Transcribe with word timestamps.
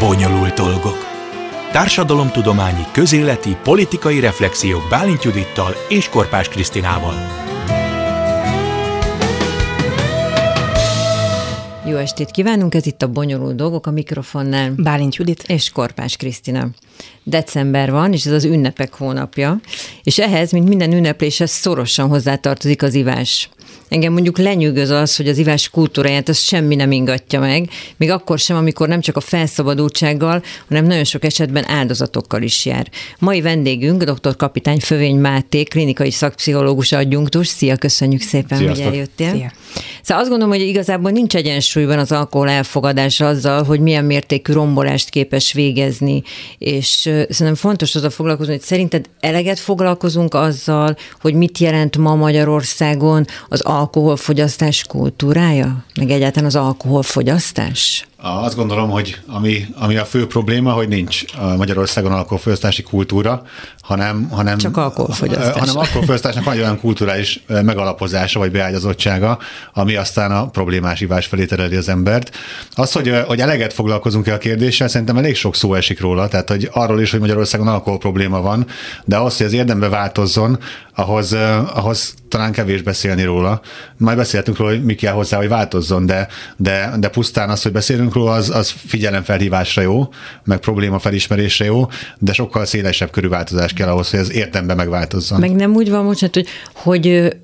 Bonyolult 0.00 0.54
dolgok. 0.54 0.96
Társadalomtudományi, 1.72 2.82
közéleti, 2.92 3.56
politikai 3.62 4.20
reflexiók 4.20 4.82
Bálint 4.90 5.22
Judittal 5.22 5.74
és 5.88 6.08
Korpás 6.08 6.48
Krisztinával. 6.48 7.14
Jó 11.86 11.96
estét 11.96 12.30
kívánunk, 12.30 12.74
ez 12.74 12.86
itt 12.86 13.02
a 13.02 13.08
Bonyolult 13.08 13.56
Dolgok 13.56 13.86
a 13.86 13.90
mikrofonnál. 13.90 14.72
Bálint 14.76 15.16
Judit. 15.16 15.42
És 15.42 15.70
Korpás 15.70 16.16
Krisztina. 16.16 16.68
December 17.22 17.90
van, 17.90 18.12
és 18.12 18.24
ez 18.24 18.32
az 18.32 18.44
ünnepek 18.44 18.94
hónapja, 18.94 19.60
és 20.02 20.18
ehhez, 20.18 20.52
mint 20.52 20.68
minden 20.68 20.92
ünnepléshez 20.92 21.50
szorosan 21.50 22.08
hozzátartozik 22.08 22.82
az 22.82 22.94
ivás. 22.94 23.50
Engem 23.90 24.12
mondjuk 24.12 24.38
lenyűgöz 24.38 24.90
az, 24.90 25.16
hogy 25.16 25.28
az 25.28 25.38
ivás 25.38 25.68
kultúráját 25.68 26.28
ezt 26.28 26.44
semmi 26.44 26.74
nem 26.74 26.92
ingatja 26.92 27.40
meg, 27.40 27.68
még 27.96 28.10
akkor 28.10 28.38
sem, 28.38 28.56
amikor 28.56 28.88
nem 28.88 29.00
csak 29.00 29.16
a 29.16 29.20
felszabadultsággal, 29.20 30.42
hanem 30.68 30.84
nagyon 30.84 31.04
sok 31.04 31.24
esetben 31.24 31.68
áldozatokkal 31.68 32.42
is 32.42 32.66
jár. 32.66 32.88
Mai 33.18 33.40
vendégünk 33.40 34.02
dr. 34.02 34.36
kapitány 34.36 34.80
Fövényi 34.80 35.18
Máté, 35.18 35.62
klinikai 35.62 36.10
szakpszichológus 36.10 36.92
adjunktus. 36.92 37.46
Szia, 37.46 37.76
köszönjük 37.76 38.20
szépen, 38.20 38.58
Sziasztok. 38.58 38.84
hogy 38.84 38.94
eljöttél. 38.94 39.30
Szia. 39.30 39.52
Szóval 40.02 40.22
azt 40.22 40.30
gondolom, 40.30 40.54
hogy 40.54 40.66
igazából 40.66 41.10
nincs 41.10 41.36
egyensúlyban 41.36 41.98
az 41.98 42.12
alkohol 42.12 42.48
elfogadása 42.48 43.26
azzal, 43.26 43.62
hogy 43.62 43.80
milyen 43.80 44.04
mértékű 44.04 44.52
rombolást 44.52 45.08
képes 45.08 45.52
végezni, 45.52 46.22
és 46.58 46.86
szerintem 47.04 47.54
fontos 47.54 47.94
az 47.94 48.02
a 48.02 48.10
foglalkozni, 48.10 48.52
hogy 48.52 48.62
szerinted 48.62 49.06
eleget 49.20 49.58
foglalkozunk 49.58 50.34
azzal, 50.34 50.96
hogy 51.20 51.34
mit 51.34 51.58
jelent 51.58 51.96
ma 51.96 52.14
Magyarországon 52.14 53.24
az 53.48 53.60
alkoholfogyasztás 53.80 54.84
kultúrája, 54.84 55.84
meg 55.96 56.10
egyáltalán 56.10 56.48
az 56.48 56.56
alkoholfogyasztás? 56.56 58.06
Azt 58.16 58.56
gondolom, 58.56 58.90
hogy 58.90 59.16
ami, 59.26 59.66
ami 59.78 59.96
a 59.96 60.04
fő 60.04 60.26
probléma, 60.26 60.72
hogy 60.72 60.88
nincs 60.88 61.24
Magyarországon 61.56 62.12
alkoholfogyasztási 62.12 62.82
kultúra, 62.82 63.42
hanem, 63.90 64.28
hanem, 64.30 64.58
Csak 64.58 64.76
alkoholfogyasztás. 64.76 65.58
hanem 65.58 65.76
alkoholfogyasztásnak 65.76 66.44
van 66.44 66.54
egy 66.54 66.60
olyan 66.60 66.80
kulturális 66.80 67.42
megalapozása 67.46 68.38
vagy 68.38 68.50
beágyazottsága, 68.50 69.38
ami 69.72 69.96
aztán 69.96 70.32
a 70.32 70.48
problémás 70.48 71.00
ivás 71.00 71.26
felé 71.26 71.44
tereli 71.44 71.76
az 71.76 71.88
embert. 71.88 72.36
Az, 72.74 72.92
hogy, 72.92 73.22
hogy 73.26 73.40
eleget 73.40 73.72
foglalkozunk 73.72 74.26
el 74.26 74.34
a 74.34 74.38
kérdéssel, 74.38 74.88
szerintem 74.88 75.16
elég 75.16 75.36
sok 75.36 75.56
szó 75.56 75.74
esik 75.74 76.00
róla, 76.00 76.28
tehát 76.28 76.48
hogy 76.48 76.68
arról 76.72 77.00
is, 77.00 77.10
hogy 77.10 77.20
Magyarországon 77.20 77.68
alkohol 77.68 77.98
probléma 77.98 78.40
van, 78.40 78.66
de 79.04 79.16
ahhoz, 79.16 79.36
hogy 79.36 79.46
az 79.46 79.52
érdembe 79.52 79.88
változzon, 79.88 80.58
ahhoz, 80.94 81.32
ahhoz 81.74 82.14
talán 82.28 82.52
kevés 82.52 82.82
beszélni 82.82 83.22
róla. 83.22 83.60
Majd 83.96 84.16
beszéltünk 84.16 84.56
róla, 84.56 84.70
hogy 84.70 84.84
mi 84.84 84.94
kell 84.94 85.12
hozzá, 85.12 85.36
hogy 85.36 85.48
változzon, 85.48 86.06
de, 86.06 86.28
de, 86.56 86.92
de 86.98 87.08
pusztán 87.08 87.50
az, 87.50 87.62
hogy 87.62 87.72
beszélünk 87.72 88.14
róla, 88.14 88.32
az, 88.32 88.50
az 88.50 88.74
figyelemfelhívásra 88.86 89.82
jó, 89.82 90.08
meg 90.44 90.58
probléma 90.58 90.98
felismerésre 90.98 91.64
jó, 91.64 91.88
de 92.18 92.32
sokkal 92.32 92.64
szélesebb 92.64 93.10
körű 93.10 93.28
változás 93.28 93.72
kell 93.80 93.88
ahhoz, 93.88 94.10
hogy 94.10 94.18
az 94.18 94.32
érdembe 94.32 94.74
megváltozzon. 94.74 95.40
Meg 95.40 95.54
nem 95.54 95.74
úgy 95.74 95.90
van, 95.90 96.04
most, 96.04 96.20
hogy, 96.32 96.46
hogy 96.74 97.36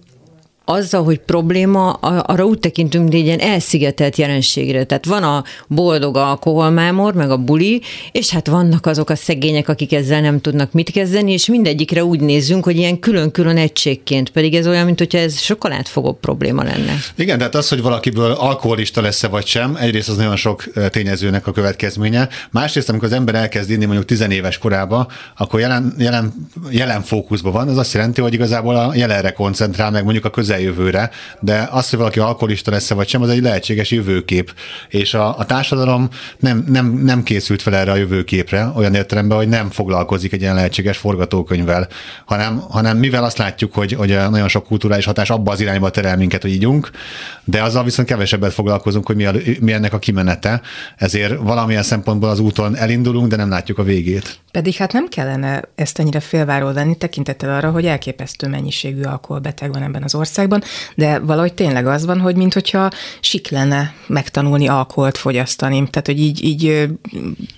azzal, 0.69 1.05
hogy 1.05 1.19
probléma, 1.19 1.93
arra 1.93 2.45
úgy 2.45 2.59
tekintünk, 2.59 3.05
hogy 3.05 3.15
egy 3.15 3.25
ilyen 3.25 3.39
elszigetelt 3.39 4.17
jelenségre. 4.17 4.85
Tehát 4.85 5.07
van 5.07 5.23
a 5.23 5.45
boldog 5.69 6.17
alkoholmámor, 6.17 7.15
meg 7.15 7.31
a 7.31 7.37
buli, 7.37 7.83
és 8.13 8.31
hát 8.31 8.47
vannak 8.47 8.87
azok 8.87 9.11
a 9.11 9.17
szegények, 9.17 9.69
akik 9.69 9.93
ezzel 9.93 10.21
nem 10.21 10.41
tudnak 10.41 10.73
mit 10.73 10.91
kezdeni, 10.91 11.33
és 11.33 11.47
mindegyikre 11.47 12.05
úgy 12.05 12.21
nézzünk, 12.21 12.65
hogy 12.65 12.77
ilyen 12.77 12.99
külön-külön 12.99 13.57
egységként, 13.57 14.31
pedig 14.31 14.55
ez 14.55 14.67
olyan, 14.67 14.85
mint 14.85 14.99
hogyha 14.99 15.19
ez 15.19 15.39
sokkal 15.39 15.73
átfogóbb 15.73 16.21
probléma 16.21 16.63
lenne. 16.63 16.95
Igen, 17.17 17.39
tehát 17.39 17.55
az, 17.55 17.69
hogy 17.69 17.83
valakiből 17.83 18.31
alkoholista 18.31 19.01
lesz-e 19.01 19.29
vagy 19.29 19.47
sem, 19.47 19.77
egyrészt 19.81 20.09
az 20.09 20.17
nagyon 20.17 20.37
sok 20.37 20.65
tényezőnek 20.91 21.47
a 21.47 21.53
következménye. 21.53 22.29
Másrészt, 22.51 22.89
amikor 22.89 23.09
az 23.09 23.15
ember 23.15 23.35
elkezd 23.35 23.71
inni 23.71 23.85
mondjuk 23.85 24.07
tizenéves 24.07 24.59
korába, 24.59 25.07
akkor 25.37 25.61
jelen, 25.61 25.95
jelen, 25.99 26.49
jelen 26.71 27.03
fókuszban 27.03 27.53
van, 27.53 27.69
az 27.69 27.77
azt 27.77 27.93
jelenti, 27.93 28.21
hogy 28.21 28.35
igazából 28.35 28.77
a 28.77 28.95
jelenre 28.95 29.31
koncentrál, 29.31 29.91
meg 29.91 30.05
mondjuk 30.05 30.25
a 30.25 30.31
közel 30.31 30.56
közeljövőre, 30.57 31.11
de 31.41 31.69
az, 31.71 31.91
hogy 31.91 31.99
valaki 31.99 32.19
alkoholista 32.19 32.71
lesz 32.71 32.91
vagy 32.91 33.09
sem, 33.09 33.23
az 33.23 33.29
egy 33.29 33.43
lehetséges 33.43 33.91
jövőkép. 33.91 34.55
És 34.89 35.15
a, 35.15 35.39
a 35.39 35.45
társadalom 35.45 36.09
nem, 36.39 36.65
nem, 36.69 36.87
nem 36.87 37.23
készült 37.23 37.63
fel 37.63 37.75
erre 37.75 37.91
a 37.91 37.97
jövőképre, 37.97 38.73
olyan 38.75 38.95
értelemben, 38.95 39.37
hogy 39.37 39.49
nem 39.49 39.71
foglalkozik 39.71 40.33
egy 40.33 40.41
ilyen 40.41 40.55
lehetséges 40.55 40.99
forgatókönyvvel, 40.99 41.89
hanem, 42.25 42.59
hanem 42.71 42.99
mivel 42.99 43.25
azt 43.25 43.39
látjuk, 43.39 43.75
hogy, 43.75 43.93
hogy 43.93 44.09
nagyon 44.09 44.49
sok 44.49 44.67
kulturális 44.67 45.05
hatás 45.05 45.31
abba 45.31 45.53
az 45.53 45.61
irányba 45.61 45.91
terel 45.91 46.17
minket, 46.17 46.43
hogy 46.43 46.51
ígyunk, 46.51 46.91
de 47.45 47.63
azzal 47.63 47.85
viszont 47.85 48.09
kevesebbet 48.09 48.53
foglalkozunk, 48.53 49.07
hogy 49.07 49.17
mi, 49.17 49.25
a, 49.25 49.33
mi 49.61 49.73
ennek 49.73 49.93
a 49.93 49.99
kimenete. 49.99 50.61
Ezért 50.97 51.39
valamilyen 51.39 51.83
szempontból 51.83 52.29
az 52.29 52.39
úton 52.39 52.77
elindulunk, 52.77 53.29
de 53.29 53.37
nem 53.37 53.49
látjuk 53.49 53.79
a 53.79 53.83
végét. 53.83 54.39
Pedig 54.51 54.75
hát 54.75 54.93
nem 54.93 55.09
kellene 55.09 55.63
ezt 55.75 55.99
ennyire 55.99 56.21
félváról 56.21 56.73
venni, 56.73 56.97
tekintettel 56.97 57.55
arra, 57.55 57.71
hogy 57.71 57.87
elképesztő 57.87 58.49
mennyiségű 58.49 59.03
alkoholbeteg 59.03 59.73
van 59.73 59.83
ebben 59.83 60.03
az 60.03 60.15
országban, 60.15 60.46
de 60.95 61.19
valahogy 61.19 61.53
tényleg 61.55 61.87
az 61.87 62.07
van, 62.07 62.21
hogy 62.21 62.37
mintha 62.37 62.91
sik 63.21 63.51
lenne 63.51 63.95
megtanulni 64.07 64.69
alkoholt 64.69 65.17
fogyasztani. 65.17 65.77
Tehát, 65.77 66.07
hogy 66.07 66.21
így, 66.21 66.45
így 66.45 66.89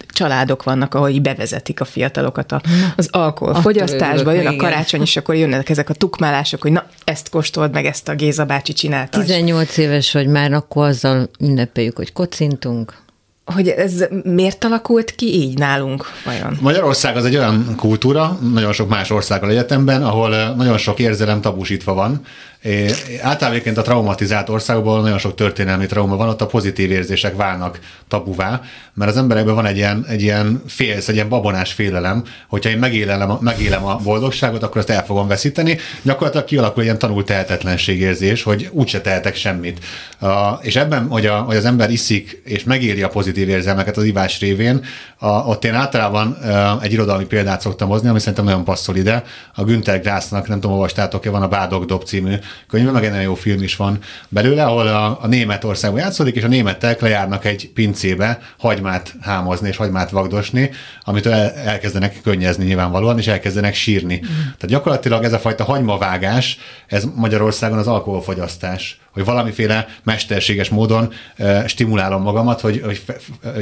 családok 0.08 0.62
vannak, 0.62 0.94
ahol 0.94 1.08
így 1.08 1.22
bevezetik 1.22 1.80
a 1.80 1.84
fiatalokat 1.84 2.52
a, 2.52 2.60
az 2.96 3.08
alkoholfogyasztásba, 3.10 4.32
jön 4.32 4.46
a 4.46 4.56
karácsony, 4.56 5.00
és 5.00 5.16
akkor 5.16 5.34
jönnek 5.34 5.68
ezek 5.68 5.88
a 5.90 5.94
tukmálások, 5.94 6.62
hogy 6.62 6.72
na, 6.72 6.84
ezt 7.04 7.28
kóstold 7.28 7.72
meg, 7.72 7.84
ezt 7.84 8.08
a 8.08 8.14
Géza 8.14 8.44
bácsi 8.44 8.72
csinálta. 8.72 9.20
18 9.20 9.76
éves 9.76 10.12
vagy 10.12 10.26
már, 10.26 10.52
akkor 10.52 10.86
azzal 10.86 11.30
ünnepeljük, 11.40 11.96
hogy 11.96 12.12
kocintunk 12.12 13.06
hogy 13.54 13.68
ez 13.68 14.04
miért 14.24 14.64
alakult 14.64 15.14
ki 15.14 15.34
így 15.34 15.58
nálunk 15.58 16.04
vajon? 16.24 16.58
Magyarország 16.60 17.16
az 17.16 17.24
egy 17.24 17.36
olyan 17.36 17.74
kultúra, 17.76 18.38
nagyon 18.52 18.72
sok 18.72 18.88
más 18.88 19.10
országgal 19.10 19.50
egyetemben, 19.50 20.02
ahol 20.02 20.54
nagyon 20.56 20.78
sok 20.78 20.98
érzelem 20.98 21.40
tabusítva 21.40 21.94
van, 21.94 22.24
É, 22.62 22.90
általában 23.20 23.76
a 23.76 23.82
traumatizált 23.82 24.48
országokban 24.48 25.02
nagyon 25.02 25.18
sok 25.18 25.34
történelmi 25.34 25.86
trauma 25.86 26.16
van, 26.16 26.28
ott 26.28 26.40
a 26.40 26.46
pozitív 26.46 26.90
érzések 26.90 27.36
válnak 27.36 27.78
tabuvá, 28.08 28.60
mert 28.94 29.10
az 29.10 29.16
emberekben 29.16 29.54
van 29.54 29.66
egy 29.66 29.76
ilyen, 29.76 30.04
egy 30.08 30.22
ilyen 30.22 30.62
félsz, 30.66 31.08
egy 31.08 31.14
ilyen 31.14 31.28
babonás 31.28 31.72
félelem, 31.72 32.24
hogyha 32.48 32.70
én 32.70 32.78
megélem, 32.78 33.38
megélem 33.40 33.84
a 33.84 33.96
boldogságot, 33.96 34.62
akkor 34.62 34.76
azt 34.76 34.90
el 34.90 35.04
fogom 35.04 35.28
veszíteni. 35.28 35.78
Gyakorlatilag 36.02 36.46
kialakul 36.46 36.78
egy 36.78 36.84
ilyen 36.84 36.98
tanult 36.98 37.26
tehetetlenségérzés, 37.26 38.42
hogy 38.42 38.68
úgyse 38.72 39.00
tehetek 39.00 39.36
semmit. 39.36 39.84
Uh, 40.20 40.30
és 40.60 40.76
ebben, 40.76 41.06
hogy, 41.08 41.26
a, 41.26 41.38
hogy 41.38 41.56
az 41.56 41.64
ember 41.64 41.90
iszik 41.90 42.42
és 42.44 42.64
megéri 42.64 43.02
a 43.02 43.08
pozitív 43.08 43.48
érzelmeket 43.48 43.96
az 43.96 44.04
ivás 44.04 44.40
révén, 44.40 44.84
a, 45.18 45.28
ott 45.28 45.64
én 45.64 45.74
általában 45.74 46.38
uh, 46.42 46.84
egy 46.84 46.92
irodalmi 46.92 47.24
példát 47.24 47.60
szoktam 47.60 47.88
hozni, 47.88 48.08
ami 48.08 48.18
szerintem 48.18 48.44
nagyon 48.44 48.64
passzol 48.64 48.96
ide. 48.96 49.24
A 49.54 49.64
Günther 49.64 50.00
Grásznak, 50.00 50.48
nem 50.48 50.60
tudom, 50.60 50.76
olvastátok-e, 50.76 51.30
van 51.30 51.42
a 51.42 51.48
Bádog 51.48 51.84
Dob 51.84 52.04
című 52.04 52.34
könyve, 52.68 52.90
meg 52.90 53.04
egy 53.04 53.10
nagyon 53.10 53.24
jó 53.24 53.34
film 53.34 53.62
is 53.62 53.76
van 53.76 53.98
belőle, 54.28 54.64
ahol 54.64 54.86
a, 54.86 55.18
a 55.22 55.26
Németországban 55.26 56.00
játszódik, 56.00 56.34
és 56.34 56.42
a 56.42 56.48
németek 56.48 57.00
lejárnak 57.00 57.44
egy 57.44 57.70
pincébe 57.74 58.38
hagymát 58.58 59.14
hámozni 59.20 59.68
és 59.68 59.76
hagymát 59.76 60.10
vagdosni, 60.10 60.70
amit 61.00 61.26
el, 61.26 61.50
elkezdenek 61.50 62.20
könnyezni 62.22 62.64
nyilvánvalóan, 62.64 63.18
és 63.18 63.26
elkezdenek 63.26 63.74
sírni. 63.74 64.14
Mm. 64.14 64.28
Tehát 64.28 64.66
gyakorlatilag 64.66 65.24
ez 65.24 65.32
a 65.32 65.38
fajta 65.38 65.64
hagymavágás, 65.64 66.58
ez 66.86 67.04
Magyarországon 67.14 67.78
az 67.78 67.86
alkoholfogyasztás 67.86 68.98
hogy 69.12 69.26
valamiféle 69.26 69.86
mesterséges 70.02 70.68
módon 70.68 71.12
uh, 71.38 71.66
stimulálom 71.66 72.22
magamat, 72.22 72.60
hogy, 72.60 72.80
hogy 72.84 73.02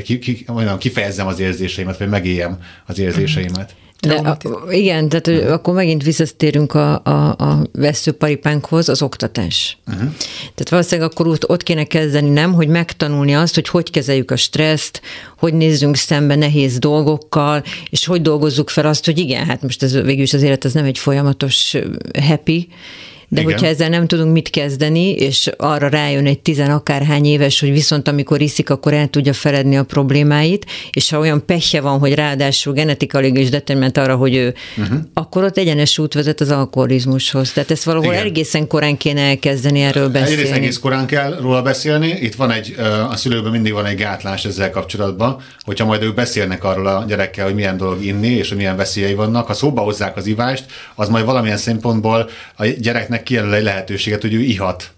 ki, 0.03 0.47
kifejezzem 0.79 1.27
az 1.27 1.41
érzéseimet, 1.41 1.99
vagy 1.99 2.09
megéljem 2.09 2.59
az 2.87 2.99
érzéseimet. 2.99 3.75
De 4.01 4.15
a, 4.15 4.37
igen, 4.71 5.09
tehát 5.09 5.27
uh-huh. 5.27 5.53
akkor 5.53 5.75
megint 5.75 6.03
visszatérünk 6.03 6.75
a, 6.75 7.03
a, 7.05 7.29
a 7.39 7.67
veszőparipánkhoz, 7.73 8.89
az 8.89 9.03
oktatás. 9.03 9.79
Uh-huh. 9.87 10.11
Tehát 10.39 10.69
valószínűleg 10.69 11.11
akkor 11.11 11.27
ott, 11.27 11.49
ott 11.49 11.63
kéne 11.63 11.85
kezdeni, 11.85 12.29
nem, 12.29 12.53
hogy 12.53 12.69
megtanulni 12.69 13.35
azt, 13.35 13.55
hogy 13.55 13.69
hogy 13.69 13.91
kezeljük 13.91 14.31
a 14.31 14.37
stresszt, 14.37 15.01
hogy 15.39 15.55
nézzünk 15.55 15.97
szembe 15.97 16.35
nehéz 16.35 16.79
dolgokkal, 16.79 17.63
és 17.91 18.07
hogy 18.07 18.23
dolgozzuk 18.23 18.71
fel 18.71 18.87
azt, 18.87 19.05
hogy 19.05 19.19
igen, 19.19 19.47
hát 19.47 19.63
most 19.63 19.83
ez 19.83 19.93
végül 19.93 20.23
is 20.23 20.33
az 20.33 20.43
élet 20.43 20.65
az 20.65 20.73
nem 20.73 20.85
egy 20.85 20.99
folyamatos 20.99 21.77
happy, 22.21 22.69
de 23.29 23.41
Igen. 23.41 23.53
hogyha 23.53 23.67
ezzel 23.67 23.89
nem 23.89 24.07
tudunk 24.07 24.33
mit 24.33 24.51
kezdeni, 24.51 25.11
és 25.11 25.51
arra 25.57 25.89
rájön 25.89 26.27
egy 26.27 26.39
tizen 26.39 26.71
akárhány 26.71 27.25
éves, 27.25 27.61
hogy 27.61 27.71
viszont 27.71 28.09
amikor 28.09 28.41
iszik, 28.41 28.71
akkor 28.71 28.93
el 28.93 29.09
tudja 29.09 29.33
feledni 29.33 29.77
a 29.77 29.83
problémáit, 29.83 30.67
és 30.91 31.11
ha 31.11 31.19
olyan 31.19 31.45
pehje 31.47 31.81
van, 31.81 31.99
hogy 31.99 32.15
ráadásul 32.15 32.73
genetikailag 32.73 33.39
is 33.39 33.49
determinált 33.49 33.97
arra, 33.97 34.17
hogy 34.17 34.35
ő, 34.35 34.55
uh-huh. 34.77 34.99
akkor 35.15 35.45
ott 35.45 35.59
egyenes 35.59 35.99
út 35.99 36.15
vezet 36.15 36.41
az 36.41 36.51
alkoholizmushoz. 36.51 37.53
Tehát 37.53 37.71
ezt 37.71 37.85
valahol 37.85 38.13
Igen. 38.13 38.27
egészen 38.27 38.67
korán 38.67 38.97
kéne 38.97 39.21
elkezdeni 39.21 39.81
erről 39.81 40.09
beszélni. 40.09 40.33
Egyrészt 40.33 40.53
egész 40.53 40.79
korán 40.79 41.07
kell 41.07 41.39
róla 41.41 41.63
beszélni. 41.63 42.09
Itt 42.21 42.35
van 42.35 42.51
egy, 42.51 42.75
a 43.11 43.17
szülőben 43.17 43.51
mindig 43.51 43.73
van 43.73 43.87
egy 43.87 43.97
gátlás 43.97 44.45
ezzel 44.45 44.71
kapcsolatban, 44.71 45.37
hogyha 45.61 45.85
majd 45.87 46.03
ők 46.03 46.15
beszélnek 46.15 46.65
arról 46.65 46.87
a 46.87 47.05
gyerekkel, 47.09 47.45
hogy 47.45 47.55
milyen 47.55 47.77
dolog 47.77 48.05
inni, 48.05 48.29
és 48.29 48.49
hogy 48.49 48.57
milyen 48.57 48.77
veszélyei 48.77 49.15
vannak, 49.15 49.47
ha 49.47 49.55
szóba 49.55 49.81
hozzák 49.81 50.17
az 50.17 50.27
ivást, 50.27 50.65
az 50.95 51.09
majd 51.09 51.25
valamilyen 51.25 51.57
szempontból 51.57 52.29
a 52.57 52.67
gyereknek 52.67 53.16
gyereknek 53.17 53.23
kijelöl 53.23 53.55
egy 53.55 53.63
lehetőséget, 53.63 54.21
hogy 54.21 54.35
ő 54.35 54.41
ihat 54.41 54.91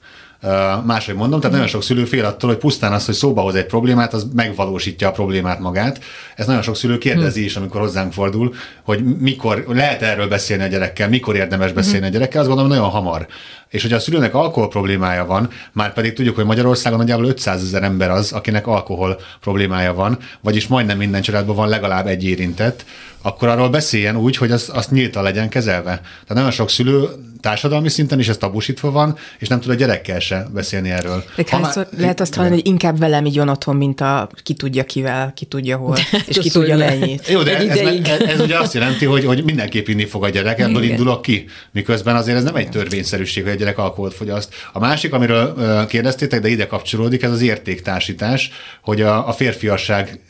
Máshogy 0.84 1.14
mondom, 1.14 1.40
tehát 1.40 1.52
nagyon 1.52 1.68
sok 1.68 1.82
szülő 1.82 2.04
fél 2.04 2.24
attól, 2.24 2.50
hogy 2.50 2.58
pusztán 2.58 2.92
az, 2.92 3.06
hogy 3.06 3.14
szóba 3.14 3.42
hoz 3.42 3.54
egy 3.54 3.66
problémát, 3.66 4.12
az 4.12 4.26
megvalósítja 4.34 5.08
a 5.08 5.10
problémát 5.10 5.58
magát. 5.58 6.00
Ez 6.36 6.46
nagyon 6.46 6.62
sok 6.62 6.76
szülő 6.76 6.98
kérdezi 6.98 7.44
is, 7.44 7.56
amikor 7.56 7.80
hozzánk 7.80 8.12
fordul, 8.12 8.54
hogy 8.82 9.18
mikor 9.18 9.64
lehet 9.68 10.02
erről 10.02 10.28
beszélni 10.28 10.62
a 10.62 10.66
gyerekkel, 10.66 11.08
mikor 11.08 11.36
érdemes 11.36 11.72
beszélni 11.72 12.06
a 12.06 12.08
gyerekkel, 12.08 12.38
azt 12.38 12.48
gondolom 12.48 12.72
nagyon 12.72 12.90
hamar. 12.90 13.26
És 13.70 13.82
hogy 13.82 13.92
a 13.92 13.98
szülőnek 13.98 14.34
alkohol 14.34 14.68
problémája 14.68 15.26
van, 15.26 15.48
már 15.72 15.92
pedig 15.92 16.12
tudjuk, 16.12 16.34
hogy 16.34 16.44
Magyarországon 16.44 16.98
nagyjából 16.98 17.26
500 17.26 17.62
ezer 17.62 17.82
ember 17.82 18.10
az, 18.10 18.32
akinek 18.32 18.66
alkohol 18.66 19.20
problémája 19.40 19.94
van, 19.94 20.18
vagyis 20.40 20.66
majdnem 20.66 20.96
minden 20.96 21.22
családban 21.22 21.56
van 21.56 21.68
legalább 21.68 22.06
egy 22.06 22.24
érintett, 22.24 22.84
akkor 23.22 23.48
arról 23.48 23.68
beszéljen 23.68 24.16
úgy, 24.16 24.36
hogy 24.36 24.50
az, 24.50 24.70
azt 24.72 24.90
nyíltan 24.90 25.22
legyen 25.22 25.48
kezelve. 25.48 25.90
Tehát 26.00 26.28
nagyon 26.28 26.50
sok 26.50 26.70
szülő 26.70 27.08
társadalmi 27.40 27.88
szinten 27.88 28.18
is 28.18 28.28
ez 28.28 28.36
tabusítva 28.36 28.90
van, 28.90 29.16
és 29.38 29.48
nem 29.48 29.60
tud 29.60 29.70
a 29.70 29.74
gyerekkel 29.74 30.20
se 30.20 30.46
beszélni 30.54 30.90
erről. 30.90 31.24
De 31.36 31.44
ha 31.50 31.58
már, 31.58 31.88
lehet 31.96 32.20
azt 32.20 32.34
hallani, 32.34 32.54
hogy 32.54 32.66
inkább 32.66 32.98
velem 32.98 33.24
így 33.26 33.38
otthon, 33.38 33.76
mint 33.76 34.00
a 34.00 34.28
ki 34.42 34.54
tudja 34.54 34.84
kivel, 34.84 35.32
ki 35.36 35.44
tudja 35.44 35.76
hol, 35.76 35.96
és 36.28 36.38
ki 36.38 36.50
tudja 36.50 36.76
mennyit. 36.76 37.28
Jó, 37.30 37.42
de 37.42 37.56
ez, 37.56 37.78
ez, 37.78 38.20
ez, 38.20 38.40
ugye 38.40 38.58
azt 38.58 38.74
jelenti, 38.74 39.04
hogy, 39.04 39.24
hogy 39.24 39.44
mindenképp 39.44 39.88
inni 39.88 40.04
fog 40.04 40.24
a 40.24 40.28
gyerek, 40.28 40.58
ebből 40.58 40.82
Igen. 40.82 40.96
indulok 40.96 41.22
ki. 41.22 41.44
Miközben 41.72 42.16
azért 42.16 42.36
ez 42.36 42.42
nem 42.42 42.56
egy 42.56 42.68
törvényszerűség, 42.68 43.42
hogy 43.42 43.52
gyerek 43.58 43.78
alkoholt 43.78 44.14
fogyaszt. 44.14 44.54
A 44.72 44.78
másik, 44.78 45.12
amiről 45.12 45.86
kérdeztétek, 45.86 46.40
de 46.40 46.48
ide 46.48 46.66
kapcsolódik, 46.66 47.22
ez 47.22 47.30
az 47.30 47.40
értéktársítás, 47.40 48.50
hogy 48.82 49.02
a, 49.02 49.28
a 49.28 49.32
férfiasság 49.32 50.20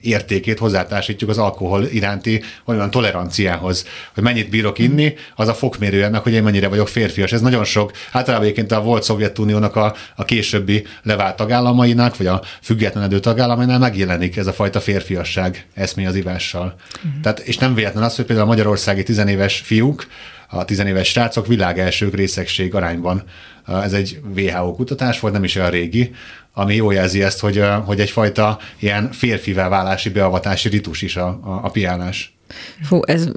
értékét 0.00 0.58
hozzátársítjuk 0.58 1.30
az 1.30 1.38
alkohol 1.38 1.84
iránti 1.84 2.42
olyan 2.64 2.90
toleranciához, 2.90 3.86
hogy 4.14 4.22
mennyit 4.22 4.50
bírok 4.50 4.78
inni, 4.78 5.14
az 5.36 5.48
a 5.48 5.54
fokmérő 5.54 6.04
ennek, 6.04 6.22
hogy 6.22 6.32
én 6.32 6.42
mennyire 6.42 6.68
vagyok 6.68 6.88
férfias. 6.88 7.32
Ez 7.32 7.40
nagyon 7.40 7.64
sok, 7.64 7.92
általában 8.12 8.44
egyébként 8.44 8.72
a 8.72 8.82
volt 8.82 9.02
Szovjetuniónak 9.02 9.76
a, 9.76 9.94
a 10.16 10.24
későbbi 10.24 10.86
levált 11.02 11.36
tagállamainak, 11.36 12.16
vagy 12.16 12.26
a 12.26 12.42
függetlenedő 12.62 13.18
tagállamainál 13.18 13.78
megjelenik 13.78 14.36
ez 14.36 14.46
a 14.46 14.52
fajta 14.52 14.80
férfiasság 14.80 15.66
eszmé 15.74 16.06
az 16.06 16.14
ivással. 16.14 16.74
Uh-huh. 16.96 17.20
Tehát, 17.22 17.38
és 17.38 17.56
nem 17.56 17.74
véletlen 17.74 18.02
az, 18.02 18.16
hogy 18.16 18.24
például 18.24 18.46
a 18.46 18.50
magyarországi 18.50 19.02
tizenéves 19.02 19.62
fiúk, 19.64 20.06
a 20.54 20.64
tizenéves 20.64 21.08
srácok 21.08 21.46
világ 21.46 21.78
elsők 21.78 22.14
részegség 22.14 22.74
arányban. 22.74 23.22
Ez 23.66 23.92
egy 23.92 24.20
WHO 24.36 24.74
kutatás 24.74 25.20
volt, 25.20 25.32
nem 25.32 25.44
is 25.44 25.56
olyan 25.56 25.70
régi, 25.70 26.10
ami 26.52 26.74
jól 26.74 26.94
jelzi 26.94 27.22
ezt, 27.22 27.40
hogy, 27.40 27.62
hogy 27.84 28.00
egyfajta 28.00 28.58
ilyen 28.78 29.12
férfivel 29.12 29.68
válási 29.68 30.08
beavatási 30.08 30.68
ritus 30.68 31.02
is 31.02 31.16
a, 31.16 31.26
a, 31.26 31.60
a 31.62 31.70
piálás. 31.70 32.34
Fú, 32.82 33.00
ez 33.06 33.28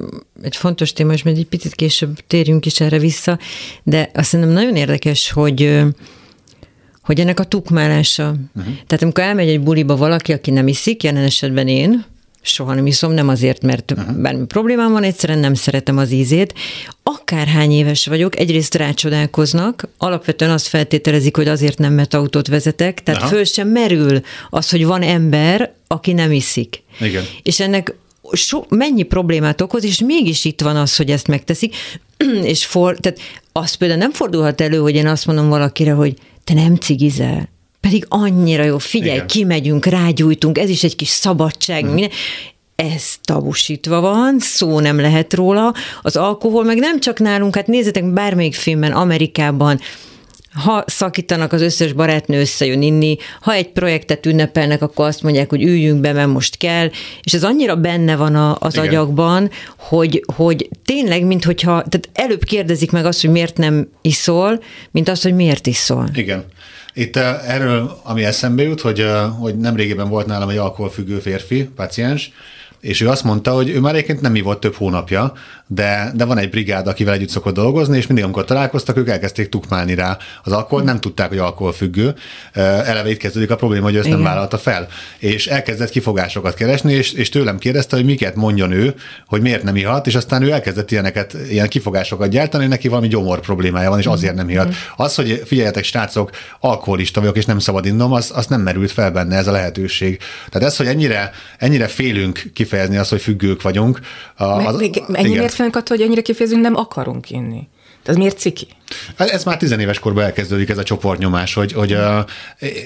egy 0.41 0.55
fontos 0.55 0.93
téma, 0.93 1.13
és 1.13 1.23
majd 1.23 1.37
egy 1.37 1.47
picit 1.47 1.75
később 1.75 2.19
térjünk 2.27 2.65
is 2.65 2.79
erre 2.79 2.99
vissza, 2.99 3.39
de 3.83 4.09
azt 4.13 4.29
szerintem 4.29 4.55
nagyon 4.55 4.75
érdekes, 4.75 5.31
hogy 5.31 5.85
hogy 7.07 7.19
ennek 7.19 7.39
a 7.39 7.43
tukmálása. 7.43 8.27
Uh-huh. 8.29 8.73
Tehát 8.87 9.01
amikor 9.01 9.23
elmegy 9.23 9.49
egy 9.49 9.61
buliba 9.61 9.95
valaki, 9.95 10.33
aki 10.33 10.51
nem 10.51 10.67
iszik, 10.67 11.03
jelen 11.03 11.23
esetben 11.23 11.67
én, 11.67 12.05
soha 12.47 12.73
nem 12.73 12.85
iszom, 12.85 13.11
nem 13.11 13.27
azért, 13.27 13.61
mert 13.61 13.91
uh-huh. 13.91 14.15
bármi 14.15 14.45
problémám 14.45 14.91
van, 14.91 15.03
egyszerűen 15.03 15.39
nem 15.39 15.53
szeretem 15.53 15.97
az 15.97 16.11
ízét. 16.11 16.53
Akárhány 17.03 17.71
éves 17.71 18.05
vagyok, 18.05 18.39
egyrészt 18.39 18.75
rácsodálkoznak, 18.75 19.89
alapvetően 19.97 20.51
azt 20.51 20.67
feltételezik, 20.67 21.35
hogy 21.35 21.47
azért 21.47 21.77
nem, 21.77 21.93
mert 21.93 22.13
autót 22.13 22.47
vezetek, 22.47 23.03
tehát 23.03 23.21
Aha. 23.21 23.29
föl 23.29 23.43
sem 23.43 23.67
merül 23.67 24.21
az, 24.49 24.69
hogy 24.69 24.85
van 24.85 25.01
ember, 25.01 25.73
aki 25.87 26.13
nem 26.13 26.31
iszik. 26.31 26.83
Igen. 26.99 27.23
És 27.43 27.59
ennek 27.59 27.95
so, 28.31 28.63
mennyi 28.69 29.03
problémát 29.03 29.61
okoz, 29.61 29.83
és 29.83 29.99
mégis 29.99 30.45
itt 30.45 30.61
van 30.61 30.75
az, 30.75 30.95
hogy 30.95 31.11
ezt 31.11 31.27
megteszik, 31.27 31.75
és 32.43 32.65
for, 32.65 32.97
tehát 32.97 33.19
az 33.51 33.73
például 33.73 33.99
nem 33.99 34.11
fordulhat 34.11 34.61
elő, 34.61 34.77
hogy 34.77 34.95
én 34.95 35.07
azt 35.07 35.25
mondom 35.25 35.49
valakire, 35.49 35.91
hogy 35.91 36.13
te 36.43 36.53
nem 36.53 36.75
cigizel, 36.75 37.49
pedig 37.79 38.05
annyira 38.07 38.63
jó, 38.63 38.77
figyelj, 38.77 39.13
Igen. 39.13 39.27
kimegyünk, 39.27 39.85
rágyújtunk, 39.85 40.57
ez 40.57 40.69
is 40.69 40.83
egy 40.83 40.95
kis 40.95 41.09
szabadság, 41.09 41.83
minden. 41.83 42.09
Ez 42.75 43.15
tabusítva 43.23 44.01
van, 44.01 44.39
szó 44.39 44.79
nem 44.79 44.99
lehet 44.99 45.33
róla. 45.33 45.73
Az 46.01 46.15
alkohol 46.15 46.63
meg 46.63 46.77
nem 46.77 46.99
csak 46.99 47.19
nálunk, 47.19 47.55
hát 47.55 47.67
nézzetek 47.67 48.13
bármelyik 48.13 48.55
filmben, 48.55 48.91
Amerikában, 48.91 49.79
ha 50.63 50.83
szakítanak, 50.87 51.53
az 51.53 51.61
összes 51.61 51.93
barátnő 51.93 52.39
összejön 52.39 52.81
inni, 52.81 53.17
ha 53.41 53.53
egy 53.53 53.69
projektet 53.69 54.25
ünnepelnek, 54.25 54.81
akkor 54.81 55.05
azt 55.05 55.23
mondják, 55.23 55.49
hogy 55.49 55.63
üljünk 55.63 56.01
be, 56.01 56.13
mert 56.13 56.27
most 56.27 56.57
kell, 56.57 56.89
és 57.21 57.33
ez 57.33 57.43
annyira 57.43 57.75
benne 57.75 58.15
van 58.15 58.35
a, 58.35 58.57
az 58.59 58.73
Igen. 58.73 58.87
agyakban, 58.87 59.49
hogy, 59.77 60.23
hogy 60.35 60.69
tényleg, 60.85 61.25
minthogyha, 61.25 61.71
tehát 61.71 62.09
előbb 62.13 62.43
kérdezik 62.43 62.91
meg 62.91 63.05
azt, 63.05 63.21
hogy 63.21 63.29
miért 63.29 63.57
nem 63.57 63.89
iszol, 64.01 64.63
mint 64.91 65.09
azt, 65.09 65.23
hogy 65.23 65.35
miért 65.35 65.67
iszol. 65.67 66.09
Igen. 66.13 66.45
Itt 66.97 67.15
erről, 67.15 67.99
ami 68.03 68.23
eszembe 68.23 68.63
jut, 68.63 68.81
hogy, 68.81 69.05
hogy 69.39 69.57
nemrégiben 69.57 70.09
volt 70.09 70.25
nálam 70.25 70.49
egy 70.49 70.57
alkoholfüggő 70.57 71.19
férfi, 71.19 71.63
paciens, 71.75 72.31
és 72.79 73.01
ő 73.01 73.07
azt 73.09 73.23
mondta, 73.23 73.51
hogy 73.51 73.69
ő 73.69 73.79
már 73.79 73.93
egyébként 73.93 74.21
nem 74.21 74.35
ivott 74.35 74.59
több 74.59 74.73
hónapja, 74.73 75.33
de, 75.67 76.11
de 76.15 76.25
van 76.25 76.37
egy 76.37 76.49
brigád, 76.49 76.87
akivel 76.87 77.13
együtt 77.13 77.29
szokott 77.29 77.53
dolgozni, 77.53 77.97
és 77.97 78.07
mindig, 78.07 78.23
amikor 78.23 78.45
találkoztak, 78.45 78.97
ők 78.97 79.09
elkezdték 79.09 79.49
tukmálni 79.49 79.95
rá 79.95 80.17
az 80.43 80.51
alkohol, 80.51 80.83
nem 80.83 80.99
tudták, 80.99 81.29
hogy 81.29 81.37
alkoholfüggő. 81.37 82.15
Eleve 82.53 83.09
itt 83.09 83.17
kezdődik 83.17 83.51
a 83.51 83.55
probléma, 83.55 83.83
hogy 83.83 83.95
ő 83.95 83.97
ezt 83.97 84.07
Igen. 84.07 84.19
nem 84.19 84.27
vállalta 84.27 84.57
fel. 84.57 84.87
És 85.17 85.47
elkezdett 85.47 85.89
kifogásokat 85.89 86.53
keresni, 86.53 86.93
és, 86.93 87.11
és 87.11 87.29
tőlem 87.29 87.57
kérdezte, 87.57 87.95
hogy 87.95 88.05
miket 88.05 88.35
mondjon 88.35 88.71
ő, 88.71 88.95
hogy 89.27 89.41
miért 89.41 89.63
nem 89.63 89.75
ihat, 89.75 90.07
és 90.07 90.15
aztán 90.15 90.41
ő 90.41 90.51
elkezdett 90.51 90.91
ilyeneket, 90.91 91.37
ilyen 91.49 91.67
kifogásokat 91.67 92.29
gyártani, 92.29 92.63
hogy 92.63 92.71
neki 92.71 92.87
valami 92.87 93.07
gyomor 93.07 93.39
problémája 93.39 93.89
van, 93.89 93.99
és 93.99 94.05
azért 94.05 94.35
nem 94.35 94.49
ihat. 94.49 94.73
Az, 94.95 95.15
hogy 95.15 95.41
figyeljetek, 95.45 95.83
srácok, 95.83 96.29
alkoholista 96.59 97.19
vagyok, 97.19 97.37
és 97.37 97.45
nem 97.45 97.59
szabad 97.59 97.85
innom, 97.85 98.13
az, 98.13 98.31
az 98.35 98.47
nem 98.47 98.61
merült 98.61 98.91
fel 98.91 99.11
benne 99.11 99.35
ez 99.35 99.47
a 99.47 99.51
lehetőség. 99.51 100.19
Tehát 100.49 100.67
ez, 100.67 100.77
hogy 100.77 100.87
ennyire, 100.87 101.31
ennyire 101.57 101.87
félünk 101.87 102.43
kifejezni 102.53 102.97
azt, 102.97 103.09
hogy 103.09 103.21
függők 103.21 103.61
vagyunk. 103.61 103.99
Az, 104.35 104.75
Meg, 104.75 105.03
ennyire 105.13 105.47
félünk 105.57 105.75
attól, 105.75 105.97
hogy 105.97 106.05
annyira 106.05 106.21
kifejezünk, 106.21 106.61
nem 106.61 106.75
akarunk 106.75 107.29
inni. 107.29 107.67
Ez 108.05 108.15
miért 108.15 108.37
ciki? 108.37 108.67
Ez 109.15 109.43
már 109.43 109.57
tizenéves 109.57 109.99
korban 109.99 110.23
elkezdődik 110.23 110.69
ez 110.69 110.77
a 110.77 110.83
csoportnyomás, 110.83 111.53
hogy, 111.53 111.73
hogy 111.73 111.97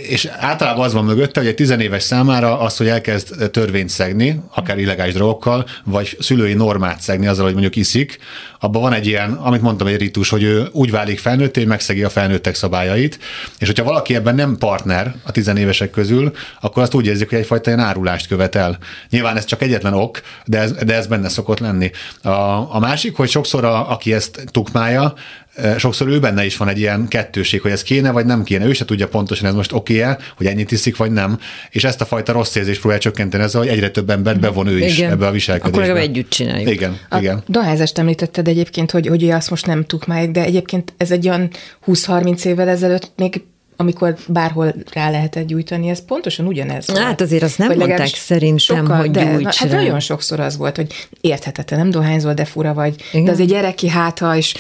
és 0.07 0.25
általában 0.25 0.85
az 0.85 0.93
van 0.93 1.05
mögötte, 1.05 1.39
hogy 1.39 1.49
egy 1.49 1.55
tizenéves 1.55 2.03
számára 2.03 2.59
az, 2.59 2.77
hogy 2.77 2.87
elkezd 2.87 3.51
törvényt 3.51 3.89
szegni, 3.89 4.41
akár 4.55 4.79
illegális 4.79 5.13
drogokkal, 5.13 5.65
vagy 5.83 6.17
szülői 6.19 6.53
normát 6.53 7.01
szegni 7.01 7.27
azzal, 7.27 7.43
hogy 7.43 7.53
mondjuk 7.53 7.75
iszik, 7.75 8.19
abban 8.63 8.81
van 8.81 8.93
egy 8.93 9.07
ilyen, 9.07 9.33
amit 9.33 9.61
mondtam, 9.61 9.87
egy 9.87 9.97
ritus, 9.97 10.29
hogy 10.29 10.43
ő 10.43 10.67
úgy 10.71 10.91
válik 10.91 11.19
felnőtt, 11.19 11.55
hogy 11.55 11.65
megszegi 11.65 12.03
a 12.03 12.09
felnőttek 12.09 12.55
szabályait, 12.55 13.19
és 13.59 13.67
hogyha 13.67 13.83
valaki 13.83 14.15
ebben 14.15 14.35
nem 14.35 14.57
partner 14.57 15.15
a 15.23 15.31
tizenévesek 15.31 15.89
közül, 15.89 16.31
akkor 16.61 16.83
azt 16.83 16.93
úgy 16.93 17.05
érzik, 17.05 17.29
hogy 17.29 17.39
egyfajta 17.39 17.69
ilyen 17.69 17.83
árulást 17.83 18.27
követel. 18.27 18.77
Nyilván 19.09 19.37
ez 19.37 19.45
csak 19.45 19.61
egyetlen 19.61 19.93
ok, 19.93 20.21
de 20.45 20.59
ez, 20.59 20.71
de 20.71 20.95
ez 20.95 21.07
benne 21.07 21.29
szokott 21.29 21.59
lenni. 21.59 21.91
A, 22.21 22.29
a 22.75 22.79
másik, 22.79 23.15
hogy 23.15 23.29
sokszor 23.29 23.65
a, 23.65 23.91
aki 23.91 24.13
ezt 24.13 24.43
tukmálja, 24.51 25.13
sokszor 25.77 26.07
ő 26.07 26.19
benne 26.19 26.45
is 26.45 26.57
van 26.57 26.67
egy 26.67 26.79
ilyen 26.79 27.07
kettőség, 27.07 27.61
hogy 27.61 27.71
ez 27.71 27.83
kéne, 27.83 28.11
vagy 28.11 28.25
nem 28.25 28.43
kéne. 28.43 28.65
Ő 28.65 28.73
se 28.73 28.85
tudja 28.85 29.07
pontosan, 29.07 29.47
ez 29.47 29.53
most 29.53 29.71
oké-e, 29.71 30.17
hogy 30.37 30.45
ennyit 30.45 30.71
iszik, 30.71 30.97
vagy 30.97 31.11
nem. 31.11 31.39
És 31.69 31.83
ezt 31.83 32.01
a 32.01 32.05
fajta 32.05 32.31
rossz 32.31 32.55
érzést 32.55 32.79
próbálja 32.79 33.03
csökkenteni 33.03 33.43
ezzel, 33.43 33.61
hogy 33.61 33.69
egyre 33.69 33.89
több 33.89 34.09
ember 34.09 34.39
bevon 34.39 34.67
ő 34.67 34.79
is 34.79 34.97
igen. 34.97 35.11
ebbe 35.11 35.27
a 35.27 35.31
viselkedésbe. 35.31 35.83
Akkor 35.83 35.97
együtt 35.97 36.29
csináljuk. 36.29 36.69
Igen, 36.69 36.97
a 37.09 37.17
igen. 37.17 37.43
Dohányzást 37.47 37.97
említetted 37.97 38.47
egyébként, 38.47 38.91
hogy, 38.91 39.07
hogy 39.07 39.29
azt 39.29 39.49
most 39.49 39.65
nem 39.65 39.85
tukmáljuk, 39.85 40.31
de 40.31 40.43
egyébként 40.43 40.93
ez 40.97 41.11
egy 41.11 41.27
olyan 41.27 41.49
20-30 41.87 42.45
évvel 42.45 42.67
ezelőtt 42.67 43.11
még 43.15 43.41
amikor 43.81 44.15
bárhol 44.27 44.73
rá 44.93 45.09
lehetett 45.09 45.47
gyújtani, 45.47 45.89
ez 45.89 46.05
pontosan 46.05 46.47
ugyanez 46.47 46.87
volt. 46.87 46.99
Hát 46.99 47.21
azért 47.21 47.43
azt 47.43 47.57
nem 47.57 47.77
mondták 47.77 48.07
szerintem, 48.07 48.57
sokkal, 48.57 48.97
hogy 48.97 49.11
de, 49.11 49.37
na, 49.37 49.49
Hát 49.55 49.69
nagyon 49.69 49.99
sokszor 49.99 50.39
az 50.39 50.57
volt, 50.57 50.75
hogy 50.75 51.07
érthetetlen, 51.21 51.79
nem 51.79 51.89
dohányzol, 51.89 52.33
de 52.33 52.45
fura 52.45 52.73
vagy, 52.73 52.95
Igen? 53.11 53.25
de 53.25 53.31
az 53.31 53.39
egy 53.39 53.47
gyereki 53.47 53.89
háta, 53.89 54.35
és 54.35 54.53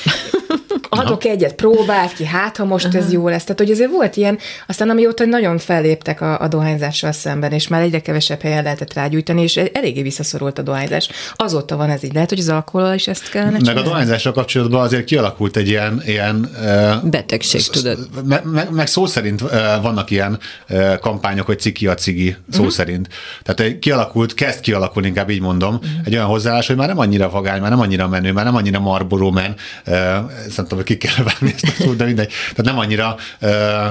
adok 0.89 1.25
egyet, 1.25 1.53
próbált 1.53 2.13
ki, 2.13 2.25
hát 2.25 2.57
ha 2.57 2.65
most 2.65 2.95
ez 2.95 3.11
jó 3.11 3.27
lesz. 3.27 3.43
Tehát, 3.43 3.59
hogy 3.59 3.71
azért 3.71 3.91
volt 3.91 4.15
ilyen, 4.15 4.37
aztán 4.67 4.89
amióta 4.89 5.25
nagyon 5.25 5.57
felléptek 5.57 6.21
a, 6.21 6.39
a 6.39 6.47
dohányzással 6.47 7.11
szemben, 7.11 7.51
és 7.51 7.67
már 7.67 7.81
egyre 7.81 8.01
kevesebb 8.01 8.41
helyen 8.41 8.63
lehetett 8.63 8.93
rágyújtani, 8.93 9.41
és 9.41 9.57
eléggé 9.57 10.01
visszaszorult 10.01 10.59
a 10.59 10.61
dohányzás. 10.61 11.09
Azóta 11.35 11.75
van 11.75 11.89
ez 11.89 12.03
így. 12.03 12.13
Lehet, 12.13 12.29
hogy 12.29 12.39
az 12.39 12.49
alkohol 12.49 12.93
is 12.93 13.07
ezt 13.07 13.29
kellene 13.29 13.51
Meg 13.51 13.59
csinálni? 13.59 13.79
a 13.79 13.83
dohányzással 13.83 14.33
kapcsolatban 14.33 14.81
azért 14.81 15.03
kialakult 15.03 15.57
egy 15.57 15.67
ilyen... 15.67 16.01
ilyen 16.05 16.49
Betegség, 17.03 17.67
tudod. 17.67 18.09
Meg, 18.25 18.45
meg, 18.45 18.71
meg 18.71 18.87
szó 18.87 19.05
szerint 19.05 19.39
vannak 19.81 20.11
ilyen 20.11 20.39
kampányok, 20.99 21.45
hogy 21.45 21.59
ciki 21.59 21.87
a 21.87 21.93
cigi, 21.93 22.35
szó 22.49 22.57
uh-huh. 22.57 22.73
szerint. 22.73 23.07
Tehát 23.43 23.79
kialakult, 23.79 24.33
kezd 24.33 24.59
kialakulni, 24.59 25.07
inkább 25.07 25.29
így 25.29 25.41
mondom, 25.41 25.73
uh-huh. 25.73 25.89
egy 26.05 26.13
olyan 26.13 26.25
hozzáállás, 26.25 26.67
hogy 26.67 26.75
már 26.75 26.87
nem 26.87 26.99
annyira 26.99 27.29
vagány, 27.29 27.61
már 27.61 27.69
nem 27.69 27.79
annyira 27.79 28.07
menő, 28.07 28.31
már 28.31 28.45
nem 28.45 28.55
annyira 28.55 28.79
marboró 28.79 29.31
men, 29.31 29.55
szerintem 30.67 30.83
ki 30.83 30.97
kell 30.97 31.23
venni 31.23 31.53
ezt 31.53 31.79
a 31.79 31.83
szót, 31.83 31.95
de 31.95 32.05
mindegy. 32.05 32.27
Tehát 32.27 32.63
nem 32.63 32.77
annyira, 32.77 33.15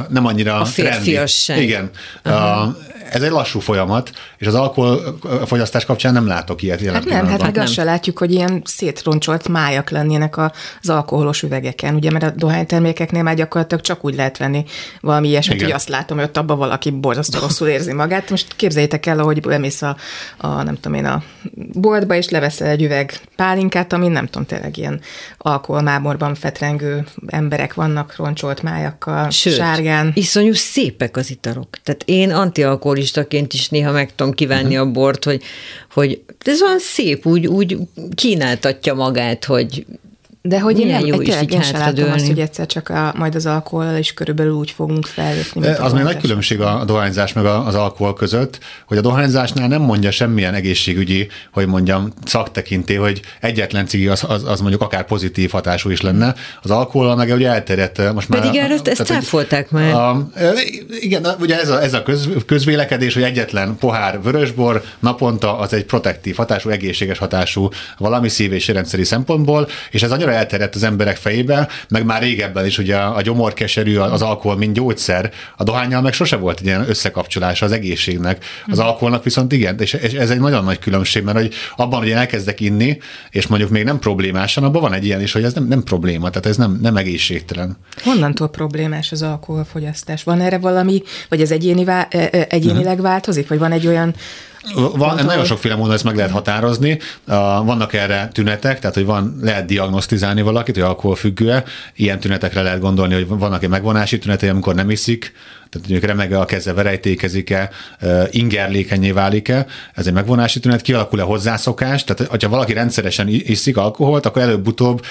nem 0.08 0.26
annyira 0.26 0.60
a 0.60 0.64
férfiasság. 0.64 1.62
Igen. 1.62 1.90
Uh-huh. 2.24 2.76
Ez 3.10 3.22
egy 3.22 3.30
lassú 3.30 3.60
folyamat, 3.60 4.10
és 4.38 4.46
az 4.46 4.54
alkoholfogyasztás 4.54 5.84
kapcsán 5.84 6.12
nem 6.12 6.26
látok 6.26 6.62
ilyet 6.62 6.80
jelen 6.80 6.94
Hát 6.94 7.10
nem, 7.10 7.26
hát 7.26 7.42
meg 7.42 7.56
azt 7.56 7.72
se 7.72 7.84
látjuk, 7.84 8.18
hogy 8.18 8.32
ilyen 8.32 8.62
szétroncsolt 8.64 9.48
májak 9.48 9.90
lennének 9.90 10.36
az 10.36 10.88
alkoholos 10.88 11.42
üvegeken, 11.42 11.94
ugye, 11.94 12.10
mert 12.10 12.24
a 12.24 12.30
dohánytermékeknél 12.30 13.22
már 13.22 13.34
gyakorlatilag 13.34 13.82
csak 13.84 14.04
úgy 14.04 14.14
lehet 14.14 14.38
venni 14.38 14.64
valami 15.00 15.28
ilyesmit, 15.28 15.56
Igen. 15.56 15.66
hogy 15.66 15.76
azt 15.76 15.88
látom, 15.88 16.18
hogy 16.18 16.26
ott 16.26 16.36
abban 16.36 16.58
valaki 16.58 16.90
borzasztó 16.90 17.38
rosszul 17.38 17.68
érzi 17.68 17.92
magát. 17.92 18.30
Most 18.30 18.56
képzeljétek 18.56 19.06
el, 19.06 19.18
hogy 19.18 19.40
bemész 19.40 19.82
a, 19.82 19.96
a, 20.36 20.62
nem 20.62 20.74
tudom 20.74 20.94
én, 20.94 21.04
a 21.04 21.22
boltba, 21.72 22.14
és 22.14 22.28
leveszel 22.28 22.68
egy 22.68 22.82
üveg 22.82 23.20
pálinkát, 23.36 23.92
ami 23.92 24.08
nem 24.08 24.26
tudom, 24.26 24.46
tényleg 24.46 24.76
ilyen 24.76 25.00
alkoholmámorban 25.38 26.34
fetrengő 26.34 27.06
emberek 27.26 27.74
vannak 27.74 28.16
roncsolt 28.16 28.62
májakkal, 28.62 29.30
Sőt, 29.30 29.54
sárgán. 29.54 30.10
iszonyú 30.14 30.52
szépek 30.52 31.16
az 31.16 31.30
italok. 31.30 31.68
Tehát 31.82 32.02
én 32.04 32.30
antialkoholistaként 32.90 33.52
is 33.52 33.68
néha 33.68 33.92
meg 33.92 34.14
tudom 34.14 34.32
kívánni 34.32 34.76
uh-huh. 34.76 34.88
a 34.88 34.92
bort, 34.92 35.24
hogy, 35.24 35.42
hogy 35.92 36.22
ez 36.44 36.60
van 36.60 36.78
szép, 36.78 37.26
úgy, 37.26 37.46
úgy 37.46 37.78
kínáltatja 38.14 38.94
magát, 38.94 39.44
hogy 39.44 39.86
de 40.42 40.60
hogy 40.60 40.74
Milyen 40.74 40.88
én 40.88 40.96
nem, 40.96 41.06
jó 41.06 41.20
is 41.20 41.34
így 41.42 41.62
sem 41.62 41.80
látom 41.80 42.10
azt, 42.10 42.26
hogy 42.26 42.38
egyszer 42.40 42.66
csak 42.66 42.88
a, 42.88 43.12
majd 43.16 43.34
az 43.34 43.46
alkohol 43.46 43.96
és 43.98 44.14
körülbelül 44.14 44.52
úgy 44.52 44.70
fogunk 44.70 45.06
feljutni. 45.06 45.66
Az 45.66 45.92
még 45.92 46.02
nagy 46.02 46.16
különbség 46.16 46.60
a 46.60 46.84
dohányzás 46.86 47.32
meg 47.32 47.44
az 47.44 47.74
alkohol 47.74 48.14
között, 48.14 48.58
hogy 48.86 48.98
a 48.98 49.00
dohányzásnál 49.00 49.68
nem 49.68 49.82
mondja 49.82 50.10
semmilyen 50.10 50.54
egészségügyi, 50.54 51.28
hogy 51.52 51.66
mondjam, 51.66 52.12
szaktekinté, 52.24 52.94
hogy 52.94 53.20
egyetlen 53.40 53.86
cigi 53.86 54.08
az, 54.08 54.24
az, 54.28 54.44
az 54.44 54.60
mondjuk 54.60 54.82
akár 54.82 55.04
pozitív 55.04 55.50
hatású 55.50 55.90
is 55.90 56.00
lenne. 56.00 56.34
Az 56.62 56.70
alkohol 56.70 57.16
meg 57.16 57.32
ugye 57.32 57.48
elterjedt 57.48 58.12
most 58.12 58.28
már. 58.28 58.40
Pedig 58.40 58.60
erről 58.60 58.78
ezt 58.84 59.04
cáfolták 59.04 59.70
már. 59.70 59.94
A, 59.94 60.28
igen, 61.00 61.26
ugye 61.40 61.60
ez 61.60 61.68
a, 61.68 61.82
ez 61.82 61.94
a 61.94 62.02
köz, 62.02 62.28
közvélekedés, 62.46 63.14
hogy 63.14 63.22
egyetlen 63.22 63.76
pohár 63.76 64.22
vörösbor 64.22 64.82
naponta 64.98 65.58
az 65.58 65.72
egy 65.72 65.84
protektív 65.84 66.36
hatású, 66.36 66.70
egészséges 66.70 67.18
hatású 67.18 67.68
valami 67.98 68.28
szív- 68.28 68.52
és 68.52 68.68
rendszeri 68.68 69.04
szempontból, 69.04 69.68
és 69.90 70.02
ez 70.02 70.10
annyira 70.10 70.29
annyira 70.30 70.42
elterjedt 70.42 70.74
az 70.74 70.82
emberek 70.82 71.16
fejébe, 71.16 71.68
meg 71.88 72.04
már 72.04 72.22
régebben 72.22 72.66
is 72.66 72.78
ugye 72.78 72.96
a 72.96 73.22
gyomorkeserű, 73.22 73.96
az 73.96 74.22
alkohol, 74.22 74.56
mint 74.56 74.74
gyógyszer, 74.74 75.32
a 75.56 75.64
dohányjal 75.64 76.00
meg 76.00 76.12
sose 76.12 76.36
volt 76.36 76.60
egy 76.60 76.66
ilyen 76.66 76.88
összekapcsolása 76.88 77.66
az 77.66 77.72
egészségnek. 77.72 78.44
Az 78.66 78.78
hmm. 78.78 78.86
alkoholnak 78.86 79.24
viszont 79.24 79.52
igen, 79.52 79.78
és, 79.78 79.94
ez 79.94 80.30
egy 80.30 80.40
nagyon 80.40 80.64
nagy 80.64 80.78
különbség, 80.78 81.22
mert 81.22 81.38
hogy 81.38 81.54
abban, 81.76 81.98
hogy 81.98 82.08
én 82.08 82.16
elkezdek 82.16 82.60
inni, 82.60 82.98
és 83.30 83.46
mondjuk 83.46 83.70
még 83.70 83.84
nem 83.84 83.98
problémásan, 83.98 84.64
abban 84.64 84.82
van 84.82 84.92
egy 84.92 85.04
ilyen 85.04 85.20
is, 85.20 85.32
hogy 85.32 85.44
ez 85.44 85.52
nem, 85.52 85.66
nem 85.66 85.82
probléma, 85.82 86.30
tehát 86.30 86.46
ez 86.46 86.56
nem, 86.56 86.78
nem 86.82 86.96
egészségtelen. 86.96 87.76
Honnantól 88.02 88.48
problémás 88.48 89.12
az 89.12 89.22
alkoholfogyasztás? 89.22 90.22
Van 90.22 90.40
erre 90.40 90.58
valami, 90.58 91.02
vagy 91.28 91.40
ez 91.40 91.50
egyéni, 91.50 91.84
e- 91.86 92.06
e- 92.10 92.46
egyénileg 92.48 92.86
uh-huh. 92.86 93.02
változik, 93.02 93.48
vagy 93.48 93.58
van 93.58 93.72
egy 93.72 93.86
olyan 93.86 94.14
van, 94.96 95.24
nagyon 95.24 95.44
sokféle 95.44 95.74
módon 95.74 95.94
ezt 95.94 96.04
meg 96.04 96.16
lehet 96.16 96.30
határozni. 96.30 96.98
Vannak 97.64 97.92
erre 97.92 98.28
tünetek, 98.32 98.78
tehát 98.78 98.94
hogy 98.96 99.04
van, 99.04 99.38
lehet 99.40 99.64
diagnosztizálni 99.64 100.42
valakit, 100.42 100.74
hogy 100.74 100.84
alkoholfüggő-e. 100.84 101.64
Ilyen 101.94 102.20
tünetekre 102.20 102.62
lehet 102.62 102.80
gondolni, 102.80 103.14
hogy 103.14 103.26
vannak 103.28 103.62
egy 103.62 103.68
megvonási 103.68 104.18
tünetei, 104.18 104.48
amikor 104.48 104.74
nem 104.74 104.90
iszik, 104.90 105.32
tehát 105.70 105.88
mondjuk 105.88 106.10
remege 106.10 106.38
a 106.38 106.44
keze, 106.44 106.72
verejtékezik-e, 106.72 107.70
ingerlékenyé 108.30 109.10
válik-e, 109.10 109.66
ez 109.94 110.06
egy 110.06 110.12
megvonási 110.12 110.60
tünet, 110.60 110.82
kialakul-e 110.82 111.22
hozzászokás, 111.22 112.04
tehát 112.04 112.42
ha 112.42 112.48
valaki 112.48 112.72
rendszeresen 112.72 113.28
iszik 113.28 113.76
alkoholt, 113.76 114.26
akkor 114.26 114.42
előbb-utóbb 114.42 115.04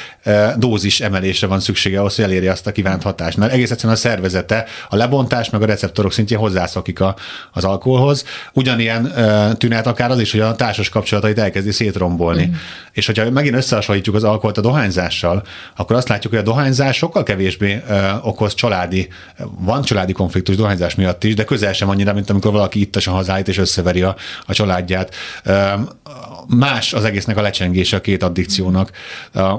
dózis 0.57 1.01
emelésre 1.01 1.47
van 1.47 1.59
szüksége 1.59 1.99
ahhoz, 1.99 2.15
hogy 2.15 2.25
elérje 2.25 2.51
azt 2.51 2.67
a 2.67 2.71
kívánt 2.71 3.03
hatást. 3.03 3.37
Mert 3.37 3.53
egész 3.53 3.71
egyszerűen 3.71 3.95
a 3.95 3.99
szervezete, 3.99 4.65
a 4.89 4.95
lebontás 4.95 5.49
meg 5.49 5.61
a 5.61 5.65
receptorok 5.65 6.13
szintjén 6.13 6.39
hozzászokik 6.39 6.99
a, 6.99 7.15
az 7.51 7.63
alkoholhoz. 7.63 8.25
Ugyanilyen 8.53 9.13
tünet 9.57 9.87
akár 9.87 10.11
az 10.11 10.19
is, 10.19 10.31
hogy 10.31 10.39
a 10.39 10.55
társas 10.55 10.89
kapcsolatait 10.89 11.39
elkezdi 11.39 11.71
szétrombolni. 11.71 12.45
Mm. 12.45 12.53
És 12.91 13.05
hogyha 13.05 13.29
megint 13.29 13.55
összehasonlítjuk 13.55 14.15
az 14.15 14.23
alkoholt 14.23 14.57
a 14.57 14.61
dohányzással, 14.61 15.43
akkor 15.75 15.95
azt 15.95 16.09
látjuk, 16.09 16.33
hogy 16.33 16.41
a 16.41 16.45
dohányzás 16.45 16.97
sokkal 16.97 17.23
kevésbé 17.23 17.81
okoz 18.21 18.53
családi, 18.53 19.07
van 19.59 19.81
családi 19.81 20.11
konfliktus, 20.11 20.48
konfliktus 20.49 20.55
dohányzás 20.55 20.95
miatt 20.95 21.23
is, 21.23 21.35
de 21.35 21.43
közel 21.43 21.73
sem 21.73 21.89
annyira, 21.89 22.13
mint 22.13 22.29
amikor 22.29 22.51
valaki 22.51 22.79
ittasan 22.79 23.13
hazáit 23.13 23.47
és 23.47 23.57
összeveri 23.57 24.01
a, 24.01 24.15
a 24.45 24.53
családját. 24.53 25.15
Más 26.47 26.93
az 26.93 27.03
egésznek 27.03 27.37
a 27.37 27.41
lecsengése 27.41 27.97
a 27.97 28.01
két 28.01 28.23
addikciónak. 28.23 28.91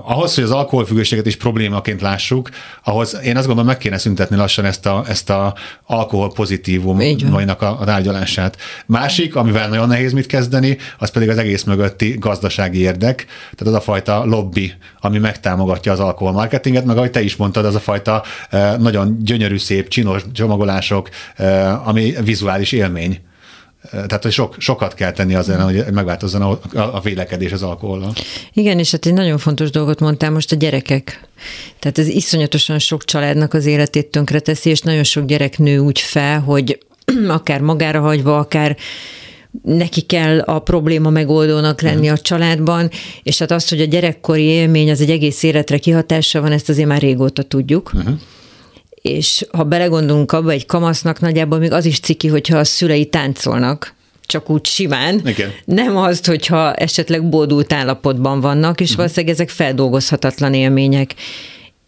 Ahhoz, 0.04 0.34
hogy 0.34 0.44
az 0.44 0.50
alkoholfüggőséget 0.50 1.26
is 1.26 1.36
problémaként 1.36 2.00
lássuk, 2.00 2.48
ahhoz 2.84 3.18
én 3.24 3.36
azt 3.36 3.46
gondolom 3.46 3.70
meg 3.70 3.78
kéne 3.78 3.98
szüntetni 3.98 4.36
lassan 4.36 4.64
ezt 4.64 4.86
a, 4.86 5.04
ezt 5.08 5.30
a 5.30 5.54
alkohol 5.86 6.32
pozitívum 6.32 6.98
a, 7.46 7.64
a 7.64 7.84
tárgyalását. 7.84 8.56
Másik, 8.86 9.36
amivel 9.36 9.68
nagyon 9.68 9.88
nehéz 9.88 10.12
mit 10.12 10.26
kezdeni, 10.26 10.78
az 10.98 11.10
pedig 11.10 11.28
az 11.28 11.38
egész 11.38 11.62
mögötti 11.62 12.16
gazdasági 12.18 12.78
érdek, 12.78 13.26
tehát 13.54 13.74
az 13.74 13.74
a 13.74 13.80
fajta 13.80 14.24
lobby, 14.24 14.72
ami 15.00 15.18
megtámogatja 15.18 15.92
az 15.92 16.00
alkoholmarketinget, 16.00 16.84
meg 16.84 16.96
ahogy 16.96 17.10
te 17.10 17.22
is 17.22 17.36
mondtad, 17.36 17.64
az 17.64 17.74
a 17.74 17.80
fajta 17.80 18.22
nagyon 18.78 19.18
gyönyörű, 19.20 19.58
szép, 19.58 19.88
csinos 19.88 20.22
csomagolás 20.32 20.79
mozgások, 20.80 21.08
ami 21.84 22.14
vizuális 22.24 22.72
élmény. 22.72 23.20
Tehát, 23.90 24.22
hogy 24.22 24.32
sok, 24.32 24.54
sokat 24.58 24.94
kell 24.94 25.12
tenni 25.12 25.34
azért, 25.34 25.60
hogy 25.60 25.84
megváltozzon 25.92 26.42
a, 26.42 26.58
a 26.96 27.00
vélekedés 27.00 27.52
az 27.52 27.62
alkohollal. 27.62 28.12
Igen, 28.52 28.78
és 28.78 28.90
hát 28.90 29.06
egy 29.06 29.12
nagyon 29.12 29.38
fontos 29.38 29.70
dolgot 29.70 30.00
mondtál 30.00 30.30
most 30.30 30.52
a 30.52 30.56
gyerekek. 30.56 31.28
Tehát 31.78 31.98
ez 31.98 32.06
iszonyatosan 32.08 32.78
sok 32.78 33.04
családnak 33.04 33.54
az 33.54 33.66
életét 33.66 34.06
tönkreteszi, 34.06 34.70
és 34.70 34.80
nagyon 34.80 35.04
sok 35.04 35.24
gyerek 35.24 35.58
nő 35.58 35.78
úgy 35.78 36.00
fel, 36.00 36.40
hogy 36.40 36.78
akár 37.28 37.60
magára 37.60 38.00
hagyva, 38.00 38.38
akár 38.38 38.76
neki 39.62 40.00
kell 40.00 40.40
a 40.40 40.58
probléma 40.58 41.10
megoldónak 41.10 41.80
lenni 41.80 42.08
a 42.08 42.18
családban, 42.18 42.90
és 43.22 43.38
hát 43.38 43.50
az, 43.50 43.68
hogy 43.68 43.80
a 43.80 43.84
gyerekkori 43.84 44.42
élmény 44.42 44.90
az 44.90 45.00
egy 45.00 45.10
egész 45.10 45.42
életre 45.42 45.78
kihatása 45.78 46.40
van, 46.40 46.52
ezt 46.52 46.68
azért 46.68 46.88
már 46.88 47.00
régóta 47.00 47.42
tudjuk. 47.42 47.90
Uh-huh 47.94 48.14
és 49.02 49.46
ha 49.52 49.64
belegondolunk 49.64 50.32
abba, 50.32 50.50
egy 50.50 50.66
kamasznak 50.66 51.20
nagyjából 51.20 51.58
még 51.58 51.72
az 51.72 51.84
is 51.84 52.00
ciki, 52.00 52.28
hogyha 52.28 52.58
a 52.58 52.64
szülei 52.64 53.06
táncolnak, 53.06 53.94
csak 54.26 54.50
úgy 54.50 54.66
simán. 54.66 55.20
Igen. 55.24 55.50
Nem 55.64 55.96
azt, 55.96 56.26
hogyha 56.26 56.74
esetleg 56.74 57.28
boldult 57.28 57.72
állapotban 57.72 58.40
vannak, 58.40 58.80
és 58.80 58.84
uh-huh. 58.84 58.96
valószínűleg 58.96 59.34
ezek 59.34 59.48
feldolgozhatatlan 59.48 60.54
élmények. 60.54 61.14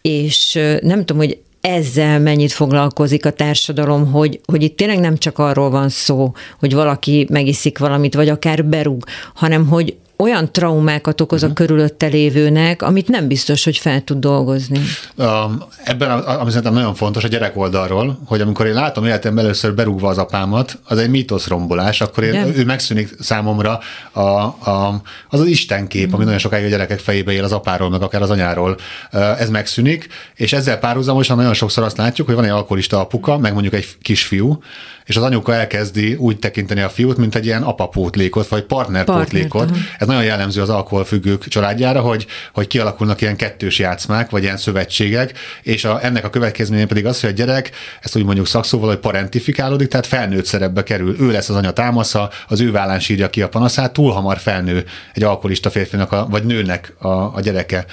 És 0.01 0.59
nem 0.81 0.99
tudom, 0.99 1.17
hogy 1.17 1.37
ezzel 1.61 2.19
mennyit 2.19 2.51
foglalkozik 2.51 3.25
a 3.25 3.31
társadalom, 3.31 4.11
hogy, 4.11 4.39
hogy 4.45 4.63
itt 4.63 4.77
tényleg 4.77 4.99
nem 4.99 5.17
csak 5.17 5.39
arról 5.39 5.69
van 5.69 5.89
szó, 5.89 6.31
hogy 6.59 6.73
valaki 6.73 7.27
megiszik 7.29 7.77
valamit, 7.77 8.13
vagy 8.13 8.29
akár 8.29 8.65
berúg, 8.65 9.03
hanem 9.33 9.67
hogy 9.67 9.95
olyan 10.17 10.51
traumákat 10.51 11.21
okoz 11.21 11.43
uh-huh. 11.43 11.57
a 11.57 11.61
mhm. 11.61 11.71
körülötte 11.71 12.05
lévőnek, 12.05 12.81
amit 12.81 13.07
nem 13.07 13.27
biztos, 13.27 13.63
hogy 13.63 13.77
fel 13.77 14.03
tud 14.03 14.17
dolgozni. 14.17 14.79
Um, 15.15 15.63
ebben, 15.83 16.11
ami 16.11 16.49
szerintem 16.49 16.73
nagyon 16.73 16.95
fontos 16.95 17.23
a 17.23 17.27
gyerek 17.27 17.57
oldalról, 17.57 18.19
hogy 18.25 18.41
amikor 18.41 18.65
én 18.65 18.73
látom 18.73 19.05
életemben 19.05 19.43
először 19.43 19.73
berúgva 19.73 20.07
az 20.09 20.17
apámat, 20.17 20.79
az 20.85 20.97
egy 20.97 21.09
mítoszrombolás, 21.09 22.01
akkor 22.01 22.23
én, 22.23 22.53
ő 22.55 22.65
megszűnik 22.65 23.15
számomra 23.19 23.79
a, 24.11 24.19
a, 24.19 25.01
az 25.29 25.39
az 25.39 25.47
istenkép, 25.47 26.01
uh-huh. 26.01 26.13
ami 26.13 26.23
mhm. 26.23 26.25
nagyon 26.25 26.39
sokáig 26.39 26.65
a 26.65 26.69
gyerekek 26.69 26.99
fejébe 26.99 27.31
él 27.31 27.43
az 27.43 27.51
apáról, 27.51 27.89
meg 27.89 28.01
akár 28.01 28.21
az 28.21 28.29
anyáról. 28.29 28.77
Ez 29.11 29.49
megszűnik, 29.49 30.07
és 30.35 30.53
ezzel 30.53 30.79
párhuzamosan 30.79 31.37
nagyon 31.37 31.53
sokszor 31.53 31.83
azt 31.83 31.97
látjuk, 31.97 32.27
hogy 32.27 32.35
van 32.35 32.45
egy 32.45 32.51
alkoholista 32.51 32.99
apuka, 32.99 33.37
meg 33.37 33.53
mondjuk 33.53 33.73
egy 33.73 33.87
kisfiú, 34.01 34.61
és 35.05 35.15
az 35.17 35.23
anyuka 35.23 35.53
elkezdi 35.53 36.13
úgy 36.15 36.39
tekinteni 36.39 36.81
a 36.81 36.89
fiút, 36.89 37.17
mint 37.17 37.35
egy 37.35 37.45
ilyen 37.45 37.63
apapótlékot, 37.63 38.47
vagy 38.47 38.63
partnerpótlékot. 38.63 39.65
Partner, 39.65 39.87
Ez 39.99 40.07
nagyon 40.07 40.23
jellemző 40.23 40.61
az 40.61 40.69
alkoholfüggők 40.69 41.47
családjára, 41.47 42.01
hogy, 42.01 42.25
hogy 42.53 42.67
kialakulnak 42.67 43.21
ilyen 43.21 43.35
kettős 43.35 43.79
játszmák, 43.79 44.29
vagy 44.29 44.43
ilyen 44.43 44.57
szövetségek, 44.57 45.33
és 45.61 45.85
a, 45.85 46.05
ennek 46.05 46.25
a 46.25 46.29
következménye 46.29 46.85
pedig 46.85 47.05
az, 47.05 47.21
hogy 47.21 47.29
a 47.29 47.33
gyerek, 47.33 47.71
ezt 48.01 48.15
úgy 48.15 48.23
mondjuk 48.25 48.47
szakszóval, 48.47 48.87
hogy 48.87 48.97
parentifikálódik, 48.97 49.87
tehát 49.87 50.05
felnőtt 50.05 50.45
szerepbe 50.45 50.83
kerül. 50.83 51.15
Ő 51.19 51.31
lesz 51.31 51.49
az 51.49 51.55
anya 51.55 51.71
támasza, 51.71 52.29
az 52.47 52.61
ő 52.61 52.71
vállán 52.71 52.99
sírja 52.99 53.29
ki 53.29 53.41
a 53.41 53.49
panaszát, 53.49 53.93
túl 53.93 54.11
hamar 54.11 54.37
felnő 54.37 54.85
egy 55.13 55.23
alkoholista 55.23 55.69
férfinak, 55.69 56.11
a, 56.11 56.27
vagy 56.29 56.43
nőnek 56.43 56.93
a, 56.99 57.07
a 57.07 57.39
gyereke. 57.41 57.85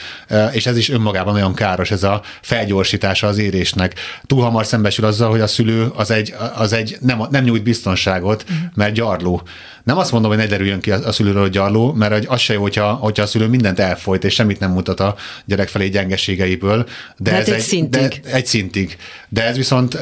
És 0.52 0.66
ez 0.66 0.76
is 0.76 0.90
önmagában 0.90 1.32
nagyon 1.32 1.54
káros, 1.54 1.90
ez 1.90 2.02
a 2.02 2.22
felgyorsítása 2.42 3.26
az 3.26 3.38
érésnek. 3.38 3.94
Túl 4.26 4.42
hamar 4.42 4.66
szembesül 4.66 5.04
azzal, 5.04 5.30
hogy 5.30 5.40
a 5.40 5.46
szülő 5.46 5.90
az 5.94 6.10
egy, 6.10 6.34
az 6.54 6.72
egy 6.72 6.98
nem, 7.00 7.22
nem 7.30 7.44
nyújt 7.44 7.62
biztonságot, 7.62 8.44
mert 8.74 8.94
gyarló. 8.94 9.42
Nem 9.84 9.98
azt 9.98 10.12
mondom, 10.12 10.30
hogy 10.30 10.40
ne 10.40 10.46
derüljön 10.46 10.80
ki 10.80 10.90
a 10.90 11.12
szülőről, 11.12 11.42
hogy 11.42 11.50
gyarló, 11.50 11.92
mert 11.92 12.26
az 12.26 12.40
se 12.40 12.52
jó, 12.52 12.62
hogyha, 12.62 12.92
hogyha 12.92 13.22
a 13.22 13.26
szülő 13.26 13.46
mindent 13.46 13.78
elfolyt, 13.78 14.24
és 14.24 14.34
semmit 14.34 14.58
nem 14.58 14.72
mutat 14.72 15.00
a 15.00 15.14
gyerek 15.44 15.68
felé 15.68 15.88
gyengeségeiből. 15.88 16.86
De 17.16 17.30
hát 17.30 17.40
ez 17.40 17.48
egy, 17.48 17.54
egy 17.54 17.60
szintig. 17.60 18.20
De, 18.22 18.32
egy 18.32 18.46
szintig. 18.46 18.96
De 19.28 19.44
ez 19.44 19.56
viszont 19.56 19.94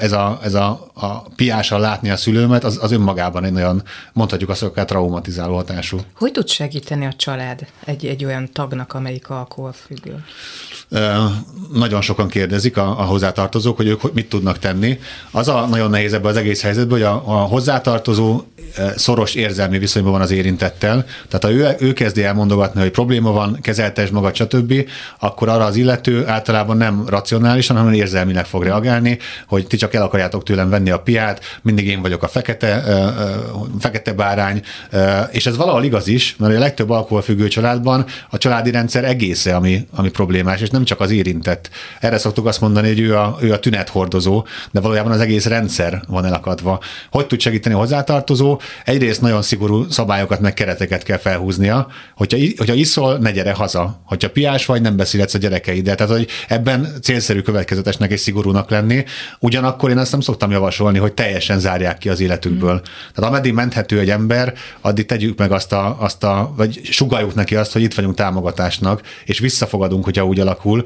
ez 0.00 0.12
a, 0.12 0.38
ez 0.42 0.54
a, 0.54 0.90
a 0.94 1.20
piással 1.36 1.80
látni 1.80 2.10
a 2.10 2.16
szülőmet, 2.16 2.64
az, 2.64 2.78
az 2.82 2.92
önmagában 2.92 3.44
egy 3.44 3.54
olyan, 3.54 3.82
mondhatjuk 4.12 4.50
azt, 4.50 4.62
akár 4.62 4.84
traumatizáló 4.84 5.54
hatású. 5.54 6.00
Hogy 6.14 6.32
tud 6.32 6.48
segíteni 6.48 7.06
a 7.06 7.12
család 7.16 7.66
egy, 7.84 8.06
egy 8.06 8.24
olyan 8.24 8.52
tagnak, 8.52 8.92
amelyik 8.92 9.30
alkoholfüggő? 9.30 10.24
Nagyon 11.72 12.00
sokan 12.00 12.28
kérdezik 12.28 12.76
a, 12.76 12.88
a 12.88 13.02
hozzátartozók, 13.04 13.76
hogy 13.76 13.86
ők 13.86 14.12
mit 14.12 14.28
tudnak 14.28 14.58
tenni. 14.58 14.98
Az 15.30 15.48
a 15.48 15.66
nagyon 15.66 15.90
nehéz 15.90 16.12
ebben 16.12 16.30
az 16.30 16.36
egész 16.36 16.62
helyzetben, 16.62 16.98
hogy 16.98 17.06
a, 17.06 17.22
a 17.26 17.40
hozzátartozó 17.40 18.42
szoros 18.96 19.34
érzelmi 19.34 19.78
viszonyban 19.78 20.12
van 20.12 20.20
az 20.20 20.30
érintettel. 20.30 21.04
Tehát 21.28 21.44
ha 21.44 21.50
ő, 21.50 21.86
ő 21.88 21.92
kezdi 21.92 22.22
elmondogatni, 22.22 22.80
hogy 22.80 22.90
probléma 22.90 23.32
van, 23.32 23.58
kezeltes 23.60 24.10
magad, 24.10 24.34
stb., 24.34 24.74
akkor 25.18 25.48
arra 25.48 25.64
az 25.64 25.76
illető 25.76 26.26
általában 26.26 26.76
nem 26.76 27.04
racionálisan, 27.08 27.76
hanem 27.76 27.92
érzelmileg 27.92 28.46
fog 28.46 28.62
reagálni, 28.62 29.18
hogy 29.46 29.66
ti 29.66 29.76
csak 29.76 29.94
el 29.94 30.02
akarjátok 30.02 30.42
tőlem 30.42 30.70
venni 30.70 30.90
a 30.90 30.98
piát, 30.98 31.40
mindig 31.62 31.86
én 31.86 32.02
vagyok 32.02 32.22
a 32.22 32.28
fekete, 32.28 32.84
fekete 33.78 34.12
bárány, 34.12 34.62
és 35.30 35.46
ez 35.46 35.56
valahol 35.56 35.84
igaz 35.84 36.08
is, 36.08 36.36
mert 36.38 36.54
a 36.54 36.58
legtöbb 36.58 36.90
alkoholfüggő 36.90 37.48
családban 37.48 38.04
a 38.30 38.38
családi 38.38 38.70
rendszer 38.70 39.04
egésze, 39.04 39.54
ami, 39.54 39.86
ami 39.94 40.10
problémás, 40.10 40.60
és 40.60 40.70
nem 40.70 40.84
csak 40.84 41.00
az 41.00 41.10
érintett. 41.10 41.70
Erre 42.00 42.18
szoktuk 42.18 42.46
azt 42.46 42.60
mondani, 42.60 42.88
hogy 42.88 43.00
ő 43.00 43.16
a, 43.16 43.36
ő 43.40 43.52
a 43.52 43.58
tünethordozó, 43.58 44.46
de 44.70 44.80
valójában 44.80 45.12
az 45.12 45.20
egész 45.20 45.46
rendszer 45.46 46.02
van 46.08 46.24
elakadva. 46.24 46.80
Hogy 47.10 47.26
tud 47.26 47.40
segíteni 47.40 47.74
a 47.74 47.78
hozzátartozó? 47.78 48.55
Egyrészt 48.84 49.20
nagyon 49.20 49.42
szigorú 49.42 49.90
szabályokat, 49.90 50.40
meg 50.40 50.54
kereteket 50.54 51.02
kell 51.02 51.18
felhúznia, 51.18 51.88
hogyha, 52.14 52.38
hogyha 52.56 52.74
iszol, 52.74 53.18
ne 53.18 53.30
gyere 53.30 53.52
haza. 53.52 54.00
Hogyha 54.04 54.30
piás 54.30 54.66
vagy, 54.66 54.82
nem 54.82 54.96
beszélhetsz 54.96 55.34
a 55.34 55.38
gyerekeiddel. 55.38 55.94
Tehát, 55.94 56.12
hogy 56.12 56.28
ebben 56.48 56.88
célszerű 57.02 57.40
következetesnek 57.40 58.10
és 58.10 58.20
szigorúnak 58.20 58.70
lenni. 58.70 59.04
Ugyanakkor 59.38 59.90
én 59.90 59.98
azt 59.98 60.10
nem 60.10 60.20
szoktam 60.20 60.50
javasolni, 60.50 60.98
hogy 60.98 61.12
teljesen 61.12 61.58
zárják 61.58 61.98
ki 61.98 62.08
az 62.08 62.20
életükből. 62.20 62.74
Mm. 62.74 63.14
Tehát 63.14 63.30
ameddig 63.30 63.52
menthető 63.52 63.98
egy 63.98 64.10
ember, 64.10 64.54
addig 64.80 65.06
tegyük 65.06 65.38
meg 65.38 65.52
azt 65.52 65.72
a, 65.72 65.96
azt 66.00 66.24
a, 66.24 66.52
vagy 66.56 66.80
sugaljuk 66.84 67.34
neki 67.34 67.56
azt, 67.56 67.72
hogy 67.72 67.82
itt 67.82 67.94
vagyunk 67.94 68.14
támogatásnak, 68.14 69.00
és 69.24 69.38
visszafogadunk, 69.38 70.04
hogyha 70.04 70.24
úgy 70.24 70.40
alakul. 70.40 70.84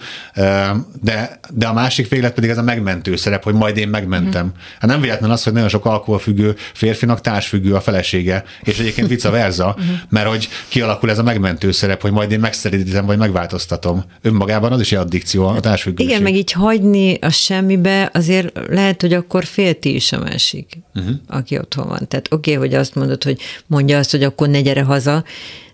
De, 1.00 1.40
de 1.50 1.66
a 1.66 1.72
másik 1.72 2.08
véglet 2.08 2.34
pedig 2.34 2.50
ez 2.50 2.58
a 2.58 2.62
megmentő 2.62 3.16
szerep, 3.16 3.44
hogy 3.44 3.54
majd 3.54 3.76
én 3.76 3.88
megmentem. 3.88 4.46
Mm. 4.46 4.50
Hát 4.80 4.90
nem 4.90 5.00
véletlen 5.00 5.30
az, 5.30 5.42
hogy 5.42 5.52
nagyon 5.52 5.68
sok 5.68 5.84
alkoholfüggő 5.84 6.56
férfinak 6.74 7.20
társfüggő 7.50 7.74
a 7.74 7.80
felesége, 7.80 8.44
és 8.62 8.78
egyébként 8.78 9.08
vice 9.08 9.30
versa, 9.30 9.74
mhm. 9.76 9.88
mert 10.08 10.28
hogy 10.28 10.48
kialakul 10.68 11.10
ez 11.10 11.18
a 11.18 11.22
megmentő 11.22 11.70
szerep, 11.70 12.00
hogy 12.00 12.12
majd 12.12 12.30
én 12.30 12.40
megszerítem, 12.40 13.06
vagy 13.06 13.18
megváltoztatom. 13.18 14.04
Önmagában 14.22 14.72
az 14.72 14.80
is 14.80 14.92
egy 14.92 14.98
addikció 14.98 15.46
a 15.46 15.60
társfüggőség. 15.60 16.10
Igen, 16.10 16.22
meg 16.22 16.34
így 16.34 16.52
hagyni 16.52 17.18
a 17.20 17.30
semmibe, 17.30 18.10
azért 18.12 18.60
lehet, 18.68 19.00
hogy 19.00 19.12
akkor 19.12 19.44
félti 19.44 19.94
is 19.94 20.12
a 20.12 20.18
másik, 20.18 20.78
uh-huh. 20.94 21.14
aki 21.26 21.58
otthon 21.58 21.88
van. 21.88 22.08
Tehát 22.08 22.26
oké, 22.30 22.54
okay, 22.54 22.68
hogy 22.68 22.78
azt 22.78 22.94
mondod, 22.94 23.22
hogy 23.22 23.40
mondja 23.66 23.98
azt, 23.98 24.10
hogy 24.10 24.22
akkor 24.22 24.48
ne 24.48 24.60
gyere 24.60 24.82
haza, 24.82 25.24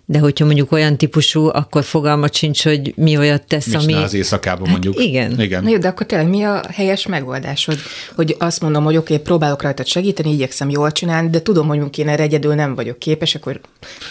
de 0.09 0.19
hogyha 0.19 0.45
mondjuk 0.45 0.71
olyan 0.71 0.97
típusú, 0.97 1.47
akkor 1.47 1.83
fogalmat 1.83 2.33
sincs, 2.33 2.63
hogy 2.63 2.93
mi 2.95 3.17
olyat 3.17 3.43
tesz, 3.47 3.65
Mit 3.65 3.75
ami... 3.75 3.93
az 3.93 4.13
éjszakában 4.13 4.69
mondjuk. 4.69 4.95
Hát 4.97 5.03
igen. 5.03 5.41
igen. 5.41 5.63
Na 5.63 5.69
jó, 5.69 5.77
de 5.77 5.87
akkor 5.87 6.05
tényleg 6.05 6.29
mi 6.29 6.43
a 6.43 6.61
helyes 6.73 7.07
megoldás, 7.07 7.65
hogy, 7.65 7.79
hogy 8.15 8.35
azt 8.39 8.61
mondom, 8.61 8.83
hogy 8.83 8.97
oké, 8.97 9.13
okay, 9.13 9.25
próbálok 9.25 9.61
rajta 9.61 9.83
segíteni, 9.85 10.31
igyekszem 10.31 10.69
jól 10.69 10.91
csinálni, 10.91 11.29
de 11.29 11.41
tudom, 11.41 11.67
hogy 11.67 11.99
én 11.99 12.07
erre 12.09 12.23
egyedül 12.23 12.53
nem 12.53 12.75
vagyok 12.75 12.99
képes, 12.99 13.35
akkor 13.35 13.59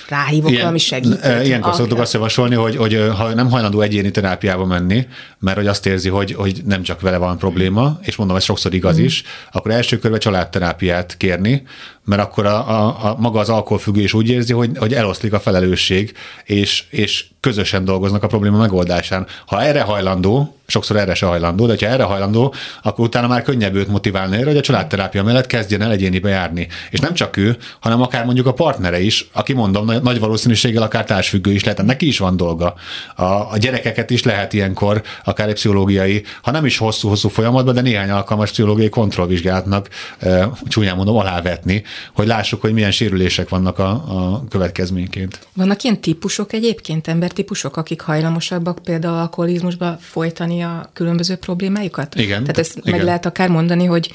ráhívok 0.09 0.51
Ilyen, 0.51 0.61
valami 0.61 0.79
segítőt. 0.79 1.47
Ilyenkor 1.47 1.75
szoktuk 1.75 1.99
azt 1.99 2.13
javasolni, 2.13 2.55
hogy, 2.55 2.77
hogy 2.77 3.09
ha 3.17 3.35
nem 3.35 3.51
hajlandó 3.51 3.81
egyéni 3.81 4.11
terápiába 4.11 4.65
menni, 4.65 5.07
mert 5.39 5.57
hogy 5.57 5.67
azt 5.67 5.87
érzi, 5.87 6.09
hogy, 6.09 6.33
hogy 6.33 6.61
nem 6.65 6.83
csak 6.83 7.01
vele 7.01 7.17
van 7.17 7.39
probléma, 7.39 7.99
és 8.03 8.17
mondom, 8.17 8.37
ez 8.37 8.45
sokszor 8.45 8.75
igaz 8.75 9.01
mm. 9.01 9.05
is, 9.05 9.23
akkor 9.53 9.71
első 9.71 9.99
körben 9.99 10.21
családterápiát 10.21 11.17
kérni, 11.17 11.63
mert 12.07 12.23
akkor 12.23 12.47
a, 12.47 12.69
a, 12.69 13.05
a 13.05 13.17
maga 13.19 13.39
az 13.39 13.49
alkoholfüggő 13.49 14.07
úgy 14.13 14.29
érzi, 14.29 14.53
hogy, 14.53 14.71
hogy 14.79 14.95
eloszlik 14.95 15.33
a 15.33 15.41
felelősség, 15.41 16.13
és, 16.45 16.85
és 16.91 17.25
közösen 17.47 17.85
dolgoznak 17.85 18.23
a 18.23 18.27
probléma 18.27 18.59
megoldásán. 18.59 19.27
Ha 19.47 19.63
erre 19.63 19.81
hajlandó, 19.81 20.57
sokszor 20.67 20.97
erre 20.97 21.15
se 21.15 21.27
hajlandó, 21.27 21.67
de 21.67 21.77
ha 21.81 21.87
erre 21.87 22.03
hajlandó, 22.03 22.55
akkor 22.83 23.05
utána 23.05 23.27
már 23.27 23.43
könnyebb 23.43 23.75
őt 23.75 23.89
motiválni 23.89 24.37
erre, 24.37 24.47
hogy 24.47 24.57
a 24.57 24.61
családterápia 24.61 25.23
mellett 25.23 25.47
kezdjen 25.47 25.83
el 25.83 25.91
egyénibe 25.91 26.29
járni. 26.29 26.69
És 26.91 26.99
nem 26.99 27.15
csak 27.15 27.37
ő, 27.37 27.57
hanem 27.81 28.03
akár 28.03 28.25
mondjuk 28.25 28.47
a 28.47 28.53
partnere 28.53 29.01
is, 29.01 29.29
aki 29.33 29.53
mondom, 29.53 29.87
nagy 30.03 30.19
valószínűséggel 30.19 30.83
akár 30.83 31.05
társfüggő 31.05 31.53
is 31.53 31.65
lehet, 31.65 31.83
neki 31.83 32.07
is 32.07 32.19
van 32.19 32.37
dolga. 32.37 32.75
A, 33.17 33.23
a 33.25 33.57
gyerekeket 33.59 34.11
is 34.11 34.23
lehet 34.23 34.53
ilyenkor, 34.53 35.03
akár 35.25 35.49
egy 35.49 35.55
pszichológiai, 35.55 36.23
ha 36.43 36.51
nem 36.51 36.65
is 36.65 36.79
hosszú-hosszú 36.79 37.29
folyamatban, 37.29 37.75
de 37.75 37.81
néhány 37.81 38.11
alkalmas 38.11 38.51
pszichológiai 38.51 38.89
kontrollvizsgálatnak 38.89 39.89
e, 40.19 40.51
csúnyán 40.69 40.97
mondom 40.97 41.17
alávetni, 41.17 41.83
hogy 42.15 42.27
lássuk, 42.27 42.61
hogy 42.61 42.73
milyen 42.73 42.91
sérülések 42.91 43.49
vannak 43.49 43.79
a, 43.79 43.89
a 43.91 44.45
következményként. 44.49 45.39
Vannak 45.53 45.83
ilyen 45.83 46.01
típusok 46.01 46.53
egyébként, 46.53 47.07
embertípusok, 47.37 47.77
akik 47.77 48.01
hajlamosabbak 48.01 48.79
például 48.79 49.19
alkoholizmusba 49.19 49.97
folytani 50.01 50.63
a 50.63 50.91
különböző 50.93 51.37
problémájukat? 51.37 52.15
Igen. 52.15 52.41
Tehát 52.41 52.59
ezt 52.59 52.77
igen. 52.77 52.95
meg 52.97 53.05
lehet 53.05 53.27
akár 53.27 53.49
mondani, 53.49 53.85
hogy 53.85 54.13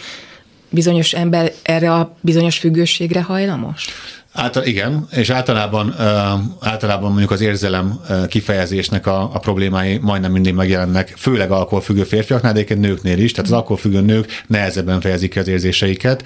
bizonyos 0.69 1.13
ember 1.13 1.51
erre 1.62 1.93
a 1.93 2.15
bizonyos 2.21 2.57
függőségre 2.57 3.21
hajlamos? 3.21 3.88
Által, 4.34 4.63
igen, 4.63 5.08
és 5.12 5.30
általában, 5.30 5.96
általában 6.60 7.10
mondjuk 7.10 7.32
az 7.32 7.41
érzelem 7.41 8.00
kifejezésnek 8.28 9.08
a, 9.08 9.22
a 9.22 9.39
problémái 9.39 9.98
majdnem 9.98 10.32
mindig 10.32 10.54
megjelennek, 10.54 11.13
főleg 11.17 11.52
alkoholfüggő 11.52 12.04
férfiaknál, 12.04 12.54
de 12.54 12.60
egyébként 12.60 12.86
nőknél 12.86 13.17
is, 13.17 13.32
tehát 13.32 13.50
az 13.50 13.56
alkoholfüggő 13.56 14.02
nők 14.02 14.44
nehezebben 14.48 15.02
fejezik 15.02 15.32
ki 15.32 15.39
az 15.39 15.48
érzéseiket. 15.48 16.24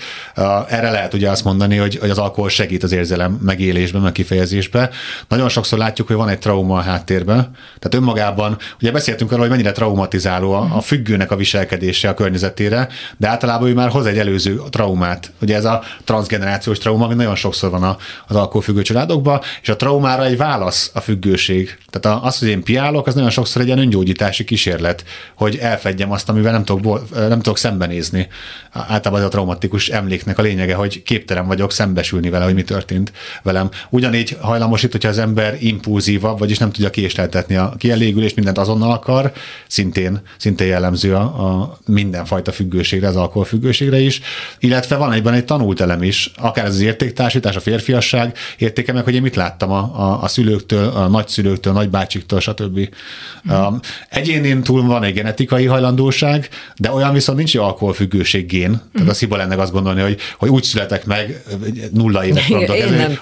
Erre 0.68 0.91
lehet 0.91 1.13
ugye 1.13 1.30
azt 1.30 1.44
mondani, 1.44 1.78
hogy, 1.78 1.96
hogy 1.96 2.10
az 2.10 2.18
alkohol 2.18 2.50
segít 2.50 2.84
az 2.84 2.91
érzelem 2.91 3.39
megélésben, 3.41 4.02
meg 4.02 4.12
kifejezésben. 4.12 4.89
Nagyon 5.28 5.50
sokszor 5.50 5.80
látjuk, 5.80 6.08
hogy 6.08 6.15
van 6.15 6.30
egy 6.30 6.39
trauma 6.39 6.78
a 6.78 6.82
háttérben. 6.82 7.38
Tehát 7.80 7.94
önmagában, 7.96 8.58
ugye 8.82 8.91
beszéltünk 8.91 9.32
arról, 9.32 9.41
hogy 9.41 9.52
mennyire 9.56 9.72
traumatizáló 9.72 10.52
a, 10.52 10.68
a 10.76 10.82
függőnek 10.82 11.32
a 11.32 11.36
viselkedése 11.36 12.10
a 12.10 12.13
környezetére, 12.13 12.88
de 13.18 13.28
általában 13.28 13.70
ő 13.70 13.74
már 13.74 13.89
hoz 13.89 14.06
egy 14.06 14.18
előző 14.18 14.62
traumát. 14.70 15.32
Ugye 15.41 15.56
ez 15.56 15.65
a 15.65 15.84
transgenerációs 16.04 16.78
trauma, 16.78 17.06
ami 17.06 17.13
nagyon 17.13 17.36
sokszor 17.36 17.70
van 17.70 17.84
a 17.84 17.94
az 18.27 18.36
alkoholfüggő 18.36 18.81
családokba, 18.81 19.43
és 19.62 19.69
a 19.69 19.75
traumára 19.75 20.25
egy 20.25 20.38
válasz 20.38 20.91
a 20.93 20.99
függőség. 20.99 21.77
Tehát 21.89 22.23
az, 22.23 22.39
hogy 22.39 22.47
én 22.47 22.63
piálok, 22.63 23.08
az 23.08 23.13
nagyon 23.13 23.29
sokszor 23.29 23.62
egy 23.62 23.67
ilyen 23.67 23.79
öngyógyítási 23.79 24.43
kísérlet, 24.43 25.03
hogy 25.36 25.55
elfedjem 25.55 26.12
azt, 26.12 26.29
amivel 26.29 26.51
nem 26.51 26.65
tudok, 26.65 27.10
nem 27.15 27.38
tudok 27.38 27.58
szembenézni. 27.58 28.27
Általában 28.71 29.19
az 29.19 29.25
a 29.25 29.29
traumatikus 29.29 29.89
emléknek 29.89 30.38
a 30.38 30.41
lényege, 30.41 30.75
hogy 30.75 31.03
képtelen 31.03 31.47
vagyok 31.47 31.71
szembesülni 31.71 32.29
vele, 32.29 32.45
hogy 32.45 32.53
mi 32.53 32.63
történt 32.63 33.12
velem. 33.43 33.69
Ugyanígy 33.89 34.38
hajlamosít, 34.41 34.91
hogyha 34.91 35.10
az 35.10 35.17
ember 35.17 35.58
impulzívabb, 35.60 36.39
vagyis 36.39 36.58
nem 36.58 36.71
tudja 36.71 36.89
kiésleltetni 36.89 37.55
a 37.55 37.73
kielégülést, 37.77 38.36
mindent 38.36 38.58
azonnal 38.58 38.91
akar, 38.91 39.31
szintén, 39.67 40.21
szintén 40.38 40.67
jellemző 40.67 41.15
a, 41.15 41.21
a 41.21 41.77
mindenfajta 41.86 42.51
függőségre, 42.51 43.08
az 43.08 43.15
alkoholfüggőségre 43.15 43.99
is. 43.99 44.21
Illetve 44.60 44.95
van 44.95 45.13
egyben 45.13 45.34
egy 45.34 45.45
tanult 45.45 45.81
elem 45.81 46.03
is, 46.03 46.31
akár 46.38 46.65
az 46.65 46.79
értéktársítás, 46.79 47.55
a 47.55 47.60
férfi 47.60 47.85
férfiasság 47.86 48.38
értéke 48.58 48.93
meg, 48.93 49.04
hogy 49.04 49.13
én 49.13 49.21
mit 49.21 49.36
láttam 49.36 49.71
a, 49.71 49.78
a, 49.78 50.24
a 50.24 50.28
szülőktől, 50.28 50.88
a 50.88 51.08
nagyszülőktől, 51.08 51.74
a 51.74 51.76
nagybácsiktól, 51.76 52.39
stb. 52.39 52.80
Mm. 52.80 53.54
Um, 53.54 53.80
egyénén 54.10 54.63
túl 54.63 54.84
van 54.84 55.04
egy 55.04 55.13
genetikai 55.13 55.65
hajlandóság, 55.65 56.50
de 56.78 56.91
olyan 56.91 57.13
viszont 57.13 57.38
nincs, 57.38 57.52
hogy 57.56 57.65
alkoholfüggőség 57.65 58.45
gén. 58.45 58.69
Mm. 58.69 58.76
Tehát 58.93 59.10
a 59.10 59.13
sziba 59.13 59.38
lenne 59.38 59.56
azt 59.56 59.71
gondolni, 59.71 60.02
hogy, 60.02 60.17
hogy 60.38 60.50
úgy 60.50 60.63
születek 60.63 61.06
meg, 61.06 61.43
nulla 61.91 62.26
éves 62.26 62.45
frontok, 62.45 62.76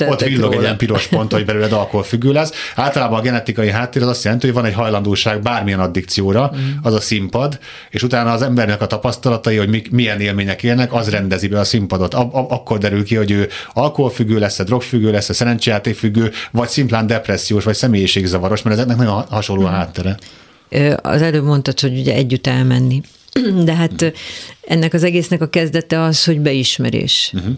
ott 0.10 0.21
villog 0.21 0.41
róla. 0.41 0.56
egy 0.56 0.62
ilyen 0.62 0.78
piros 0.78 1.08
pont, 1.08 1.32
hogy 1.32 1.45
belőled 1.45 1.71
alkoholfüggő 1.71 2.32
lesz. 2.32 2.52
Általában 2.76 3.19
a 3.19 3.21
genetikai 3.21 3.71
háttér 3.71 4.02
az 4.02 4.08
azt 4.08 4.23
jelenti, 4.23 4.45
hogy 4.45 4.56
van 4.56 4.65
egy 4.65 4.73
hajlandóság 4.73 5.41
bármilyen 5.41 5.80
addikcióra, 5.80 6.52
mm. 6.56 6.69
az 6.82 6.93
a 6.93 6.99
színpad, 6.99 7.60
és 7.89 8.04
utána 8.04 8.32
az 8.32 8.41
embernek 8.41 8.82
a 8.82 8.88
tapasztalatai, 8.88 9.58
hogy 9.58 9.88
milyen 9.91 10.19
élmények 10.19 10.63
élnek, 10.63 10.93
az 10.93 11.10
rendezi 11.10 11.47
be 11.47 11.60
a 11.60 11.63
színpadot. 11.63 12.13
akkor 12.13 12.78
derül 12.78 13.04
ki, 13.04 13.15
hogy 13.15 13.32
ő 13.32 13.49
alkoholfüggő 13.73 14.39
lesz, 14.39 14.52
lesz-e 14.53 14.63
drogfüggő, 14.63 15.11
lesz-e 15.11 15.33
szerencsejátékfüggő, 15.33 16.31
vagy 16.51 16.67
szimplán 16.67 17.07
depressziós, 17.07 17.63
vagy 17.63 17.75
személyiségzavaros, 17.75 18.61
mert 18.61 18.75
ezeknek 18.75 18.97
nagyon 18.97 19.25
hasonló 19.29 19.65
a 19.65 19.69
mhm. 19.69 19.75
háttere. 19.75 20.17
Az 20.95 21.21
előbb 21.21 21.43
mondtad, 21.43 21.79
hogy 21.79 21.99
ugye 21.99 22.13
együtt 22.13 22.47
elmenni. 22.47 23.01
De 23.65 23.75
hát 23.75 24.13
ennek 24.61 24.93
az 24.93 25.03
egésznek 25.03 25.41
a 25.41 25.49
kezdete 25.49 26.01
az, 26.01 26.23
hogy 26.23 26.39
beismerés. 26.39 27.31
Uh-huh 27.33 27.53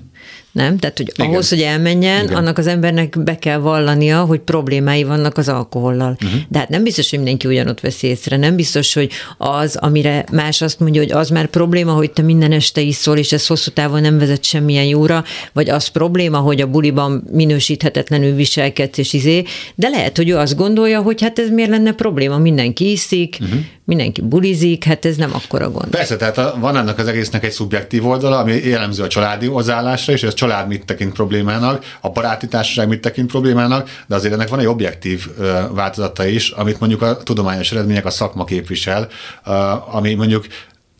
nem? 0.56 0.78
Tehát, 0.78 0.98
hogy 0.98 1.12
Igen. 1.16 1.30
ahhoz, 1.30 1.50
hogy 1.50 1.62
elmenjen, 1.62 2.24
Igen. 2.24 2.36
annak 2.36 2.58
az 2.58 2.68
embernek 2.68 3.24
be 3.24 3.38
kell 3.38 3.58
vallania, 3.58 4.24
hogy 4.24 4.40
problémái 4.40 5.04
vannak 5.04 5.38
az 5.38 5.50
alkohollal. 5.50 6.18
Uh-huh. 6.24 6.40
De 6.50 6.60
hát 6.60 6.70
nem 6.70 6.84
biztos, 6.84 7.10
hogy 7.10 7.20
mindenki 7.20 7.48
ugyanott 7.48 7.80
veszi 7.80 8.08
észre, 8.08 8.38
nem 8.38 8.56
biztos, 8.56 8.94
hogy 8.94 9.12
az, 9.38 9.76
amire 9.76 10.26
más 10.32 10.62
azt 10.62 10.80
mondja, 10.80 11.02
hogy 11.02 11.12
az 11.12 11.30
már 11.30 11.46
probléma, 11.46 11.92
hogy 11.92 12.12
te 12.12 12.22
minden 12.22 12.52
este 12.52 12.82
iszol, 12.82 13.18
és 13.18 13.32
ez 13.32 13.48
hosszú 13.48 13.72
távon 13.72 14.02
nem 14.02 14.18
vezet 14.18 14.44
semmilyen 14.44 14.86
jóra, 14.86 15.24
vagy 15.54 15.70
az 15.70 15.88
probléma, 15.88 16.38
hogy 16.38 16.62
a 16.62 16.68
buliban 16.68 17.24
minősíthetetlenül 17.32 18.36
viselkedsz, 18.36 18.98
és 18.98 19.14
izé, 19.14 19.44
de 19.76 19.90
lehet, 19.90 20.18
hogy 20.18 20.30
ő 20.30 20.38
azt 20.38 20.56
gondolja, 20.56 21.02
hogy 21.02 21.22
hát 21.22 21.40
ez 21.40 21.50
miért 21.50 21.70
lenne 21.70 21.92
probléma, 21.92 22.38
mindenki 22.38 22.92
iszik, 22.92 23.38
uh-huh 23.42 23.60
mindenki 23.86 24.22
bulizik, 24.22 24.84
hát 24.84 25.06
ez 25.06 25.16
nem 25.16 25.32
akkora 25.34 25.72
gond. 25.72 25.90
Persze, 25.90 26.16
tehát 26.16 26.56
van 26.60 26.78
ennek 26.78 26.98
az 26.98 27.08
egésznek 27.08 27.44
egy 27.44 27.52
szubjektív 27.52 28.08
oldala, 28.08 28.38
ami 28.38 28.54
jellemző 28.54 29.04
a 29.04 29.08
családi 29.08 29.46
hozzáállásra, 29.46 30.14
és 30.22 30.30
a 30.30 30.34
család 30.34 30.68
mit 30.68 30.86
tekint 30.86 31.14
problémának, 31.14 31.86
a 32.02 32.10
baráti 32.10 32.48
társaság 32.48 32.88
mit 32.88 33.02
tekint 33.02 33.28
problémának, 33.32 33.90
de 34.08 34.16
azért 34.16 34.34
ennek 34.34 34.48
van 34.48 34.60
egy 34.60 34.66
objektív 34.66 35.28
változata 35.72 36.26
is, 36.26 36.50
amit 36.50 36.80
mondjuk 36.80 37.02
a 37.02 37.18
tudományos 37.18 37.72
eredmények, 37.72 38.06
a 38.06 38.10
szakma 38.10 38.44
képvisel, 38.44 39.08
ami 39.92 40.14
mondjuk 40.14 40.46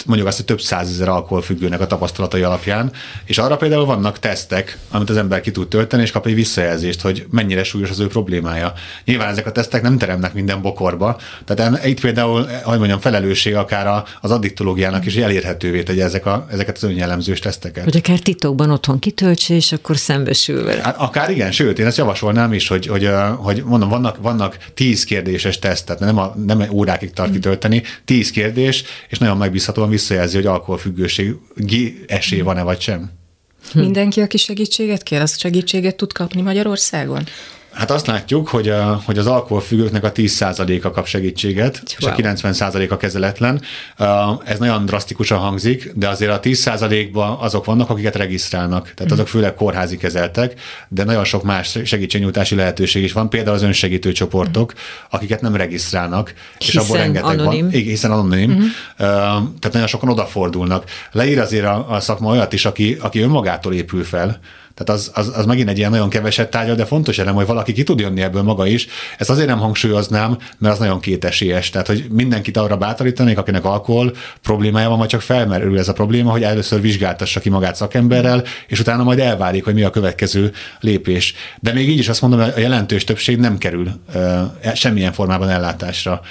mondjuk 0.06 0.28
azt, 0.28 0.38
hogy 0.38 0.46
több 0.46 0.62
százezer 0.62 1.10
alkoholfüggőnek 1.10 1.82
a 1.82 1.88
tapasztalatai 1.88 2.42
alapján, 2.42 2.92
és 3.26 3.38
arra 3.38 3.58
például 3.58 3.86
vannak 3.86 4.20
tesztek, 4.20 4.78
amit 4.92 5.10
az 5.10 5.18
ember 5.18 5.42
ki 5.42 5.52
tud 5.52 5.68
tölteni, 5.68 6.02
és 6.02 6.12
kap 6.12 6.28
egy 6.28 6.36
visszajelzést, 6.36 7.02
hogy 7.02 7.26
mennyire 7.30 7.64
súlyos 7.64 7.90
az 7.90 8.00
ő 8.00 8.08
problémája. 8.08 8.74
Nyilván 9.06 9.30
ezek 9.30 9.46
a 9.46 9.52
tesztek 9.52 9.82
nem 9.82 9.98
teremnek 9.98 10.34
minden 10.34 10.62
bokorba, 10.62 11.18
tehát 11.46 11.86
itt 11.86 12.00
például, 12.00 12.48
hogy 12.64 12.78
mondjam, 12.78 13.00
felelősség 13.00 13.56
akár 13.56 14.04
az 14.22 14.32
addiktológiának 14.32 15.06
is 15.06 15.16
elérhetővé 15.16 15.84
tegye 15.84 16.04
ezek 16.04 16.26
a, 16.26 16.48
ezeket 16.52 16.76
az 16.76 16.84
önjellemzős 16.84 17.40
teszteket. 17.40 17.84
Hogy 17.84 17.98
akár 17.98 18.20
titokban 18.20 18.72
otthon 18.72 19.00
kitöltse, 19.00 19.54
és 19.56 19.72
akkor 19.72 19.98
szembesül 19.98 20.64
vele. 20.64 20.82
Hát 20.82 20.98
akár 20.98 21.30
igen, 21.30 21.52
sőt, 21.52 21.80
én 21.80 21.86
ezt 21.86 21.98
javasolnám 21.98 22.54
is, 22.54 22.68
hogy, 22.68 22.88
hogy, 22.88 23.10
hogy 23.38 23.64
mondom, 23.66 23.90
vannak, 23.90 24.18
vannak 24.22 24.58
tíz 24.74 25.04
kérdéses 25.04 25.60
tesztet, 25.60 26.00
nem, 26.00 26.18
a, 26.18 26.34
nem 26.46 26.66
órákig 26.72 27.14
tart 27.14 27.32
kitölteni, 27.32 27.84
tíz 28.06 28.32
kérdés, 28.32 28.84
és 29.10 29.18
nagyon 29.18 29.38
megbízhatóan 29.38 29.90
visszajelzi, 29.96 30.36
hogy 30.36 30.46
alkoholfüggőség 30.46 31.36
esély 32.08 32.42
van-e 32.42 32.64
vagy 32.64 32.80
sem. 32.80 33.12
Mindenki, 33.74 34.22
aki 34.22 34.38
segítséget 34.38 35.04
kér, 35.04 35.22
az 35.22 35.40
segítséget 35.40 35.96
tud 35.96 36.14
kapni 36.14 36.42
Magyarországon? 36.42 37.24
Hát 37.76 37.92
azt 37.92 38.08
látjuk, 38.08 38.48
hogy, 38.48 38.70
a, 38.70 39.02
hogy 39.06 39.18
az 39.18 39.28
alkoholfüggőknek 39.28 40.04
a 40.04 40.12
10%-a 40.12 40.92
kap 40.92 41.08
segítséget, 41.08 41.84
wow. 42.02 42.14
és 42.16 42.24
a 42.24 42.30
90%-a 42.30 42.98
kezeletlen. 42.98 43.62
Ez 44.46 44.60
nagyon 44.60 44.86
drasztikusan 44.86 45.38
hangzik, 45.38 45.92
de 45.96 46.10
azért 46.10 46.32
a 46.32 46.40
10%-ban 46.40 47.38
azok 47.40 47.66
vannak, 47.66 47.90
akiket 47.90 48.16
regisztrálnak. 48.16 48.94
Tehát 48.96 49.12
azok 49.12 49.28
főleg 49.28 49.54
kórházi 49.54 49.98
kezeltek, 49.98 50.60
de 50.88 51.04
nagyon 51.04 51.24
sok 51.24 51.44
más 51.44 51.78
segítségnyújtási 51.86 52.56
lehetőség 52.56 53.04
is 53.04 53.12
van, 53.12 53.30
például 53.30 53.56
az 53.56 53.64
önsegítő 53.64 54.12
csoportok, 54.12 54.74
akiket 55.10 55.42
nem 55.42 55.56
regisztrálnak, 55.56 56.34
hiszen 56.58 56.82
és 56.82 56.88
abból 56.88 56.98
rengeteg 56.98 57.40
anonim. 57.40 57.62
van. 57.62 57.72
Hiszen 57.72 58.12
anonim. 58.12 58.52
Uh-huh. 58.52 58.68
Tehát 59.60 59.72
nagyon 59.72 59.88
sokan 59.88 60.10
odafordulnak. 60.10 60.84
Leír 61.12 61.40
azért 61.40 61.66
a, 61.66 61.92
a 61.92 62.00
szakma 62.00 62.30
olyat 62.30 62.54
is, 62.54 62.66
aki, 62.66 62.98
aki 63.00 63.20
önmagától 63.20 63.74
épül 63.74 64.04
fel, 64.04 64.40
tehát 64.76 65.02
az, 65.02 65.12
az, 65.14 65.38
az 65.38 65.46
megint 65.46 65.70
egy 65.70 65.78
ilyen 65.78 65.92
nagyon 65.92 66.10
keveset 66.10 66.50
tárgyal, 66.50 66.76
de 66.76 66.86
fontos 66.86 67.18
elem, 67.18 67.36
hogy 67.36 67.46
valaki 67.46 67.74
ki 67.74 67.84
tud 67.84 68.00
jönni 68.00 68.22
ebből 68.22 68.42
maga 68.42 68.68
is. 68.68 68.88
Ezt 69.18 69.30
azért 69.30 69.48
nem 69.48 69.60
hangsúlyoznám, 69.60 70.38
mert 70.58 70.74
az 70.74 70.80
nagyon 70.80 71.00
kétesélyes. 71.00 71.70
Tehát, 71.70 71.88
hogy 71.88 72.06
mindenkit 72.10 72.58
arra 72.58 72.78
bátorítanék, 72.78 73.38
akinek 73.38 73.66
alkohol 73.66 74.14
problémája 74.42 74.90
van, 74.90 74.98
majd 74.98 75.10
csak 75.10 75.22
felmerül 75.22 75.80
ez 75.80 75.88
a 75.88 75.94
probléma, 75.94 76.32
hogy 76.32 76.44
először 76.44 76.82
vizsgáltassa 76.82 77.40
ki 77.40 77.50
magát 77.50 77.76
szakemberrel, 77.76 78.44
és 78.68 78.80
utána 78.80 79.04
majd 79.04 79.20
elválik, 79.20 79.64
hogy 79.64 79.74
mi 79.74 79.84
a 79.84 79.90
következő 79.90 80.52
lépés. 80.80 81.34
De 81.60 81.74
még 81.74 81.90
így 81.90 82.00
is 82.00 82.10
azt 82.10 82.22
mondom, 82.22 82.40
hogy 82.40 82.54
a 82.56 82.60
jelentős 82.60 83.04
többség 83.04 83.38
nem 83.38 83.58
kerül 83.58 83.88
uh, 84.16 84.74
semmilyen 84.74 85.14
formában 85.14 85.50
ellátásra 85.50 86.22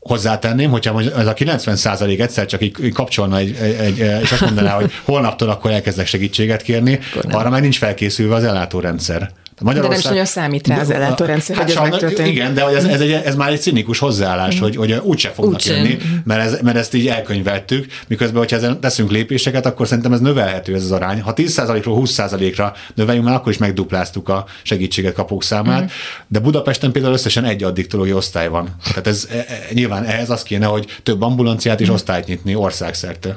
hozzátenném, 0.00 0.70
hogyha 0.70 1.02
ez 1.02 1.26
a 1.26 1.32
90 1.32 1.76
százalék 1.76 2.20
egyszer 2.20 2.46
csak 2.46 2.62
így 2.62 2.92
kapcsolna 2.92 3.36
egy, 3.36 3.56
egy, 3.56 3.98
és 3.98 4.32
azt 4.32 4.40
mondaná, 4.40 4.74
hogy 4.74 4.92
holnaptól 5.04 5.48
akkor 5.48 5.70
elkezdek 5.70 6.06
segítséget 6.06 6.62
kérni, 6.62 6.98
arra 7.30 7.50
már 7.50 7.60
nincs 7.60 7.78
felkészülve 7.78 8.34
az 8.34 8.44
ellátórendszer. 8.44 9.30
Magyarország... 9.60 9.82
De 9.82 9.88
nem 9.88 9.98
is 9.98 10.04
nagyon 10.04 10.24
számít 10.24 10.66
rá 10.66 10.80
az 10.80 10.90
ellátórendszer, 10.90 11.56
hát 11.56 11.64
hogy 11.64 11.84
ez 11.84 11.90
megtörténik. 11.90 12.32
Igen, 12.32 12.54
de 12.54 12.64
ez, 12.64 12.84
ez, 12.84 13.00
egy, 13.00 13.10
ez 13.10 13.34
már 13.34 13.52
egy 13.52 13.60
cinikus 13.60 13.98
hozzáállás, 13.98 14.56
mm. 14.56 14.60
hogy, 14.60 14.76
hogy 14.76 14.92
úgyse 14.92 15.28
fognak 15.28 15.54
Úgy 15.54 15.66
jönni, 15.66 15.98
mert, 16.24 16.40
ez, 16.40 16.58
mert 16.62 16.76
ezt 16.76 16.94
így 16.94 17.06
elkönyveltük, 17.06 17.86
miközben, 18.08 18.38
hogyha 18.38 18.56
ezen 18.56 18.80
teszünk 18.80 19.10
lépéseket, 19.10 19.66
akkor 19.66 19.86
szerintem 19.86 20.12
ez 20.12 20.20
növelhető 20.20 20.74
ez 20.74 20.84
az 20.84 20.92
arány. 20.92 21.20
Ha 21.20 21.32
10%-ról 21.36 22.02
20%-ra 22.04 22.72
növeljünk, 22.94 23.26
már 23.26 23.36
akkor 23.36 23.52
is 23.52 23.58
megdupláztuk 23.58 24.28
a 24.28 24.44
segítséget 24.62 25.14
kapók 25.14 25.42
számát, 25.42 25.82
mm. 25.82 25.86
de 26.28 26.38
Budapesten 26.38 26.92
például 26.92 27.14
összesen 27.14 27.44
egy 27.44 27.62
addiktológiai 27.62 28.16
osztály 28.16 28.48
van. 28.48 28.76
Tehát 28.84 29.06
ez 29.06 29.28
e, 29.30 29.36
e, 29.36 29.44
nyilván 29.72 30.04
ehhez 30.04 30.30
az 30.30 30.42
kéne, 30.42 30.66
hogy 30.66 30.86
több 31.02 31.22
ambulanciát 31.22 31.80
és 31.80 31.88
mm. 31.88 31.92
osztályt 31.92 32.26
nyitni 32.26 32.54
országszerte 32.54 33.36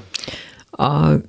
a, 0.75 1.21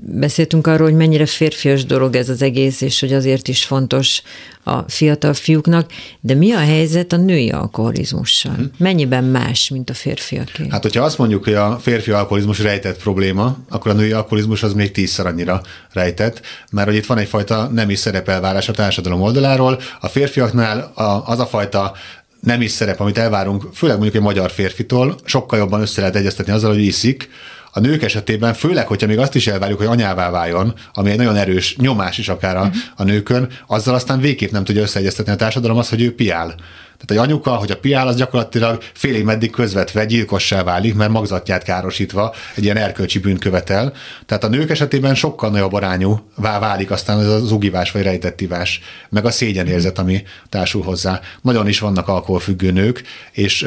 beszéltünk 0.00 0.66
arról, 0.66 0.88
hogy 0.88 0.96
mennyire 0.96 1.26
férfias 1.26 1.84
dolog 1.84 2.16
ez 2.16 2.28
az 2.28 2.42
egész, 2.42 2.80
és 2.80 3.00
hogy 3.00 3.12
azért 3.12 3.48
is 3.48 3.64
fontos 3.64 4.22
a 4.64 4.78
fiatal 4.78 5.34
fiúknak, 5.34 5.90
de 6.20 6.34
mi 6.34 6.52
a 6.52 6.58
helyzet 6.58 7.12
a 7.12 7.16
női 7.16 7.50
alkoholizmussal? 7.50 8.54
Hmm. 8.54 8.70
Mennyiben 8.76 9.24
más, 9.24 9.68
mint 9.68 9.90
a 9.90 9.94
férfiaké? 9.94 10.66
Hát, 10.70 10.82
hogyha 10.82 11.04
azt 11.04 11.18
mondjuk, 11.18 11.44
hogy 11.44 11.54
a 11.54 11.78
férfi 11.78 12.10
alkoholizmus 12.10 12.58
rejtett 12.58 12.98
probléma, 12.98 13.56
akkor 13.68 13.90
a 13.90 13.94
női 13.94 14.12
alkoholizmus 14.12 14.62
az 14.62 14.72
még 14.72 14.90
tízszer 14.90 15.26
annyira 15.26 15.62
rejtett, 15.92 16.40
mert 16.70 16.88
hogy 16.88 16.96
itt 16.96 17.06
van 17.06 17.18
egyfajta 17.18 17.68
nemi 17.72 17.94
szerepelvárás 17.94 18.68
a 18.68 18.72
társadalom 18.72 19.20
oldaláról. 19.20 19.80
A 20.00 20.08
férfiaknál 20.08 20.92
az 21.24 21.38
a 21.38 21.46
fajta 21.46 21.92
nem 22.40 22.60
is 22.60 22.70
szerep, 22.70 23.00
amit 23.00 23.18
elvárunk, 23.18 23.64
főleg 23.74 23.96
mondjuk 23.96 24.16
egy 24.16 24.22
magyar 24.22 24.50
férfitól, 24.50 25.14
sokkal 25.24 25.58
jobban 25.58 25.80
össze 25.80 26.00
lehet 26.00 26.16
egyeztetni 26.16 26.52
azzal, 26.52 26.72
hogy 26.72 26.84
iszik, 26.84 27.28
a 27.78 27.80
nők 27.80 28.02
esetében, 28.02 28.54
főleg, 28.54 28.86
hogyha 28.86 29.06
még 29.06 29.18
azt 29.18 29.34
is 29.34 29.46
elvárjuk, 29.46 29.78
hogy 29.78 29.86
anyává 29.86 30.30
váljon, 30.30 30.74
ami 30.92 31.10
egy 31.10 31.16
nagyon 31.16 31.36
erős 31.36 31.76
nyomás 31.76 32.18
is 32.18 32.28
akár 32.28 32.56
a, 32.56 32.60
uh-huh. 32.60 32.76
a 32.96 33.04
nőkön, 33.04 33.48
azzal 33.66 33.94
aztán 33.94 34.20
végképp 34.20 34.50
nem 34.50 34.64
tudja 34.64 34.82
összeegyeztetni 34.82 35.32
a 35.32 35.36
társadalom 35.36 35.78
az, 35.78 35.88
hogy 35.88 36.02
ő 36.02 36.14
piál. 36.14 36.54
Tehát 36.98 37.24
egy 37.24 37.30
anyuka, 37.30 37.50
hogy 37.50 37.70
a 37.70 37.76
piál, 37.76 38.08
az 38.08 38.16
gyakorlatilag 38.16 38.82
félig 38.92 39.24
meddig 39.24 39.50
közvetve 39.50 40.04
gyilkossá 40.04 40.62
válik, 40.62 40.94
mert 40.94 41.10
magzatját 41.10 41.62
károsítva 41.62 42.34
egy 42.54 42.64
ilyen 42.64 42.76
erkölcsi 42.76 43.18
bűn 43.18 43.38
követel. 43.38 43.92
Tehát 44.26 44.44
a 44.44 44.48
nők 44.48 44.70
esetében 44.70 45.14
sokkal 45.14 45.50
nagyobb 45.50 45.72
arányú 45.72 46.20
válik 46.34 46.90
aztán 46.90 47.20
ez 47.20 47.26
az 47.26 47.52
ugivás 47.52 47.90
vagy 47.90 48.02
rejtett 48.02 48.40
ivás, 48.40 48.80
meg 49.08 49.24
a 49.24 49.30
szégyenérzet, 49.30 49.98
ami 49.98 50.22
társul 50.48 50.82
hozzá. 50.82 51.20
Nagyon 51.42 51.68
is 51.68 51.78
vannak 51.78 52.08
alkoholfüggő 52.08 52.70
nők, 52.70 53.02
és 53.32 53.66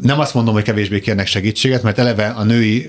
nem 0.00 0.20
azt 0.20 0.34
mondom, 0.34 0.54
hogy 0.54 0.62
kevésbé 0.62 1.00
kérnek 1.00 1.26
segítséget, 1.26 1.82
mert 1.82 1.98
eleve 1.98 2.26
a 2.26 2.44
női 2.44 2.88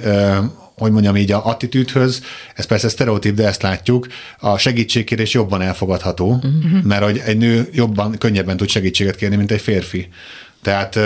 hogy 0.78 0.92
mondjam 0.92 1.16
így, 1.16 1.32
a 1.32 1.46
attitűdhöz, 1.46 2.22
ez 2.56 2.66
persze 2.66 2.90
sztereotíp, 2.90 3.34
de 3.36 3.48
ezt 3.48 3.62
látjuk, 3.62 4.08
a 4.40 4.58
segítségkérés 4.58 5.34
jobban 5.34 5.62
elfogadható, 5.62 6.32
uh-huh. 6.32 6.84
mert 6.84 7.04
hogy 7.04 7.22
egy 7.26 7.38
nő 7.38 7.70
jobban, 7.72 8.18
könnyebben 8.18 8.58
tud 8.58 8.70
segítséget 8.70 9.16
kérni, 9.16 9.36
mint 9.36 9.52
egy 9.52 9.62
férfi. 9.62 10.08
Tehát 10.62 11.00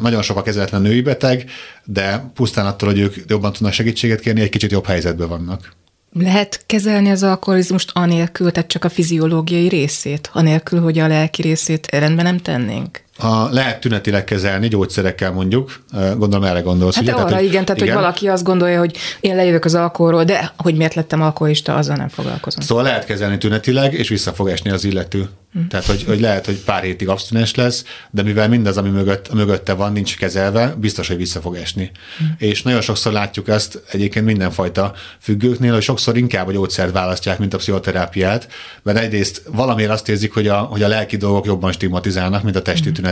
nagyon 0.00 0.22
sok 0.22 0.36
a 0.36 0.42
kezeletlen 0.42 0.82
női 0.82 1.00
beteg, 1.00 1.50
de 1.84 2.30
pusztán 2.34 2.66
attól, 2.66 2.88
hogy 2.88 2.98
ők 2.98 3.14
jobban 3.26 3.52
tudnak 3.52 3.72
segítséget 3.72 4.20
kérni, 4.20 4.40
egy 4.40 4.48
kicsit 4.48 4.70
jobb 4.70 4.86
helyzetben 4.86 5.28
vannak. 5.28 5.76
Lehet 6.12 6.62
kezelni 6.66 7.10
az 7.10 7.22
alkoholizmust 7.22 7.90
anélkül, 7.94 8.50
tehát 8.50 8.70
csak 8.70 8.84
a 8.84 8.88
fiziológiai 8.88 9.68
részét, 9.68 10.30
anélkül, 10.32 10.80
hogy 10.80 10.98
a 10.98 11.06
lelki 11.06 11.42
részét 11.42 11.86
rendben 11.90 12.24
nem 12.24 12.38
tennénk? 12.38 13.06
Ha 13.18 13.48
lehet 13.50 13.80
tünetileg 13.80 14.24
kezelni, 14.24 14.68
gyógyszerekkel 14.68 15.32
mondjuk, 15.32 15.80
gondolom 15.92 16.44
erre 16.44 16.60
gondolsz. 16.60 16.94
Hát 16.94 17.02
ugye? 17.02 17.12
arra 17.12 17.24
tehát, 17.24 17.40
hogy, 17.40 17.48
igen, 17.48 17.64
tehát 17.64 17.80
igen. 17.80 17.94
hogy 17.94 18.02
valaki 18.02 18.28
azt 18.28 18.44
gondolja, 18.44 18.78
hogy 18.78 18.96
én 19.20 19.36
lejövök 19.36 19.64
az 19.64 19.74
alkoholról, 19.74 20.24
de 20.24 20.52
hogy 20.56 20.74
miért 20.74 20.94
lettem 20.94 21.22
alkoholista, 21.22 21.74
azzal 21.74 21.96
nem 21.96 22.08
foglalkozom. 22.08 22.60
Szóval 22.60 22.84
lehet 22.84 23.04
kezelni 23.04 23.38
tünetileg, 23.38 23.92
és 23.94 24.08
vissza 24.08 24.32
fog 24.32 24.48
esni 24.48 24.70
az 24.70 24.84
illető. 24.84 25.28
Hm. 25.52 25.66
Tehát, 25.68 25.86
hogy, 25.86 26.04
hogy 26.04 26.20
lehet, 26.20 26.46
hogy 26.46 26.56
pár 26.64 26.82
hétig 26.82 27.08
abstinens 27.08 27.54
lesz, 27.54 27.84
de 28.10 28.22
mivel 28.22 28.48
mindaz, 28.48 28.76
ami 28.76 28.88
mögött, 28.88 29.32
mögötte 29.32 29.72
van, 29.72 29.92
nincs 29.92 30.16
kezelve, 30.16 30.74
biztos, 30.78 31.08
hogy 31.08 31.16
vissza 31.16 31.40
fog 31.40 31.56
esni. 31.56 31.90
Hm. 32.18 32.24
És 32.38 32.62
nagyon 32.62 32.80
sokszor 32.80 33.12
látjuk 33.12 33.48
ezt 33.48 33.82
egyébként 33.90 34.24
mindenfajta 34.24 34.92
függőknél, 35.20 35.72
hogy 35.72 35.82
sokszor 35.82 36.16
inkább 36.16 36.48
a 36.48 36.52
gyógyszert 36.52 36.92
választják, 36.92 37.38
mint 37.38 37.54
a 37.54 37.58
pszichoterápiát, 37.58 38.48
mert 38.82 38.98
egyrészt 38.98 39.42
valamiért 39.52 39.90
azt 39.90 40.08
érzik, 40.08 40.34
hogy 40.34 40.48
a, 40.48 40.56
hogy 40.58 40.82
a 40.82 40.88
lelki 40.88 41.16
dolgok 41.16 41.46
jobban 41.46 41.72
stigmatizálnak, 41.72 42.42
mint 42.42 42.56
a 42.56 42.62
testi 42.62 42.88
hm. 42.88 42.94
tünetek. 42.94 43.07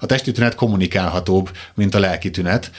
A 0.00 0.06
testi 0.06 0.32
tünet 0.32 0.54
kommunikálhatóbb, 0.54 1.50
mint 1.74 1.94
a 1.94 1.98
lelki 1.98 2.30
tünet. 2.30 2.70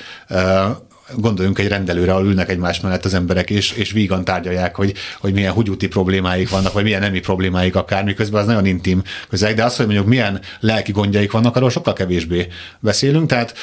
Gondoljunk 1.15 1.59
egy 1.59 1.67
rendelőre, 1.67 2.11
ahol 2.11 2.25
ülnek 2.25 2.49
egymás 2.49 2.79
mellett 2.79 3.05
az 3.05 3.13
emberek, 3.13 3.49
és, 3.49 3.71
és 3.71 3.91
vígan 3.91 4.23
tárgyalják, 4.23 4.75
hogy, 4.75 4.93
hogy 5.19 5.33
milyen 5.33 5.53
húgyúti 5.53 5.87
problémáik 5.87 6.49
vannak, 6.49 6.73
vagy 6.73 6.83
milyen 6.83 7.01
nemi 7.01 7.19
problémáik 7.19 7.75
akár, 7.75 8.03
miközben 8.03 8.41
az 8.41 8.47
nagyon 8.47 8.65
intim 8.65 9.03
közeg, 9.29 9.55
de 9.55 9.63
az, 9.63 9.75
hogy 9.75 9.85
mondjuk 9.85 10.07
milyen 10.07 10.41
lelki 10.59 10.91
gondjaik 10.91 11.31
vannak, 11.31 11.55
arról 11.55 11.69
sokkal 11.69 11.93
kevésbé 11.93 12.47
beszélünk, 12.79 13.27
tehát 13.27 13.53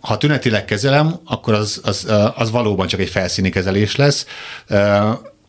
ha 0.00 0.16
tünetileg 0.16 0.64
kezelem, 0.64 1.20
akkor 1.24 1.54
az, 1.54 1.80
az, 1.84 2.12
az 2.34 2.50
valóban 2.50 2.86
csak 2.86 3.00
egy 3.00 3.10
felszíni 3.10 3.50
kezelés 3.50 3.96
lesz, 3.96 4.26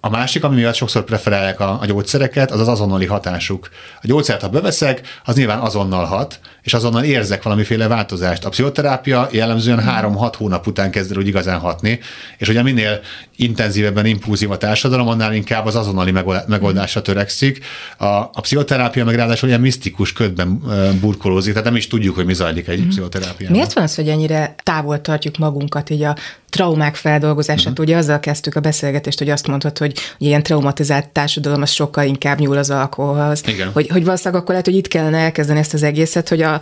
a 0.06 0.10
másik, 0.10 0.44
ami 0.44 0.56
miatt 0.56 0.76
sokszor 0.76 1.04
preferálják 1.04 1.60
a, 1.60 1.78
a 1.82 1.86
gyógyszereket, 1.86 2.52
az 2.52 2.60
az 2.60 2.68
azonnali 2.68 3.06
hatásuk. 3.06 3.70
A 4.02 4.08
gyógyszert, 4.08 4.42
ha 4.42 4.50
beveszek, 4.50 5.02
az 5.26 5.36
nyilván 5.36 5.60
azonnal 5.60 6.06
hat, 6.06 6.40
és 6.64 6.74
azonnal 6.74 7.04
érzek 7.04 7.44
valamiféle 7.44 7.88
változást. 7.88 8.46
A 8.46 8.50
pszichoterápia 8.50 9.30
jellemzően 9.32 9.84
3-6 9.88 10.34
hónap 10.38 10.68
után 10.68 10.92
kezd 10.92 11.12
el 11.12 11.18
úgy 11.18 11.28
igazán 11.28 11.60
hatni, 11.60 12.00
és 12.38 12.48
ugye 12.48 12.64
minél 12.64 13.00
intenzívebben 13.36 14.06
impulzív 14.06 14.52
a 14.52 14.58
társadalom, 14.58 15.08
annál 15.08 15.34
inkább 15.34 15.66
az 15.66 15.76
azonnali 15.76 16.12
megoldásra 16.48 17.02
törekszik. 17.02 17.66
A, 17.98 18.06
a 18.06 18.42
pszichoterápia 18.42 19.06
meg 19.06 19.16
ráadásul 19.16 19.50
ilyen 19.50 19.62
misztikus 19.62 20.14
ködben 20.14 20.62
burkolózik, 21.00 21.52
tehát 21.54 21.68
nem 21.68 21.78
is 21.78 21.88
tudjuk, 21.88 22.16
hogy 22.16 22.26
mi 22.26 22.34
zajlik 22.34 22.68
egy 22.68 22.86
mm. 22.86 22.88
pszichoterápiában. 22.88 23.58
Miért 23.58 23.74
van 23.74 23.84
az, 23.84 23.96
hogy 23.96 24.08
ennyire 24.08 24.56
távol 24.64 25.02
tartjuk 25.02 25.38
magunkat 25.38 25.90
így 25.90 26.04
a 26.04 26.16
traumák 26.54 26.96
feldolgozását. 26.96 27.72
Uh-huh. 27.72 27.86
Ugye 27.86 27.98
azzal 27.98 28.20
kezdtük 28.20 28.56
a 28.56 28.60
beszélgetést, 28.60 29.18
hogy 29.20 29.30
azt 29.30 29.48
mondtad, 29.48 29.78
hogy 29.78 29.94
ilyen 30.18 30.44
traumatizált 30.44 31.08
társadalom 31.08 31.62
az 31.62 31.72
sokkal 31.72 32.06
inkább 32.06 32.40
nyúl 32.40 32.58
az 32.58 32.70
alkoholhoz. 32.70 33.42
Igen. 33.48 33.70
Hogy, 33.72 33.88
hogy 33.88 34.04
valószínűleg 34.04 34.42
akkor 34.42 34.50
lehet, 34.50 34.66
hogy 34.66 34.76
itt 34.76 34.88
kellene 34.88 35.18
elkezdeni 35.18 35.60
ezt 35.60 35.74
az 35.74 35.84
egészet, 35.84 36.30
hogy 36.30 36.42
a 36.42 36.53
a 36.54 36.62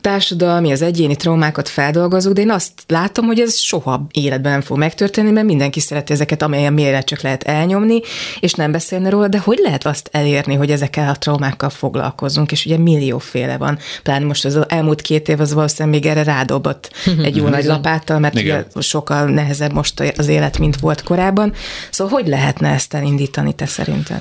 társadalmi, 0.00 0.72
az 0.72 0.82
egyéni 0.82 1.16
traumákat 1.16 1.68
feldolgozunk, 1.68 2.34
de 2.34 2.40
én 2.40 2.50
azt 2.50 2.72
látom, 2.88 3.26
hogy 3.26 3.40
ez 3.40 3.56
soha 3.58 4.06
életben 4.10 4.52
nem 4.52 4.60
fog 4.60 4.78
megtörténni, 4.78 5.30
mert 5.30 5.46
mindenki 5.46 5.80
szereti 5.80 6.12
ezeket, 6.12 6.42
amelyen 6.42 6.72
méret 6.72 7.06
csak 7.06 7.20
lehet 7.20 7.42
elnyomni, 7.42 8.00
és 8.40 8.52
nem 8.52 8.72
beszélni 8.72 9.10
róla, 9.10 9.28
de 9.28 9.38
hogy 9.38 9.58
lehet 9.62 9.86
azt 9.86 10.08
elérni, 10.12 10.54
hogy 10.54 10.70
ezekkel 10.70 11.08
a 11.08 11.18
traumákkal 11.18 11.70
foglalkozzunk, 11.70 12.52
és 12.52 12.66
ugye 12.66 12.78
millióféle 12.78 13.56
van. 13.56 13.78
Pláne 14.02 14.24
most 14.24 14.44
az 14.44 14.58
elmúlt 14.68 15.00
két 15.00 15.28
év 15.28 15.40
az 15.40 15.52
valószínűleg 15.52 16.00
még 16.00 16.10
erre 16.10 16.22
rádobott 16.22 16.90
egy 17.22 17.36
jó 17.36 17.48
nagy 17.56 17.64
lapáttal, 17.64 18.18
mert 18.18 18.34
ugye 18.34 18.64
sokkal 18.80 19.24
nehezebb 19.24 19.72
most 19.72 20.12
az 20.16 20.28
élet, 20.28 20.58
mint 20.58 20.76
volt 20.76 21.02
korábban. 21.02 21.52
Szóval 21.90 22.12
hogy 22.12 22.28
lehetne 22.28 22.68
ezt 22.68 22.94
elindítani, 22.94 23.54
te 23.54 23.66
szerinted? 23.66 24.20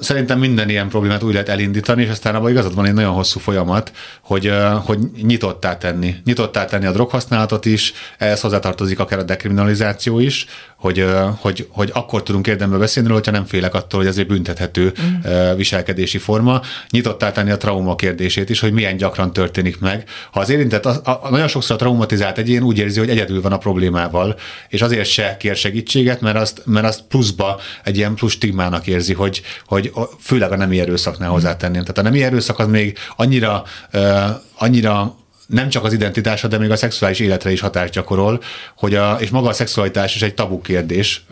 Szerintem 0.00 0.38
minden 0.38 0.68
ilyen 0.68 0.88
problémát 0.88 1.22
úgy 1.22 1.32
lehet 1.32 1.48
elindítani, 1.48 2.02
és 2.02 2.08
aztán 2.08 2.34
abban 2.34 2.50
igazad 2.50 2.74
van 2.74 2.86
egy 2.86 2.92
nagyon 2.92 3.12
hosszú 3.12 3.40
folyamat, 3.40 3.92
hogy, 4.32 4.52
hogy 4.84 4.98
nyitottá 5.22 5.78
tenni. 5.78 6.14
Nyitottá 6.24 6.64
tenni 6.64 6.86
a 6.86 6.92
droghasználatot 6.92 7.64
is, 7.64 7.92
ehhez 8.18 8.40
hozzátartozik 8.40 8.98
akár 8.98 9.18
a 9.18 9.22
dekriminalizáció 9.22 10.18
is, 10.18 10.46
hogy, 10.82 11.06
hogy, 11.38 11.66
hogy 11.70 11.90
akkor 11.92 12.22
tudunk 12.22 12.46
érdembe 12.46 12.76
beszélni, 12.76 13.10
hogyha 13.10 13.30
nem 13.30 13.44
félek 13.44 13.74
attól, 13.74 14.00
hogy 14.00 14.08
ez 14.08 14.18
egy 14.18 14.26
büntethető 14.26 14.92
mm. 15.02 15.56
viselkedési 15.56 16.18
forma. 16.18 16.60
Nyitottá 16.90 17.32
tenni 17.32 17.50
a 17.50 17.56
trauma 17.56 17.94
kérdését 17.94 18.50
is, 18.50 18.60
hogy 18.60 18.72
milyen 18.72 18.96
gyakran 18.96 19.32
történik 19.32 19.80
meg. 19.80 20.08
Ha 20.30 20.40
az 20.40 20.50
érintett, 20.50 20.86
a, 20.86 21.00
a, 21.22 21.30
nagyon 21.30 21.48
sokszor 21.48 21.76
a 21.76 21.78
traumatizált 21.78 22.38
egyén 22.38 22.62
úgy 22.62 22.78
érzi, 22.78 22.98
hogy 22.98 23.10
egyedül 23.10 23.40
van 23.40 23.52
a 23.52 23.58
problémával, 23.58 24.36
és 24.68 24.82
azért 24.82 25.08
se 25.08 25.36
kér 25.38 25.56
segítséget, 25.56 26.20
mert 26.20 26.36
azt, 26.36 26.62
mert 26.64 26.86
azt 26.86 27.02
pluszba 27.08 27.60
egy 27.84 27.96
ilyen 27.96 28.14
plusz 28.14 28.32
stigmának 28.32 28.86
érzi, 28.86 29.12
hogy, 29.12 29.42
hogy 29.66 29.92
főleg 30.20 30.52
a 30.52 30.56
nemi 30.56 30.80
erőszaknál 30.80 31.30
hozzátenném. 31.30 31.80
Tehát 31.82 31.98
a 31.98 32.02
nemi 32.02 32.22
erőszak 32.22 32.58
az 32.58 32.66
még 32.66 32.98
annyira, 33.16 33.64
uh, 33.92 34.30
annyira 34.58 35.20
nem 35.52 35.68
csak 35.68 35.84
az 35.84 35.92
identitásra, 35.92 36.48
de 36.48 36.58
még 36.58 36.70
a 36.70 36.76
szexuális 36.76 37.18
életre 37.18 37.52
is 37.52 37.60
hatást 37.60 37.92
gyakorol, 37.92 38.40
hogy 38.76 38.94
a, 38.94 39.16
és 39.20 39.30
maga 39.30 39.48
a 39.48 39.52
szexualitás 39.52 40.14
is 40.14 40.22
egy 40.22 40.34
tabu 40.34 40.60
kérdés 40.60 41.24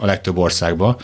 a 0.00 0.06
legtöbb 0.06 0.36
országban, 0.36 0.96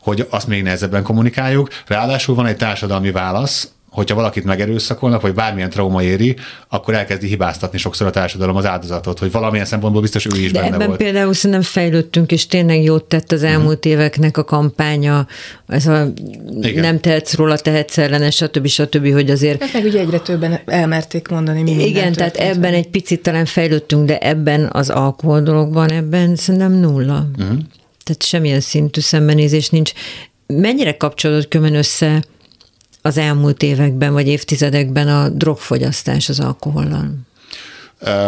hogy 0.00 0.26
azt 0.30 0.46
még 0.46 0.62
nehezebben 0.62 1.02
kommunikáljuk. 1.02 1.68
Ráadásul 1.86 2.34
van 2.34 2.46
egy 2.46 2.56
társadalmi 2.56 3.10
válasz, 3.10 3.72
hogyha 3.90 4.14
valakit 4.14 4.44
megerőszakolnak, 4.44 5.20
vagy 5.20 5.34
bármilyen 5.34 5.70
trauma 5.70 6.02
éri, 6.02 6.36
akkor 6.68 6.94
elkezdi 6.94 7.26
hibáztatni 7.26 7.78
sokszor 7.78 8.06
a 8.06 8.10
társadalom 8.10 8.56
az 8.56 8.66
áldozatot, 8.66 9.18
hogy 9.18 9.30
valamilyen 9.30 9.66
szempontból 9.66 10.02
biztos 10.02 10.26
ő 10.26 10.38
is 10.38 10.52
De 10.52 10.60
benne 10.60 10.74
ebben 10.74 10.86
volt. 10.86 10.98
például 10.98 11.32
szerintem 11.32 11.62
fejlődtünk, 11.62 12.32
és 12.32 12.46
tényleg 12.46 12.82
jót 12.82 13.04
tett 13.04 13.32
az 13.32 13.42
elmúlt 13.42 13.86
mm. 13.86 13.90
éveknek 13.90 14.36
a 14.36 14.44
kampánya, 14.44 15.26
ez 15.66 15.86
a 15.86 16.12
Igen. 16.60 16.82
nem 16.82 17.00
tehetsz 17.00 17.34
róla, 17.34 17.56
tehetsz 17.56 17.98
ellene, 17.98 18.30
stb. 18.30 18.66
stb., 18.66 19.12
hogy 19.12 19.30
azért... 19.30 19.62
Hát 19.62 19.72
meg 19.72 19.84
ugye 19.84 20.00
egyre 20.00 20.18
többen 20.18 20.60
elmerték 20.66 21.28
mondani, 21.28 21.62
mi 21.62 21.84
Igen, 21.86 22.12
tehát 22.12 22.36
ebben 22.36 22.74
egy 22.74 22.88
picit 22.88 23.22
talán 23.22 23.44
fejlődtünk, 23.44 24.06
de 24.06 24.18
ebben 24.18 24.68
az 24.72 24.90
alkohol 24.90 25.40
dologban, 25.40 25.90
ebben 25.90 26.36
szerintem 26.36 26.72
nulla. 26.72 27.26
Mm. 27.42 27.58
Tehát 28.04 28.22
semmilyen 28.22 28.60
szintű 28.60 29.00
szembenézés 29.00 29.68
nincs. 29.68 29.92
Mennyire 30.46 30.96
kapcsolódott 30.96 31.48
kömen 31.48 31.74
össze 31.74 32.22
az 33.08 33.18
elmúlt 33.18 33.62
években 33.62 34.12
vagy 34.12 34.26
évtizedekben 34.26 35.08
a 35.08 35.28
drogfogyasztás 35.28 36.28
az 36.28 36.40
alkohollal? 36.40 37.10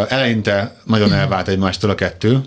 Eleinte 0.09 0.75
nagyon 0.85 1.12
elvált 1.12 1.49
egymástól 1.49 1.90
a 1.90 1.95
kettő. 1.95 2.40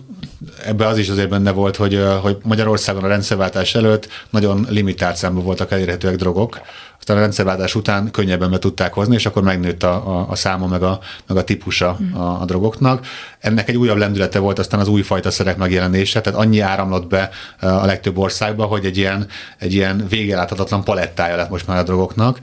Ebben 0.65 0.87
az 0.87 0.97
is 0.97 1.09
azért 1.09 1.29
benne 1.29 1.51
volt, 1.51 1.75
hogy, 1.75 2.03
hogy 2.21 2.37
Magyarországon 2.43 3.03
a 3.03 3.07
rendszerváltás 3.07 3.75
előtt 3.75 4.07
nagyon 4.29 4.65
limitált 4.69 5.15
számban 5.15 5.43
voltak 5.43 5.71
elérhetőek 5.71 6.15
drogok, 6.15 6.61
aztán 6.99 7.17
a 7.17 7.19
rendszerváltás 7.19 7.75
után 7.75 8.11
könnyebben 8.11 8.49
be 8.49 8.59
tudták 8.59 8.93
hozni, 8.93 9.15
és 9.15 9.25
akkor 9.25 9.43
megnőtt 9.43 9.83
a, 9.83 10.19
a, 10.19 10.25
a 10.29 10.35
száma, 10.35 10.67
meg 10.67 10.83
a, 10.83 10.99
meg 11.27 11.37
a 11.37 11.43
típusa 11.43 11.97
a, 12.13 12.41
a 12.41 12.45
drogoknak. 12.45 13.05
Ennek 13.43 13.69
egy 13.69 13.77
újabb 13.77 13.97
lendülete 13.97 14.39
volt 14.39 14.59
aztán 14.59 14.79
az 14.79 14.87
újfajta 14.87 15.31
szerek 15.31 15.57
megjelenése, 15.57 16.21
tehát 16.21 16.39
annyi 16.39 16.59
áramlott 16.59 17.07
be 17.07 17.29
a 17.59 17.85
legtöbb 17.85 18.17
országba, 18.17 18.65
hogy 18.65 18.85
egy 18.85 18.97
ilyen, 18.97 19.27
egy 19.57 19.73
ilyen 19.73 20.05
végeláthatatlan 20.09 20.83
palettája 20.83 21.35
lett 21.35 21.49
most 21.49 21.67
már 21.67 21.77
a 21.77 21.83
drogoknak. 21.83 22.39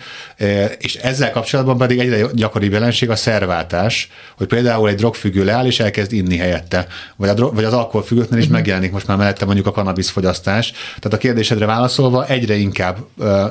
És 0.79 0.95
ezzel 0.95 1.31
kapcsolatban 1.31 1.77
pedig 1.77 1.99
egyre 1.99 2.27
gyakoribb 2.35 2.73
jelenség 2.73 3.11
a 3.11 3.17
szerváltás, 3.17 4.11
hogy 4.37 4.47
például 4.47 4.89
egy 4.89 4.95
drogfüggő 4.95 5.45
leáll 5.45 5.67
és 5.67 5.81
elkezd 5.81 6.13
inni 6.13 6.37
helyette, 6.37 6.87
vagy, 7.17 7.29
a 7.29 7.35
drog, 7.35 7.55
vagy 7.55 7.65
az 7.65 7.73
alkoholfüggőknél 7.73 8.39
is 8.39 8.45
uh-huh. 8.45 8.59
megjelenik 8.59 8.93
most 8.93 9.07
már 9.07 9.17
mellette 9.17 9.45
mondjuk 9.45 9.67
a 9.67 9.73
kanabiszfogyasztás. 9.73 10.71
Tehát 10.71 11.13
a 11.13 11.17
kérdésedre 11.17 11.67
válaszolva 11.67 12.27
egyre 12.27 12.55
inkább 12.55 12.99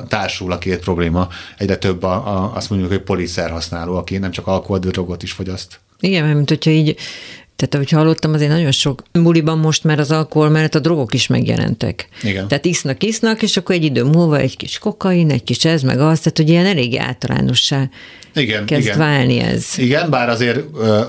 társul 0.08 0.52
a 0.52 0.58
két 0.58 0.78
probléma 0.78 0.98
probléma. 1.00 1.28
Egyre 1.56 1.76
több 1.76 2.02
a, 2.02 2.12
a, 2.12 2.52
azt 2.54 2.70
mondjuk, 2.70 2.90
hogy 2.90 3.00
poliszer 3.00 3.50
használó, 3.50 3.96
aki 3.96 4.18
nem 4.18 4.30
csak 4.30 4.46
alkohol, 4.46 4.78
de 4.78 4.88
drogot 4.88 5.22
is 5.22 5.32
fogyaszt. 5.32 5.80
Igen, 6.00 6.22
mert 6.22 6.34
mint 6.34 6.48
hogyha 6.48 6.70
így 6.70 6.96
tehát 7.60 7.74
ahogy 7.74 7.90
hallottam, 7.90 8.32
azért 8.32 8.50
nagyon 8.50 8.70
sok 8.70 9.02
buliban 9.12 9.58
most 9.58 9.84
már 9.84 9.98
az 9.98 10.10
alkohol 10.10 10.48
mellett 10.48 10.74
a 10.74 10.78
drogok 10.78 11.14
is 11.14 11.26
megjelentek. 11.26 12.08
Igen. 12.22 12.48
Tehát 12.48 12.64
isznak, 12.64 13.02
isznak, 13.02 13.42
és 13.42 13.56
akkor 13.56 13.74
egy 13.74 13.84
idő 13.84 14.04
múlva 14.04 14.38
egy 14.38 14.56
kis 14.56 14.78
kokain, 14.78 15.30
egy 15.30 15.44
kis 15.44 15.64
ez, 15.64 15.82
meg 15.82 16.00
az, 16.00 16.18
tehát 16.18 16.36
hogy 16.36 16.48
ilyen 16.48 16.66
elég 16.66 16.96
általánossá 16.96 17.88
igen, 18.34 18.66
kezd 18.66 18.84
igen. 18.86 18.98
válni 18.98 19.38
ez. 19.38 19.66
Igen, 19.76 20.10
bár 20.10 20.28
azért 20.28 20.60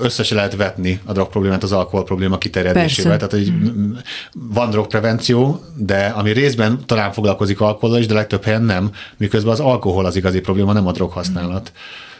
össze 0.02 0.22
se 0.22 0.34
lehet 0.34 0.56
vetni 0.56 1.00
a 1.04 1.12
drog 1.12 1.28
problémát 1.28 1.62
az 1.62 1.72
alkohol 1.72 2.04
probléma 2.04 2.38
kiterjedésével. 2.38 3.18
Persze. 3.18 3.26
Tehát, 3.26 3.46
hogy 3.46 3.54
van 4.32 4.70
drogprevenció, 4.70 5.60
de 5.76 6.06
ami 6.06 6.32
részben 6.32 6.80
talán 6.86 7.12
foglalkozik 7.12 7.60
alkohol 7.60 7.98
is, 7.98 8.06
de 8.06 8.14
legtöbb 8.14 8.44
helyen 8.44 8.62
nem, 8.62 8.90
miközben 9.16 9.52
az 9.52 9.60
alkohol 9.60 10.04
az 10.04 10.16
igazi 10.16 10.40
probléma, 10.40 10.72
nem 10.72 10.86
a 10.86 10.92
droghasználat. 10.92 11.72
Mm. 11.74 12.10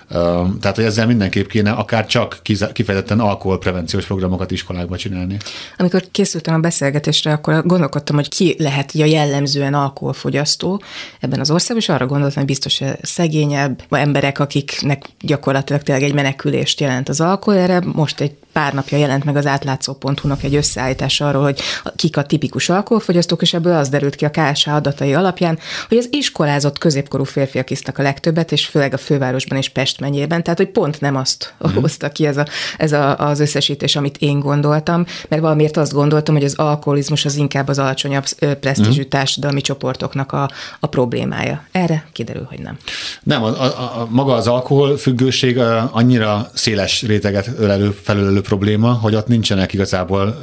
Tehát, 0.61 0.77
hogy 0.77 0.85
ezzel 0.85 1.07
mindenképp 1.07 1.47
kéne 1.47 1.71
akár 1.71 2.07
csak 2.07 2.41
kifejezetten 2.73 3.21
alkoholprevenciós 3.21 4.07
programokat 4.07 4.51
iskolákba 4.51 4.97
csinálni. 4.97 5.37
Amikor 5.77 6.05
készültem 6.11 6.55
a 6.55 6.59
beszélgetésre, 6.59 7.33
akkor 7.33 7.67
gondolkodtam, 7.67 8.17
hogy 8.17 8.29
ki 8.29 8.55
lehet 8.59 8.91
a 8.95 9.05
jellemzően 9.05 9.75
alkoholfogyasztó 9.75 10.83
ebben 11.21 11.41
az 11.41 11.51
országban, 11.51 11.83
és 11.83 11.89
arra 11.89 12.07
gondoltam, 12.07 12.37
hogy 12.37 12.47
biztos 12.47 12.81
szegényebb 13.03 13.83
emberek, 13.91 14.39
akiknek 14.39 15.05
gyakorlatilag 15.21 15.83
tényleg 15.83 16.05
egy 16.05 16.15
menekülést 16.15 16.81
jelent 16.81 17.09
az 17.09 17.21
alkohol. 17.21 17.61
Erre 17.61 17.81
most 17.93 18.21
egy 18.21 18.33
pár 18.53 18.75
napja 18.75 18.99
jelent 18.99 19.25
meg 19.25 19.37
az 19.37 19.47
átlátszó.hu-nak 19.47 20.43
egy 20.43 20.55
összeállítás 20.55 21.21
arról, 21.21 21.43
hogy 21.43 21.61
kik 21.97 22.17
a 22.17 22.23
tipikus 22.23 22.69
alkoholfogyasztók, 22.69 23.43
és 23.43 23.55
ebből 23.55 23.75
az 23.75 23.89
derült 23.89 24.15
ki 24.15 24.25
a 24.25 24.31
KSH 24.31 24.69
adatai 24.69 25.15
alapján, 25.15 25.59
hogy 25.89 25.97
az 25.97 26.09
iskolázott 26.11 26.79
középkorú 26.79 27.25
férfiak 27.25 27.71
isztak 27.71 27.99
a 27.99 28.03
legtöbbet, 28.03 28.53
és 28.53 28.67
főleg 28.67 28.93
a 28.93 28.99
fővárosban 28.99 29.59
és 29.59 29.69
Pest 29.69 30.01
megyében, 30.01 30.43
tehát 30.43 30.59
hogy 30.59 30.69
pont 30.69 31.01
nem 31.01 31.17
azt 31.17 31.55
mm. 31.69 31.75
hozta 31.75 32.09
ki 32.09 32.27
ez, 32.27 32.37
a, 32.37 32.47
ez 32.77 32.93
a, 32.93 33.19
az 33.19 33.41
összesítés, 33.41 33.97
amit 33.97 34.17
én 34.19 34.41
gondoltam, 34.41 35.05
mert 35.29 35.43
valamiért 35.43 35.77
azt 35.77 35.93
gondoltam, 35.93 36.35
hogy 36.35 36.45
az 36.45 36.55
alkoholizmus 36.55 37.25
az 37.25 37.37
inkább 37.37 37.69
az 37.69 37.79
alacsonyabb 37.79 38.25
presztízsű 38.61 39.03
mm. 39.03 39.09
társadalmi 39.09 39.61
csoportoknak 39.61 40.33
a, 40.33 40.51
a 40.81 40.87
problémája. 40.87 41.65
Erre 41.73 42.07
kiderül, 42.13 42.47
hogy 42.49 42.59
nem. 42.59 42.77
Nem, 43.23 43.43
a, 43.43 43.49
a, 43.49 43.65
a, 44.01 44.07
maga 44.11 44.35
az 44.35 44.47
alkoholfüggőség 44.47 45.59
annyira 45.91 46.51
széles 46.55 47.03
réteget 47.03 47.51
ölelő, 47.59 47.91
felülelő 48.03 48.42
probléma, 48.43 48.93
hogy 48.93 49.15
ott 49.15 49.27
nincsenek 49.27 49.73
igazából 49.73 50.39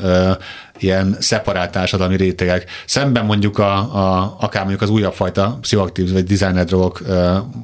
ilyen 0.84 1.18
szeparált 1.20 1.72
társadalmi 1.72 2.16
rétegek. 2.16 2.70
Szemben 2.86 3.26
mondjuk 3.26 3.58
a, 3.58 3.74
a, 3.74 4.36
akár 4.40 4.62
mondjuk 4.62 4.82
az 4.82 4.90
újabb 4.90 5.14
fajta 5.14 5.58
pszichoaktív 5.62 6.12
vagy 6.12 6.24
designer 6.24 6.66
drogok, 6.66 7.02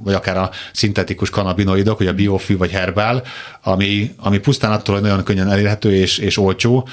vagy 0.04 0.14
akár 0.14 0.38
a 0.38 0.50
szintetikus 0.74 1.30
kanabinoidok, 1.30 1.98
vagy 1.98 2.08
a 2.08 2.14
biofű 2.14 2.58
vagy 2.58 2.72
herbál, 2.72 3.24
ami, 3.64 4.16
ami 4.18 4.38
pusztán 4.38 4.72
attól, 4.72 4.96
hogy 4.96 5.04
nagyon 5.04 5.24
könnyen 5.24 5.50
elérhető 5.50 5.94
és, 5.96 6.18
és 6.18 6.38
olcsó, 6.38 6.88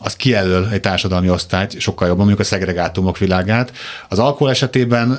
az 0.00 0.16
kijelöl 0.16 0.68
egy 0.72 0.80
társadalmi 0.80 1.30
osztályt 1.30 1.80
sokkal 1.80 2.08
jobban, 2.08 2.26
mondjuk 2.26 2.46
a 2.46 2.50
szegregátumok 2.50 3.18
világát. 3.18 3.72
Az 4.08 4.18
alkohol 4.18 4.50
esetében 4.50 5.18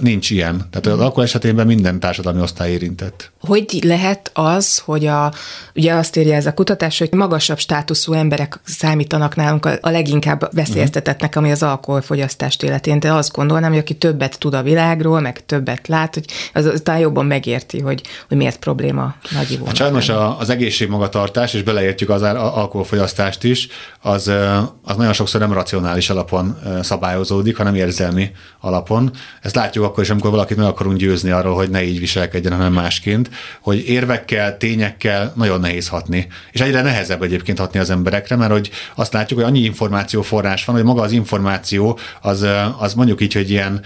nincs 0.00 0.30
ilyen. 0.30 0.68
Tehát 0.70 0.86
az 0.86 1.04
alkohol 1.04 1.24
esetében 1.24 1.66
minden 1.66 2.00
társadalmi 2.00 2.40
osztály 2.40 2.70
érintett. 2.70 3.30
Hogy 3.40 3.78
lehet 3.84 4.30
az, 4.34 4.78
hogy 4.78 5.06
a, 5.06 5.32
ugye 5.74 5.94
azt 5.94 6.16
írja 6.16 6.34
ez 6.34 6.46
a 6.46 6.54
kutatás, 6.54 6.98
hogy 6.98 7.12
magasabb 7.12 7.58
státuszú 7.58 8.12
emberek 8.12 8.60
számítanak 8.64 9.36
nálunk 9.36 9.61
nálunk 9.64 9.84
a, 9.86 9.90
leginkább 9.90 10.54
veszélyeztetettnek, 10.54 11.36
ami 11.36 11.50
az 11.50 11.62
alkoholfogyasztást 11.62 12.62
életén. 12.62 13.00
De 13.00 13.12
azt 13.12 13.32
gondolnám, 13.32 13.70
hogy 13.70 13.80
aki 13.80 13.94
többet 13.94 14.38
tud 14.38 14.54
a 14.54 14.62
világról, 14.62 15.20
meg 15.20 15.46
többet 15.46 15.88
lát, 15.88 16.14
hogy 16.14 16.24
az, 16.52 16.64
az 16.64 16.80
talán 16.84 17.00
jobban 17.00 17.26
megérti, 17.26 17.80
hogy, 17.80 18.02
hogy 18.28 18.36
miért 18.36 18.58
probléma 18.58 19.14
nagy 19.30 19.50
ivónak. 19.50 19.66
Hát 19.66 19.76
sajnos 19.76 20.08
az 20.38 20.50
egészségmagatartás, 20.50 21.54
és 21.54 21.62
beleértjük 21.62 22.10
az 22.10 22.22
alkoholfogyasztást 22.22 23.44
is, 23.44 23.68
az, 24.02 24.32
az 24.82 24.96
nagyon 24.96 25.12
sokszor 25.12 25.40
nem 25.40 25.52
racionális 25.52 26.10
alapon 26.10 26.58
szabályozódik, 26.82 27.56
hanem 27.56 27.74
érzelmi 27.74 28.30
alapon. 28.60 29.10
Ezt 29.42 29.54
látjuk 29.54 29.84
akkor 29.84 30.02
is, 30.02 30.10
amikor 30.10 30.30
valakit 30.30 30.56
meg 30.56 30.66
akarunk 30.66 30.96
győzni 30.96 31.30
arról, 31.30 31.54
hogy 31.54 31.70
ne 31.70 31.82
így 31.82 31.98
viselkedjen, 31.98 32.52
hanem 32.52 32.72
másként, 32.72 33.30
hogy 33.60 33.88
érvekkel, 33.88 34.56
tényekkel 34.56 35.32
nagyon 35.36 35.60
nehéz 35.60 35.88
hatni. 35.88 36.26
És 36.52 36.60
egyre 36.60 36.82
nehezebb 36.82 37.22
egyébként 37.22 37.58
hatni 37.58 37.78
az 37.78 37.90
emberekre, 37.90 38.36
mert 38.36 38.52
hogy 38.52 38.70
azt 38.94 39.12
látjuk, 39.12 39.38
hogy 39.38 39.48
annyi 39.48 39.60
információforrás 39.60 40.64
van, 40.64 40.76
hogy 40.76 40.84
maga 40.84 41.02
az 41.02 41.12
információ, 41.12 41.98
az, 42.20 42.46
az 42.78 42.94
mondjuk 42.94 43.20
így, 43.20 43.32
hogy 43.32 43.50
ilyen 43.50 43.80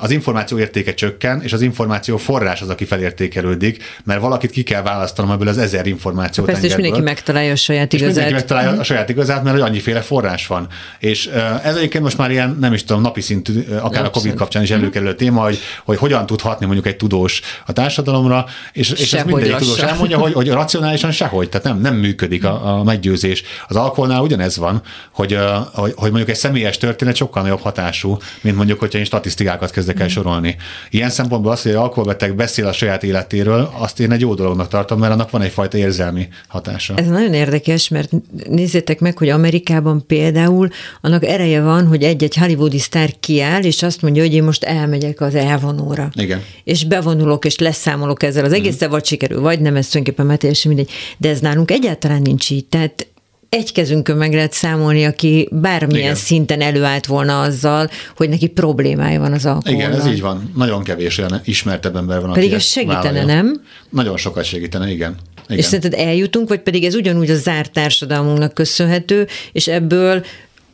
az 0.00 0.10
információ 0.10 0.58
értéke 0.58 0.94
csökken, 0.94 1.42
és 1.42 1.52
az 1.52 1.60
információ 1.60 2.16
forrás 2.16 2.62
az, 2.62 2.68
aki 2.68 2.84
felértékelődik, 2.84 3.84
mert 4.04 4.20
valakit 4.20 4.50
ki 4.50 4.62
kell 4.62 4.82
választanom 4.82 5.30
ebből 5.30 5.48
az 5.48 5.58
ezer 5.58 5.86
információt. 5.86 6.46
Persze, 6.46 6.66
és 6.66 6.74
mindenki 6.74 7.00
megtalálja 7.00 7.52
a 7.52 7.56
saját 7.56 7.92
igazát. 7.92 8.10
És 8.10 8.14
mindenki 8.14 8.40
megtalálja 8.40 8.80
a 8.80 8.84
saját 8.84 9.08
igazát, 9.08 9.37
mert 9.42 9.56
hogy 9.56 9.68
annyiféle 9.68 10.00
forrás 10.00 10.46
van. 10.46 10.66
És 10.98 11.26
ez 11.62 11.76
egyébként 11.76 12.04
most 12.04 12.18
már 12.18 12.30
ilyen, 12.30 12.56
nem 12.60 12.72
is 12.72 12.84
tudom, 12.84 13.02
napi 13.02 13.20
szintű, 13.20 13.66
akár 13.80 14.04
a 14.04 14.10
COVID 14.10 14.34
kapcsán 14.34 14.62
is 14.62 14.70
előkerülő 14.70 15.14
téma, 15.14 15.42
hogy, 15.42 15.58
hogy 15.84 15.98
hogyan 15.98 16.26
tud 16.26 16.40
hatni 16.40 16.66
mondjuk 16.66 16.86
egy 16.86 16.96
tudós 16.96 17.40
a 17.66 17.72
társadalomra, 17.72 18.46
és, 18.72 18.90
és 18.90 19.12
ez 19.12 19.24
mindegyik 19.24 19.56
tudós 19.56 19.78
elmondja, 19.78 20.18
hogy, 20.18 20.32
hogy 20.32 20.48
racionálisan 20.48 21.10
sehogy, 21.10 21.48
tehát 21.48 21.66
nem, 21.66 21.80
nem 21.80 21.94
működik 21.94 22.44
a, 22.44 22.78
a 22.78 22.82
meggyőzés. 22.82 23.42
Az 23.68 23.76
alkoholnál 23.76 24.22
ugyanez 24.22 24.56
van, 24.56 24.82
hogy, 25.12 25.38
hogy, 25.72 25.92
hogy 25.96 26.08
mondjuk 26.10 26.28
egy 26.28 26.36
személyes 26.36 26.76
történet 26.76 27.16
sokkal 27.16 27.42
nagyobb 27.42 27.60
hatású, 27.60 28.16
mint 28.40 28.56
mondjuk, 28.56 28.78
hogyha 28.78 28.98
én 28.98 29.04
statisztikákat 29.04 29.70
kezdek 29.70 30.00
el 30.00 30.08
sorolni. 30.08 30.56
Ilyen 30.90 31.10
szempontból 31.10 31.52
az, 31.52 31.62
hogy 31.62 31.70
egy 31.70 31.76
alkoholbeteg 31.76 32.34
beszél 32.34 32.66
a 32.66 32.72
saját 32.72 33.02
életéről, 33.02 33.72
azt 33.78 34.00
én 34.00 34.12
egy 34.12 34.20
jó 34.20 34.34
dolognak 34.34 34.68
tartom, 34.68 34.98
mert 34.98 35.12
annak 35.12 35.30
van 35.30 35.42
egyfajta 35.42 35.76
érzelmi 35.78 36.28
hatása. 36.48 36.94
Ez 36.96 37.06
nagyon 37.06 37.34
érdekes, 37.34 37.88
mert 37.88 38.10
nézzétek 38.48 39.00
meg, 39.00 39.18
hogy 39.18 39.27
Amerikában 39.30 40.06
például 40.06 40.68
annak 41.00 41.24
ereje 41.24 41.62
van, 41.62 41.86
hogy 41.86 42.02
egy-egy 42.02 42.36
hollywoodi 42.36 42.78
sztár 42.78 43.10
kiáll, 43.20 43.62
és 43.62 43.82
azt 43.82 44.02
mondja, 44.02 44.22
hogy 44.22 44.34
én 44.34 44.42
most 44.42 44.64
elmegyek 44.64 45.20
az 45.20 45.34
elvonóra. 45.34 46.10
Igen. 46.14 46.42
És 46.64 46.84
bevonulok, 46.84 47.44
és 47.44 47.58
leszámolok 47.58 48.22
ezzel 48.22 48.44
az 48.44 48.52
egész, 48.52 48.84
mm. 48.84 48.90
vagy 48.90 49.04
sikerül, 49.04 49.40
vagy 49.40 49.60
nem, 49.60 49.76
ez 49.76 49.88
tulajdonképpen 49.88 50.26
már 50.26 50.38
teljesen 50.38 50.72
mindegy. 50.72 50.90
De 51.16 51.28
ez 51.28 51.40
nálunk 51.40 51.70
egyáltalán 51.70 52.22
nincs 52.22 52.50
így. 52.50 52.64
Tehát 52.64 53.06
egy 53.48 53.72
kezünkön 53.72 54.16
meg 54.16 54.32
lehet 54.32 54.52
számolni, 54.52 55.04
aki 55.04 55.48
bármilyen 55.52 56.02
Igen. 56.02 56.14
szinten 56.14 56.60
előállt 56.60 57.06
volna 57.06 57.40
azzal, 57.40 57.90
hogy 58.16 58.28
neki 58.28 58.46
problémája 58.46 59.20
van 59.20 59.32
az 59.32 59.46
alkohollal. 59.46 59.80
Igen, 59.80 60.00
ez 60.00 60.06
így 60.06 60.20
van. 60.20 60.52
Nagyon 60.54 60.82
kevés 60.82 61.18
olyan 61.18 61.40
ismertebb 61.44 61.96
ember 61.96 62.20
van, 62.20 62.32
Pedig 62.32 62.52
ez 62.52 62.62
segítene, 62.62 63.02
vállalja. 63.02 63.26
nem? 63.26 63.62
Nagyon 63.90 64.16
sokat 64.16 64.44
segítene, 64.44 64.90
igen. 64.90 65.16
Igen. 65.48 65.58
És 65.58 65.64
szerinted 65.64 66.00
eljutunk, 66.00 66.48
vagy 66.48 66.60
pedig 66.60 66.84
ez 66.84 66.94
ugyanúgy 66.94 67.30
a 67.30 67.36
zárt 67.36 67.72
társadalmunknak 67.72 68.54
köszönhető, 68.54 69.26
és 69.52 69.68
ebből 69.68 70.24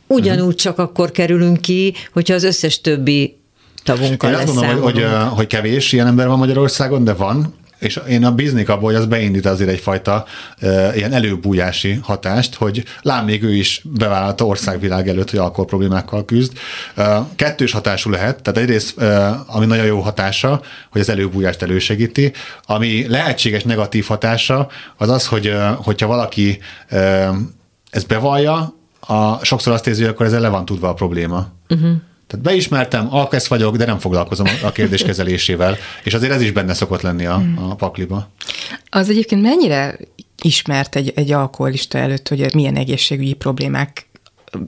ugyanúgy 0.07 0.55
csak 0.55 0.77
akkor 0.77 1.11
kerülünk 1.11 1.61
ki, 1.61 1.93
hogyha 2.13 2.33
az 2.33 2.43
összes 2.43 2.81
többi 2.81 3.37
tavunkkal 3.83 4.29
Én 4.29 4.35
azt 4.35 4.45
gondolom, 4.45 4.81
hogy, 4.81 4.93
hogy, 4.93 5.03
hogy 5.29 5.47
kevés 5.47 5.91
ilyen 5.91 6.07
ember 6.07 6.27
van 6.27 6.37
Magyarországon, 6.37 7.03
de 7.03 7.13
van, 7.13 7.53
és 7.79 7.99
én 8.07 8.25
a 8.25 8.31
bíznék 8.31 8.69
abból, 8.69 8.91
hogy 8.91 9.01
az 9.01 9.05
beindít 9.05 9.45
azért 9.45 9.69
egyfajta 9.69 10.25
e, 10.59 10.95
ilyen 10.95 11.13
előbújási 11.13 11.99
hatást, 12.01 12.55
hogy 12.55 12.83
lám 13.01 13.25
még 13.25 13.43
ő 13.43 13.53
is 13.55 13.81
bevállalta 13.83 14.45
országvilág 14.45 15.07
előtt, 15.07 15.29
hogy 15.29 15.39
alkohol 15.39 15.65
problémákkal 15.65 16.25
küzd. 16.25 16.57
E, 16.95 17.25
kettős 17.35 17.71
hatású 17.71 18.09
lehet, 18.09 18.41
tehát 18.41 18.59
egyrészt, 18.59 18.99
e, 18.99 19.39
ami 19.47 19.65
nagyon 19.65 19.85
jó 19.85 19.99
hatása, 19.99 20.61
hogy 20.91 21.01
az 21.01 21.09
előbújást 21.09 21.61
elősegíti, 21.61 22.31
ami 22.65 23.07
lehetséges 23.07 23.63
negatív 23.63 24.05
hatása, 24.05 24.67
az 24.97 25.09
az, 25.09 25.27
hogy 25.27 25.47
e, 25.47 25.67
hogyha 25.67 26.07
valaki 26.07 26.59
e, 26.87 27.29
ezt 27.89 28.07
bevallja, 28.07 28.73
a, 29.07 29.45
sokszor 29.45 29.73
azt 29.73 29.87
érzi, 29.87 30.01
hogy 30.01 30.11
akkor 30.11 30.25
ezzel 30.25 30.41
le 30.41 30.49
van 30.49 30.65
tudva 30.65 30.89
a 30.89 30.93
probléma. 30.93 31.47
Uh-huh. 31.69 31.91
Tehát 32.35 32.55
beismertem, 32.55 33.07
alkesz 33.13 33.47
vagyok, 33.47 33.75
de 33.75 33.85
nem 33.85 33.99
foglalkozom 33.99 34.47
a 34.63 34.71
kérdés 34.71 35.03
kezelésével, 35.03 35.77
és 36.03 36.13
azért 36.13 36.31
ez 36.31 36.41
is 36.41 36.51
benne 36.51 36.73
szokott 36.73 37.01
lenni 37.01 37.25
a, 37.25 37.41
a 37.69 37.75
pakliba. 37.75 38.29
Az 38.89 39.09
egyébként 39.09 39.41
mennyire 39.41 39.97
ismert 40.41 40.95
egy, 40.95 41.11
egy 41.15 41.31
alkoholista 41.31 41.97
előtt, 41.97 42.27
hogy 42.27 42.53
milyen 42.53 42.75
egészségügyi 42.75 43.33
problémák 43.33 44.07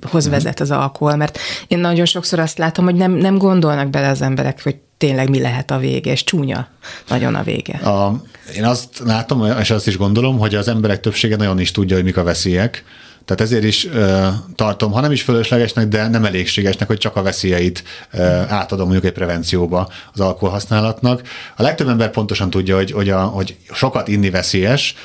hoz 0.01 0.23
mhm. 0.23 0.33
vezet 0.33 0.59
az 0.59 0.71
alkohol, 0.71 1.15
mert 1.15 1.39
én 1.67 1.79
nagyon 1.79 2.05
sokszor 2.05 2.39
azt 2.39 2.57
látom, 2.57 2.85
hogy 2.85 2.95
nem, 2.95 3.11
nem 3.11 3.37
gondolnak 3.37 3.89
bele 3.89 4.09
az 4.09 4.21
emberek, 4.21 4.63
hogy 4.63 4.75
tényleg 4.97 5.29
mi 5.29 5.39
lehet 5.39 5.71
a 5.71 5.77
vége, 5.77 6.11
és 6.11 6.23
csúnya 6.23 6.67
nagyon 7.07 7.35
a 7.35 7.43
vége. 7.43 7.77
A, 7.77 8.21
én 8.55 8.65
azt 8.65 9.01
látom, 9.05 9.59
és 9.59 9.69
azt 9.69 9.87
is 9.87 9.97
gondolom, 9.97 10.37
hogy 10.37 10.55
az 10.55 10.67
emberek 10.67 10.99
többsége 10.99 11.35
nagyon 11.35 11.59
is 11.59 11.71
tudja, 11.71 11.95
hogy 11.95 12.05
mik 12.05 12.17
a 12.17 12.23
veszélyek, 12.23 12.83
tehát 13.27 13.41
ezért 13.41 13.63
is 13.63 13.85
ö, 13.85 14.27
tartom, 14.55 14.91
ha 14.91 15.01
nem 15.01 15.11
is 15.11 15.21
fölöslegesnek, 15.21 15.87
de 15.87 16.07
nem 16.07 16.25
elégségesnek, 16.25 16.87
hogy 16.87 16.97
csak 16.97 17.15
a 17.15 17.21
veszélyeit 17.21 17.83
ö, 18.11 18.23
átadom 18.47 18.85
mondjuk 18.85 19.05
egy 19.05 19.17
prevencióba 19.17 19.89
az 20.13 20.19
alkoholhasználatnak. 20.19 21.21
A 21.55 21.61
legtöbb 21.61 21.87
ember 21.87 22.11
pontosan 22.11 22.49
tudja, 22.49 22.75
hogy, 22.75 22.91
hogy, 22.91 23.09
a, 23.09 23.23
hogy 23.23 23.55
sokat 23.71 24.07
inni 24.07 24.29
veszélyes, 24.29 24.95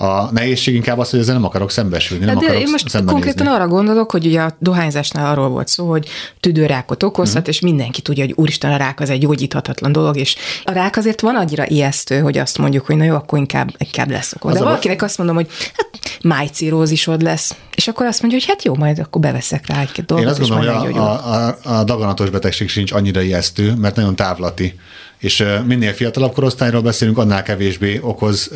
a 0.00 0.28
nehézség 0.32 0.74
inkább 0.74 0.98
az, 0.98 1.10
hogy 1.10 1.18
ezzel 1.18 1.34
nem 1.34 1.44
akarok 1.44 1.70
szembesülni, 1.70 2.24
nem 2.24 2.38
De 2.38 2.44
akarok 2.44 2.62
én 2.62 2.70
most 2.70 3.04
konkrétan 3.04 3.46
arra 3.46 3.66
gondolok, 3.66 4.10
hogy 4.10 4.26
ugye 4.26 4.40
a 4.40 4.56
dohányzásnál 4.58 5.30
arról 5.30 5.48
volt 5.48 5.68
szó, 5.68 5.88
hogy 5.88 6.08
tüdőrákot 6.40 7.02
okozhat, 7.02 7.36
uh-huh. 7.36 7.54
és 7.54 7.60
mindenki 7.60 8.00
tudja, 8.00 8.24
hogy 8.24 8.34
úristen, 8.36 8.72
a 8.72 8.76
rák 8.76 9.00
az 9.00 9.10
egy 9.10 9.20
gyógyíthatatlan 9.20 9.92
dolog, 9.92 10.16
és 10.16 10.36
a 10.64 10.72
rák 10.72 10.96
azért 10.96 11.20
van 11.20 11.36
annyira 11.36 11.68
ijesztő, 11.68 12.20
hogy 12.20 12.38
azt 12.38 12.58
mondjuk, 12.58 12.86
hogy 12.86 12.96
na 12.96 13.04
jó, 13.04 13.14
akkor 13.14 13.38
inkább, 13.38 13.74
inkább 13.78 14.10
lesz 14.10 14.32
akkor. 14.32 14.52
De 14.52 14.58
valakinek 14.58 15.02
azt 15.02 15.18
mondom, 15.18 15.36
hogy 15.36 15.46
hát 15.76 15.88
májcírózisod 16.22 17.22
lesz, 17.22 17.56
és 17.74 17.88
akkor 17.88 18.06
azt 18.06 18.20
mondja, 18.20 18.38
hogy 18.38 18.48
hát 18.48 18.64
jó, 18.64 18.74
majd 18.74 18.98
akkor 18.98 19.20
beveszek 19.20 19.66
rá 19.66 19.80
egy 19.80 20.04
dolgot. 20.04 20.26
Én 20.26 20.30
azt 20.30 20.50
gondolom, 20.50 20.78
hogy 20.78 20.96
a, 20.96 21.34
a, 21.34 21.58
a 21.62 21.84
daganatos 21.84 22.30
betegség 22.30 22.68
sincs 22.68 22.92
annyira 22.92 23.20
ijesztő, 23.20 23.74
mert 23.74 23.96
nagyon 23.96 24.16
távlati 24.16 24.74
és 25.20 25.44
minél 25.66 25.92
fiatalabb 25.92 26.32
korosztályról 26.32 26.82
beszélünk, 26.82 27.18
annál 27.18 27.42
kevésbé 27.42 27.98
okoz 28.02 28.50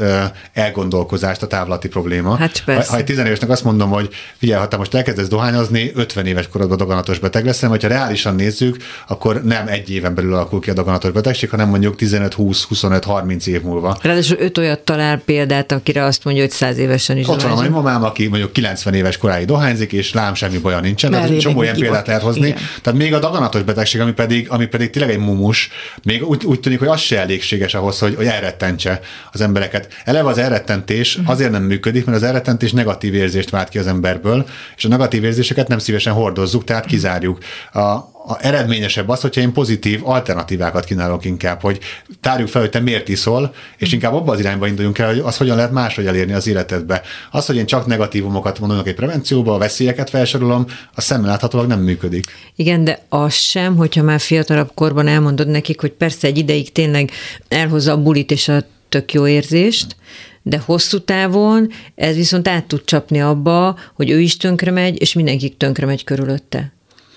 elgondolkozást 0.52 1.42
a 1.42 1.46
távlati 1.46 1.88
probléma. 1.88 2.36
Hát 2.36 2.62
ha, 2.66 2.84
ha 2.88 2.96
egy 2.96 3.04
tizenévesnek 3.04 3.50
azt 3.50 3.64
mondom, 3.64 3.90
hogy 3.90 4.08
figyelj, 4.36 4.60
ha 4.60 4.68
te 4.68 4.76
most 4.76 4.94
elkezdesz 4.94 5.28
dohányozni, 5.28 5.92
50 5.94 6.26
éves 6.26 6.48
korodban 6.48 6.76
daganatos 6.76 7.18
beteg 7.18 7.44
leszel, 7.44 7.68
vagy 7.68 7.82
ha 7.82 7.88
reálisan 7.88 8.34
nézzük, 8.34 8.76
akkor 9.08 9.42
nem 9.42 9.68
egy 9.68 9.90
éven 9.90 10.14
belül 10.14 10.34
alakul 10.34 10.60
ki 10.60 10.70
a 10.70 10.72
daganatos 10.72 11.10
betegség, 11.10 11.50
hanem 11.50 11.68
mondjuk 11.68 11.96
15, 11.96 12.34
20, 12.34 12.62
25, 12.62 13.04
30 13.04 13.46
év 13.46 13.62
múlva. 13.62 13.98
Ráadásul 14.02 14.36
öt 14.40 14.58
olyat 14.58 14.80
talál 14.80 15.18
példát, 15.18 15.72
akire 15.72 16.04
azt 16.04 16.24
mondja, 16.24 16.42
hogy 16.42 16.52
100 16.52 16.78
évesen 16.78 17.16
is 17.16 17.28
Ott 17.28 17.42
van 17.42 17.66
a 17.66 17.68
mamám, 17.68 18.04
aki 18.04 18.26
mondjuk 18.26 18.52
90 18.52 18.94
éves 18.94 19.16
koráig 19.16 19.46
dohányzik, 19.46 19.92
és 19.92 20.12
lám 20.12 20.34
semmi 20.34 20.58
baja 20.58 20.80
nincsen. 20.80 21.10
Tehát 21.10 21.38
csomó 21.38 21.62
ilyen 21.62 21.76
példát 21.76 22.06
lehet 22.06 22.22
hozni. 22.22 22.46
Igen. 22.46 22.58
Tehát 22.82 22.98
még 22.98 23.14
a 23.14 23.18
daganatos 23.18 23.62
betegség, 23.62 24.00
ami 24.00 24.12
pedig, 24.12 24.50
ami 24.50 24.66
pedig 24.66 24.90
tényleg 24.90 25.10
egy 25.10 25.18
mumus, 25.18 25.70
még 26.02 26.24
úgy, 26.24 26.44
úgy 26.54 26.60
tűnik, 26.60 26.78
hogy 26.78 26.88
az 26.88 27.00
se 27.00 27.18
elégséges 27.18 27.74
ahhoz, 27.74 27.98
hogy, 27.98 28.14
hogy 28.14 28.26
elrettentse 28.26 29.00
az 29.32 29.40
embereket. 29.40 29.88
Eleve 30.04 30.28
az 30.28 30.38
elrettentés 30.38 31.16
mhm. 31.16 31.30
azért 31.30 31.50
nem 31.50 31.62
működik, 31.62 32.04
mert 32.04 32.16
az 32.16 32.22
elrettentés 32.22 32.72
negatív 32.72 33.14
érzést 33.14 33.50
vált 33.50 33.68
ki 33.68 33.78
az 33.78 33.86
emberből, 33.86 34.46
és 34.76 34.84
a 34.84 34.88
negatív 34.88 35.24
érzéseket 35.24 35.68
nem 35.68 35.78
szívesen 35.78 36.12
hordozzuk, 36.12 36.64
tehát 36.64 36.86
kizárjuk. 36.86 37.38
A, 37.72 38.12
a 38.26 38.36
eredményesebb 38.40 39.08
az, 39.08 39.20
hogyha 39.20 39.40
én 39.40 39.52
pozitív 39.52 40.00
alternatívákat 40.08 40.84
kínálok 40.84 41.24
inkább, 41.24 41.60
hogy 41.60 41.78
tárjuk 42.20 42.48
fel, 42.48 42.60
hogy 42.60 42.70
te 42.70 42.80
miért 42.80 43.08
iszol, 43.08 43.54
és 43.76 43.92
inkább 43.92 44.14
abba 44.14 44.32
az 44.32 44.38
irányba 44.38 44.66
induljunk 44.66 44.98
el, 44.98 45.08
hogy 45.08 45.18
az 45.18 45.36
hogyan 45.36 45.56
lehet 45.56 45.72
máshogy 45.72 46.06
elérni 46.06 46.32
az 46.32 46.46
életedbe. 46.46 47.02
Az, 47.30 47.46
hogy 47.46 47.56
én 47.56 47.66
csak 47.66 47.86
negatívumokat 47.86 48.58
mondok 48.58 48.86
egy 48.86 48.94
prevencióba, 48.94 49.54
a 49.54 49.58
veszélyeket 49.58 50.10
felsorolom, 50.10 50.66
a 50.94 51.00
szemmel 51.00 51.28
láthatólag 51.28 51.66
nem 51.66 51.80
működik. 51.80 52.24
Igen, 52.56 52.84
de 52.84 53.04
az 53.08 53.34
sem, 53.34 53.76
hogyha 53.76 54.02
már 54.02 54.20
fiatalabb 54.20 54.70
korban 54.74 55.06
elmondod 55.06 55.48
nekik, 55.48 55.80
hogy 55.80 55.92
persze 55.92 56.26
egy 56.26 56.38
ideig 56.38 56.72
tényleg 56.72 57.10
elhozza 57.48 57.92
a 57.92 58.02
bulit 58.02 58.30
és 58.30 58.48
a 58.48 58.62
tök 58.88 59.12
jó 59.12 59.26
érzést, 59.26 59.96
de 60.42 60.62
hosszú 60.64 60.98
távon 60.98 61.70
ez 61.94 62.14
viszont 62.14 62.48
át 62.48 62.64
tud 62.64 62.84
csapni 62.84 63.20
abba, 63.20 63.78
hogy 63.94 64.10
ő 64.10 64.20
is 64.20 64.36
tönkre 64.36 64.70
megy, 64.70 65.00
és 65.00 65.12
mindenki 65.12 65.48
tönkre 65.48 65.86
megy 65.86 66.04
körülötte. 66.04 66.73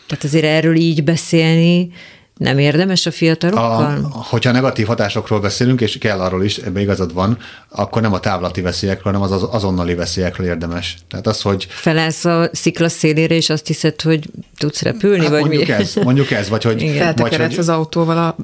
Tehát 0.08 0.24
azért 0.24 0.46
erről 0.46 0.76
így 0.76 1.04
beszélni 1.04 1.92
nem 2.38 2.58
érdemes 2.58 3.06
a 3.06 3.12
fiatalokkal? 3.12 4.10
A, 4.14 4.24
hogyha 4.24 4.52
negatív 4.52 4.86
hatásokról 4.88 5.40
beszélünk, 5.40 5.82
és 5.82 5.98
kell 5.98 6.20
arról 6.20 6.44
is, 6.44 6.58
ebbe 6.58 6.82
igazad 6.82 7.14
van, 7.14 7.38
akkor 7.70 8.02
nem 8.02 8.14
a 8.14 8.20
távlati 8.20 8.62
veszélyekről, 8.62 9.14
hanem 9.14 9.32
az 9.32 9.48
azonnali 9.52 9.96
veszélyekről 9.96 10.48
érdemes. 10.48 10.98
Tehát 11.10 11.28
az, 11.28 11.42
hogy... 11.42 11.68
Felállsz 11.70 12.26
a 12.26 12.50
szikla 12.52 12.90
szélére, 12.90 13.36
és 13.36 13.50
azt 13.50 13.68
hiszed, 13.68 14.02
hogy 14.02 14.30
tudsz 14.58 14.82
repülni, 14.82 15.22
hát 15.22 15.30
vagy 15.30 15.40
mondjuk 15.40 15.68
mi? 15.68 15.74
Ez, 15.74 15.94
mondjuk 15.96 16.32
ez, 16.32 16.50
vagy 16.50 16.64
hogy... 16.64 17.04
Vagy 17.16 17.36
hogy 17.36 17.58
az 17.58 17.70
autóval 17.70 18.18
a 18.18 18.36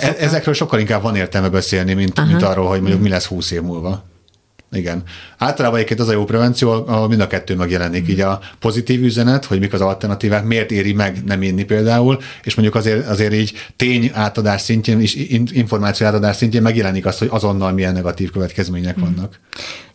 e- 0.00 0.16
Ezekről 0.18 0.54
sokkal 0.54 0.78
inkább 0.80 1.02
van 1.02 1.16
értelme 1.16 1.48
beszélni, 1.48 1.92
mint, 1.92 2.26
mint 2.26 2.42
arról, 2.42 2.68
hogy 2.68 2.80
mondjuk 2.80 3.02
mi 3.02 3.08
lesz 3.08 3.26
húsz 3.26 3.50
év 3.50 3.62
múlva. 3.62 4.09
Igen. 4.72 5.02
Általában 5.38 5.76
egyébként 5.76 6.00
az 6.00 6.08
a 6.08 6.12
jó 6.12 6.24
prevenció, 6.24 6.70
ahol 6.70 7.08
mind 7.08 7.20
a 7.20 7.26
kettő 7.26 7.54
megjelenik. 7.54 8.06
Mm. 8.06 8.10
Így 8.10 8.20
a 8.20 8.40
pozitív 8.58 9.02
üzenet, 9.02 9.44
hogy 9.44 9.58
mik 9.58 9.72
az 9.72 9.80
alternatívák, 9.80 10.44
miért 10.44 10.70
éri 10.70 10.92
meg 10.92 11.24
nem 11.24 11.42
inni 11.42 11.64
például, 11.64 12.18
és 12.42 12.54
mondjuk 12.54 12.76
azért, 12.76 13.06
azért 13.06 13.32
így 13.32 13.52
tény 13.76 14.10
átadás 14.14 14.60
szintjén, 14.60 15.00
és 15.00 15.14
információ 15.52 16.06
átadás 16.06 16.36
szintjén 16.36 16.62
megjelenik 16.62 17.06
az, 17.06 17.18
hogy 17.18 17.28
azonnal 17.30 17.72
milyen 17.72 17.92
negatív 17.92 18.30
következmények 18.30 18.98
mm. 18.98 19.02
vannak. 19.02 19.38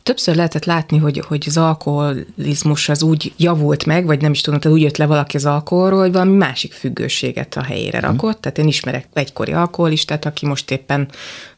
Többször 0.05 0.35
lehetett 0.35 0.65
látni, 0.65 0.97
hogy, 0.97 1.23
hogy 1.27 1.43
az 1.47 1.57
alkoholizmus 1.57 2.89
az 2.89 3.03
úgy 3.03 3.33
javult 3.37 3.85
meg, 3.85 4.05
vagy 4.05 4.21
nem 4.21 4.31
is 4.31 4.41
tudom, 4.41 4.59
tehát 4.59 4.77
úgy 4.77 4.83
jött 4.83 4.97
le 4.97 5.05
valaki 5.05 5.37
az 5.37 5.45
alkoholról, 5.45 5.99
hogy 5.99 6.11
valami 6.11 6.37
másik 6.37 6.73
függőséget 6.73 7.55
a 7.55 7.63
helyére 7.63 7.99
rakott. 7.99 8.41
Tehát 8.41 8.57
én 8.57 8.67
ismerek 8.67 9.07
egykori 9.13 9.51
alkoholistát, 9.51 10.25
aki 10.25 10.45
most 10.45 10.71
éppen 10.71 11.07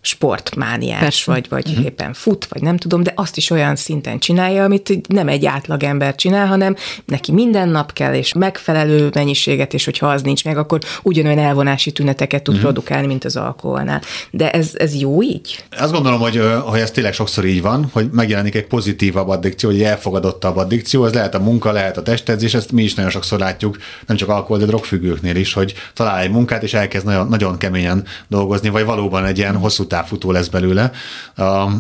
sportmániás, 0.07 0.99
Persze. 0.99 1.31
vagy, 1.31 1.45
vagy 1.49 1.67
uh-huh. 1.67 1.85
éppen 1.85 2.13
fut, 2.13 2.45
vagy 2.45 2.61
nem 2.61 2.77
tudom, 2.77 3.03
de 3.03 3.13
azt 3.15 3.37
is 3.37 3.49
olyan 3.49 3.75
szinten 3.75 4.19
csinálja, 4.19 4.63
amit 4.63 5.07
nem 5.07 5.27
egy 5.27 5.45
átlag 5.45 5.83
ember 5.83 6.15
csinál, 6.15 6.47
hanem 6.47 6.75
neki 7.05 7.31
minden 7.31 7.69
nap 7.69 7.93
kell, 7.93 8.13
és 8.13 8.33
megfelelő 8.33 9.09
mennyiséget, 9.13 9.73
és 9.73 9.85
hogyha 9.85 10.07
az 10.07 10.21
nincs 10.21 10.45
meg, 10.45 10.57
akkor 10.57 10.79
ugyanolyan 11.03 11.39
elvonási 11.39 11.91
tüneteket 11.91 12.43
tud 12.43 12.55
uh-huh. 12.55 12.71
produkálni, 12.71 13.07
mint 13.07 13.25
az 13.25 13.35
alkoholnál. 13.35 14.01
De 14.31 14.51
ez, 14.51 14.71
ez 14.73 14.95
jó 14.95 15.23
így? 15.23 15.63
Azt 15.77 15.91
gondolom, 15.91 16.19
hogy, 16.19 16.41
hogy 16.65 16.79
ez 16.79 16.91
tényleg 16.91 17.13
sokszor 17.13 17.45
így 17.45 17.61
van, 17.61 17.89
hogy 17.91 18.09
megjelenik 18.11 18.55
egy 18.55 18.67
pozitívabb 18.67 19.27
addikció, 19.27 19.69
egy 19.69 19.83
elfogadottabb 19.83 20.57
addikció, 20.57 21.05
ez 21.05 21.13
lehet 21.13 21.35
a 21.35 21.39
munka, 21.39 21.71
lehet 21.71 21.97
a 21.97 22.01
testedzés, 22.01 22.53
ezt 22.53 22.71
mi 22.71 22.83
is 22.83 22.93
nagyon 22.93 23.11
sokszor 23.11 23.39
látjuk, 23.39 23.77
nem 24.07 24.17
csak 24.17 24.29
alkohol, 24.29 24.57
de 24.57 24.65
drogfüggőknél 24.65 25.35
is, 25.35 25.53
hogy 25.53 25.73
talál 25.93 26.19
egy 26.19 26.31
munkát, 26.31 26.63
és 26.63 26.73
elkezd 26.73 27.05
nagyon, 27.05 27.27
nagyon 27.27 27.57
keményen 27.57 28.05
dolgozni, 28.27 28.69
vagy 28.69 28.85
valóban 28.85 29.25
egy 29.25 29.37
ilyen 29.37 29.55
hosszú 29.55 29.85
futó 30.03 30.31
lesz 30.31 30.47
belőle. 30.47 30.91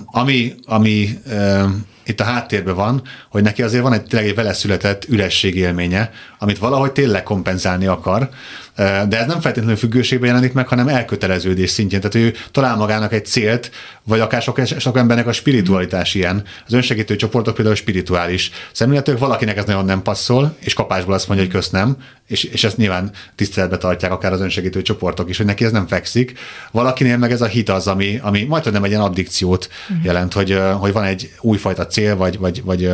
Ami, 0.05 0.55
ami 0.65 1.19
itt 2.05 2.19
a 2.19 2.23
háttérben 2.23 2.75
van, 2.75 3.01
hogy 3.29 3.43
neki 3.43 3.61
azért 3.63 3.83
van 3.83 3.93
egy 3.93 4.03
tényleg 4.03 4.27
egy 4.27 4.35
vele 4.35 4.53
született 4.53 5.05
üresség 5.07 5.55
amit 6.39 6.57
valahogy 6.57 6.91
tényleg 6.91 7.23
kompenzálni 7.23 7.85
akar, 7.85 8.29
de 8.77 9.19
ez 9.19 9.25
nem 9.25 9.39
feltétlenül 9.39 9.77
függőségben 9.77 10.27
jelenik 10.27 10.53
meg, 10.53 10.67
hanem 10.67 10.87
elköteleződés 10.87 11.69
szintjén. 11.69 12.01
Tehát 12.01 12.15
ő 12.15 12.33
talál 12.51 12.75
magának 12.75 13.13
egy 13.13 13.25
célt, 13.25 13.71
vagy 14.03 14.19
akár 14.19 14.41
sok, 14.41 14.61
sok 14.79 14.97
embernek 14.97 15.27
a 15.27 15.31
spiritualitás 15.31 16.15
ilyen. 16.15 16.43
Az 16.65 16.73
önsegítő 16.73 17.15
csoportok 17.15 17.55
például 17.55 17.75
spirituális 17.75 18.51
szemléletők, 18.71 19.19
valakinek 19.19 19.57
ez 19.57 19.65
nagyon 19.65 19.85
nem 19.85 20.01
passzol, 20.01 20.55
és 20.59 20.73
kapásból 20.73 21.13
azt 21.13 21.27
mondja, 21.27 21.45
hogy 21.45 21.55
kösz 21.55 21.69
nem, 21.69 21.97
és, 22.27 22.43
és 22.43 22.63
ezt 22.63 22.77
nyilván 22.77 23.11
tiszteletbe 23.35 23.77
tartják 23.77 24.11
akár 24.11 24.31
az 24.31 24.41
önsegítő 24.41 24.81
csoportok 24.81 25.29
is, 25.29 25.37
hogy 25.37 25.45
neki 25.45 25.65
ez 25.65 25.71
nem 25.71 25.87
fekszik. 25.87 26.39
Valakinél 26.71 27.17
meg 27.17 27.31
ez 27.31 27.41
a 27.41 27.45
hit 27.45 27.69
az, 27.69 27.87
ami, 27.87 28.19
ami 28.21 28.43
majd 28.43 28.71
nem 28.71 28.83
egy 28.83 28.89
ilyen 28.89 29.01
addikciót 29.01 29.69
jelent, 30.03 30.33
hogy, 30.33 30.59
hogy 30.73 30.91
van 30.91 31.03
egy 31.03 31.31
újfajta 31.39 31.87
cél, 31.87 32.15
vagy, 32.15 32.39
vagy, 32.39 32.63
vagy 32.63 32.91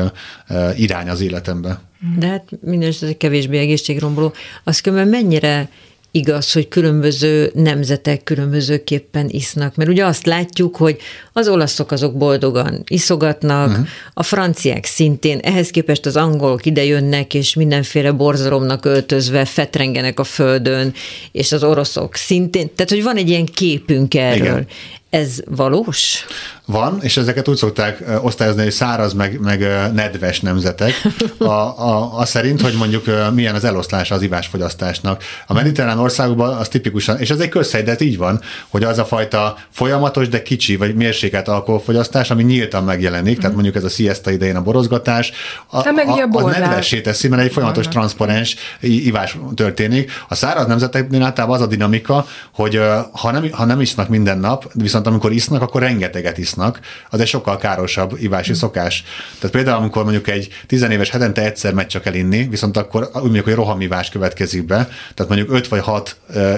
irány 0.76 1.10
az 1.10 1.22
életembe. 1.22 1.80
De 2.20 2.28
hát 2.28 2.44
minden 2.62 2.90
esetre 2.90 3.18
kevésbé 3.18 3.58
egészségromboló. 3.58 4.34
Az 4.64 4.82
különben 4.82 5.08
mennyire 5.08 5.70
igaz, 6.16 6.52
hogy 6.52 6.68
különböző 6.68 7.52
nemzetek 7.54 8.24
különbözőképpen 8.24 9.30
isznak. 9.30 9.76
Mert 9.76 9.90
ugye 9.90 10.06
azt 10.06 10.26
látjuk, 10.26 10.76
hogy 10.76 10.98
az 11.34 11.48
olaszok 11.48 11.92
azok 11.92 12.18
boldogan 12.18 12.84
iszogatnak, 12.88 13.70
uh-huh. 13.70 13.88
a 14.14 14.24
franciák 14.24 14.86
szintén, 14.86 15.40
ehhez 15.40 15.70
képest 15.70 16.06
az 16.06 16.16
angolok 16.16 16.66
idejönnek, 16.66 17.34
és 17.34 17.54
mindenféle 17.54 18.12
borzalomnak 18.12 18.86
öltözve 18.86 19.46
fetrengenek 19.46 20.20
a 20.20 20.24
földön, 20.24 20.94
és 21.32 21.52
az 21.52 21.64
oroszok 21.64 22.16
szintén. 22.16 22.70
Tehát, 22.76 22.92
hogy 22.92 23.04
van 23.04 23.18
egy 23.18 23.30
ilyen 23.30 23.46
képünk 23.46 24.16
erről. 24.16 24.46
Igen. 24.46 24.68
Ez 25.14 25.40
valós? 25.50 26.26
Van, 26.66 26.98
és 27.02 27.18
ezeket 27.18 27.48
úgy 27.48 27.56
szokták 27.56 28.04
osztályozni, 28.22 28.62
hogy 28.64 28.72
száraz, 28.72 29.14
meg, 29.14 29.40
meg 29.40 29.60
nedves 29.94 30.40
nemzetek. 30.40 30.92
A, 31.38 31.46
a, 31.46 32.18
a 32.18 32.26
szerint, 32.26 32.62
hogy 32.62 32.74
mondjuk 32.74 33.06
milyen 33.34 33.56
az 33.56 33.64
eloszlása 33.64 34.16
az 34.16 34.22
ivásfogyasztásnak. 34.22 35.24
A 35.48 35.54
mediterrán 35.54 36.00
országokban 36.00 36.56
az 36.58 36.68
tipikusan, 36.68 37.20
és 37.20 37.30
ez 37.30 37.40
egy 37.40 37.50
közhely, 37.50 37.96
így 38.00 38.18
van, 38.18 38.42
hogy 38.70 38.84
az 38.84 38.98
a 38.98 39.06
fajta 39.06 39.58
folyamatos, 39.70 40.30
de 40.30 40.42
kicsi, 40.42 40.76
vagy 40.76 40.96
mérsékelt 40.96 41.48
alkoholfogyasztás, 41.48 42.32
ami 42.32 42.44
nyíltan 42.44 42.84
megjelenik, 42.84 43.40
tehát 43.40 43.54
mondjuk 43.54 43.76
ez 43.76 43.84
a 43.84 43.90
siesta 43.90 44.32
idején 44.32 44.56
a 44.56 44.62
borozgatás, 44.62 45.32
a, 45.68 45.84
hát 45.84 45.96
meg 45.96 46.08
a, 46.08 46.12
a, 46.12 46.44
a 46.44 46.50
nedvessé 46.50 47.02
teszi, 47.02 47.28
mert 47.28 47.42
egy 47.42 47.52
folyamatos 47.52 47.88
transzparens 47.88 48.56
ivás 48.80 49.38
történik. 49.56 50.12
A 50.28 50.36
száraz 50.36 50.66
nemzeteknél 50.66 51.24
általában 51.24 51.56
az 51.56 51.62
a 51.62 51.68
dinamika, 51.68 52.26
hogy 52.54 52.82
ha 53.12 53.32
nem, 53.32 53.52
ha 53.52 53.66
nem 53.66 53.82
isznak 53.82 54.10
minden 54.10 54.38
nap, 54.38 54.72
viszont 54.74 55.03
amikor 55.08 55.32
isznak, 55.32 55.62
akkor 55.62 55.82
rengeteget 55.82 56.38
isznak 56.38 56.80
az 57.10 57.20
egy 57.20 57.28
sokkal 57.28 57.58
károsabb 57.58 58.18
ivási 58.20 58.52
mm. 58.52 58.56
szokás. 58.56 59.04
Tehát 59.40 59.56
például, 59.56 59.78
amikor 59.78 60.04
mondjuk 60.04 60.28
egy 60.28 60.48
tizenéves 60.68 61.10
hetente 61.10 61.42
egyszer 61.42 61.74
megy 61.74 61.88
csak 61.88 62.06
el 62.06 62.14
inni, 62.14 62.48
viszont 62.48 62.78
akkor 62.78 63.10
úgy 63.14 63.22
mondjuk, 63.22 63.46
hogy 63.46 63.54
rohamivás 63.54 64.10
következik 64.10 64.66
be, 64.66 64.90
tehát 65.14 65.32
mondjuk 65.32 65.52
5 65.52 65.68
vagy 65.68 65.82
6 65.82 66.16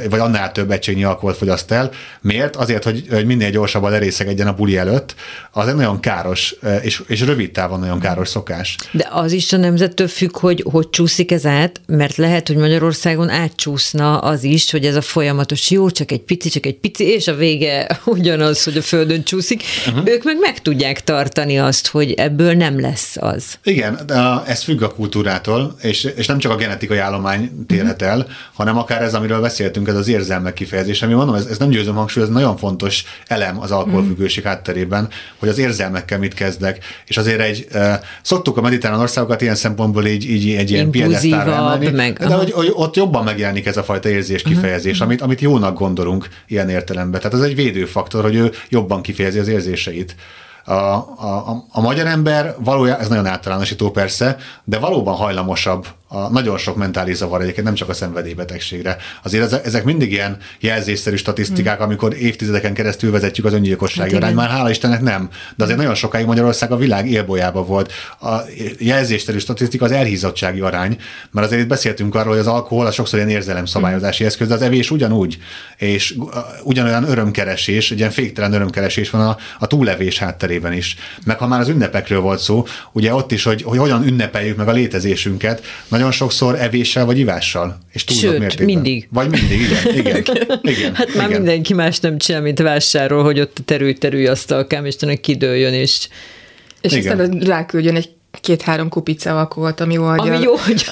vagy 0.10 0.20
annál 0.20 0.52
több 0.52 0.72
egységnyi 0.72 1.04
alkoholt 1.04 1.38
fogyaszt 1.38 1.72
el. 1.72 1.92
Miért? 2.22 2.56
Azért, 2.56 2.84
hogy, 2.84 3.06
hogy 3.10 3.26
minél 3.26 3.50
gyorsabban 3.50 3.94
erészegedjen 3.94 4.48
a 4.48 4.54
buli 4.54 4.78
előtt. 4.78 5.16
Az 5.52 5.68
egy 5.68 5.76
nagyon 5.76 6.00
káros, 6.00 6.56
és, 6.82 7.04
és 7.08 7.22
rövid 7.22 7.52
távon 7.52 7.80
nagyon 7.80 8.00
káros 8.00 8.28
szokás. 8.28 8.78
De 8.92 9.08
az 9.12 9.32
is 9.32 9.54
a 9.54 9.58
nemzettől 9.58 10.08
függ, 10.08 10.38
hogy 10.38 10.64
hogy 10.72 10.90
csúszik 10.90 11.32
ez 11.32 11.46
át, 11.46 11.82
mert 11.88 12.16
lehet, 12.16 12.48
hogy 12.48 12.58
Magyarországon 12.58 13.30
átcsúszna 13.30 14.18
az 14.18 14.44
is, 14.44 14.72
hogy 14.72 14.86
ez 14.86 14.96
a 14.96 15.02
folyamatos 15.02 15.72
jó, 15.72 15.90
csak 15.90 16.12
egy 16.12 16.22
pici, 16.22 16.50
csak 16.50 16.66
egy 16.66 16.76
pici, 16.76 17.04
és 17.04 17.28
a 17.28 17.36
vége 17.36 17.88
ugyanaz, 18.36 18.64
hogy 18.64 18.78
a 18.78 18.82
földön 18.82 19.24
csúszik 19.24 19.64
uh-huh. 19.88 20.08
ők 20.08 20.24
meg 20.24 20.38
meg 20.40 20.62
tudják 20.62 21.04
tartani 21.04 21.60
azt, 21.60 21.88
hogy 21.88 22.12
ebből 22.12 22.54
nem 22.54 22.80
lesz 22.80 23.18
az. 23.20 23.58
Igen, 23.64 24.00
de 24.06 24.42
ez 24.46 24.64
függ 24.64 24.82
a 24.82 24.94
kultúrától, 24.94 25.76
és, 25.82 26.04
és 26.16 26.26
nem 26.26 26.38
csak 26.38 26.52
a 26.52 26.56
genetikai 26.56 26.98
állomány 26.98 27.66
térhet 27.68 28.02
uh-huh. 28.02 28.10
el, 28.10 28.28
hanem 28.54 28.78
akár 28.78 29.02
ez, 29.02 29.14
amiről 29.14 29.42
beszéltünk, 29.42 29.88
ez 29.88 29.96
az 29.96 30.08
érzelmek 30.08 30.54
kifejezés, 30.54 31.02
ami 31.02 31.14
mondom, 31.14 31.36
ez, 31.36 31.46
ez 31.46 31.58
nem 31.58 31.70
győzöm 31.70 31.96
hangsúly, 31.96 32.24
ez 32.24 32.30
nagyon 32.30 32.58
fontos 32.58 33.04
elem 33.28 33.60
az 33.60 33.72
alkoholfüggőség 33.72 34.44
uh-huh. 34.44 34.54
hátterében, 34.54 35.10
hogy 35.40 35.50
az 35.50 35.58
érzelmekkel 35.58 36.20
mit 36.20 36.34
kezdek, 36.34 36.86
és 37.06 37.18
azért 37.18 37.40
egy, 37.40 37.68
szoktuk 38.22 38.58
a 38.58 38.62
mediterrán 38.62 39.00
országokat 39.00 39.42
ilyen 39.42 39.56
szempontból 39.56 40.06
így, 40.06 40.30
így 40.30 40.56
egy 40.56 40.72
ilyen 40.72 40.90
piedesztára 40.90 41.54
emelni, 41.54 41.90
meg, 41.90 42.18
de 42.18 42.34
hogy, 42.34 42.52
hogy, 42.52 42.72
ott 42.74 42.96
jobban 42.96 43.24
megjelenik 43.24 43.66
ez 43.66 43.78
a 43.78 43.84
fajta 43.84 44.10
érzés 44.10 44.42
kifejezés, 44.42 44.92
uh-huh. 44.92 45.08
amit, 45.08 45.22
amit 45.22 45.42
jónak 45.42 45.78
gondolunk 45.78 46.28
ilyen 46.48 46.70
értelemben. 46.70 47.22
Tehát 47.22 47.38
ez 47.38 47.44
egy 47.44 47.56
védőfaktor, 47.56 48.25
hogy 48.26 48.36
ő 48.36 48.52
jobban 48.70 49.02
kifejezi 49.02 49.40
az 49.40 49.48
érzés 49.48 49.86
érzéseit. 49.86 50.16
A, 50.66 50.74
a, 50.74 51.66
a 51.72 51.82
magyar 51.82 52.08
ember 52.08 52.56
valójában, 52.60 53.02
ez 53.02 53.08
nagyon 53.08 53.26
általánosító 53.26 53.92
persze, 53.92 54.38
de 54.64 54.80
valóban 54.80 55.16
hajlamosabb 55.16 55.88
a 56.08 56.30
nagyon 56.30 56.58
sok 56.58 56.76
mentális 56.76 57.16
zavar 57.16 57.42
egyébként, 57.42 57.66
nem 57.66 57.76
csak 57.76 57.90
a 57.90 57.94
szenvedélybetegségre. 57.94 58.98
Azért 59.24 59.66
ezek 59.66 59.84
mindig 59.84 60.12
ilyen 60.12 60.38
jelzésszerű 60.60 61.16
statisztikák, 61.16 61.80
mm. 61.80 61.84
amikor 61.84 62.14
évtizedeken 62.14 62.74
keresztül 62.74 63.12
vezetjük 63.12 63.46
az 63.46 63.54
öngyilkossági 63.54 64.14
hát 64.14 64.22
arány. 64.22 64.36
Már 64.36 64.50
hála 64.50 64.70
Istennek 64.70 65.02
nem, 65.02 65.30
de 65.56 65.64
azért 65.64 65.80
nagyon 65.80 65.96
sokáig 65.96 66.26
Magyarország 66.26 66.72
a 66.72 66.78
világ 66.78 67.10
élbolyába 67.10 67.64
volt. 67.64 67.92
A 68.22 68.36
jelzésszerű 68.80 69.38
statisztika 69.38 69.86
az 69.86 69.92
elhízottsági 69.92 70.60
arány, 70.60 70.98
mert 71.32 71.48
azért 71.48 71.62
itt 71.62 71.68
beszéltünk 71.68 72.16
arról, 72.16 72.30
hogy 72.30 72.40
az 72.40 72.48
alkohol 72.48 72.86
az 72.86 72.94
sokszor 72.94 73.20
ilyen 73.20 73.32
érzelemszabályozási 73.32 74.24
mm. 74.24 74.28
eszköz, 74.28 74.48
de 74.48 74.54
az 74.54 74.62
evés 74.62 74.92
ugyanúgy, 74.92 75.38
és 75.78 76.16
ugyanolyan 76.64 77.10
örömkeresés, 77.10 77.92
egy 77.92 77.98
ilyen 77.98 78.12
féktelen 78.12 78.54
örömkeresés 78.54 79.10
van 79.10 79.22
a, 79.22 79.38
a 79.60 79.68
túlevés 79.68 80.20
hátterében 80.20 80.74
is. 80.74 80.96
Meg 81.26 81.38
ha 81.38 81.48
már 81.48 81.60
az 81.60 81.68
ünnepekről 81.68 82.20
volt 82.20 82.40
szó, 82.40 82.66
ugye 82.92 83.14
ott 83.14 83.32
is, 83.32 83.44
hogy, 83.44 83.62
hogy 83.62 83.78
hogyan 83.78 84.08
ünnepeljük 84.08 84.58
meg 84.58 84.68
a 84.68 84.72
létezésünket, 84.72 85.64
nagyon 85.96 86.12
sokszor 86.12 86.60
evéssel 86.60 87.06
vagy 87.06 87.18
ivással. 87.18 87.78
És 87.92 88.04
Sőt, 88.08 88.40
mértékben. 88.40 88.66
mindig. 88.66 89.08
Vagy 89.12 89.30
mindig, 89.30 89.60
igen. 89.62 89.86
igen, 90.00 90.24
igen 90.62 90.96
hát 90.96 91.14
már 91.16 91.28
igen. 91.28 91.42
mindenki 91.42 91.74
más 91.74 92.00
nem 92.00 92.18
csinál, 92.18 92.42
mint 92.42 92.60
vásárol, 92.60 93.24
hogy 93.24 93.40
ott 93.40 93.58
terülj-terülj 93.66 94.28
asztalkám, 94.28 94.86
és 94.86 94.96
kidőljön, 95.22 95.74
és... 95.74 96.08
És 96.82 96.92
igen. 96.92 97.20
aztán 97.20 97.40
ráküldjön 97.40 97.96
egy 97.96 98.10
két-három 98.42 98.90
kupica 98.90 99.38
alkoholt, 99.38 99.80
ami 99.80 99.94
jó 99.94 100.04
Ami 100.04 100.40
jó 100.40 100.56
hogy 100.56 100.86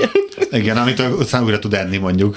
Igen, 0.60 0.76
amit 0.76 1.00
aztán 1.00 1.44
újra 1.44 1.58
tud 1.58 1.74
enni, 1.74 1.96
mondjuk. 1.96 2.36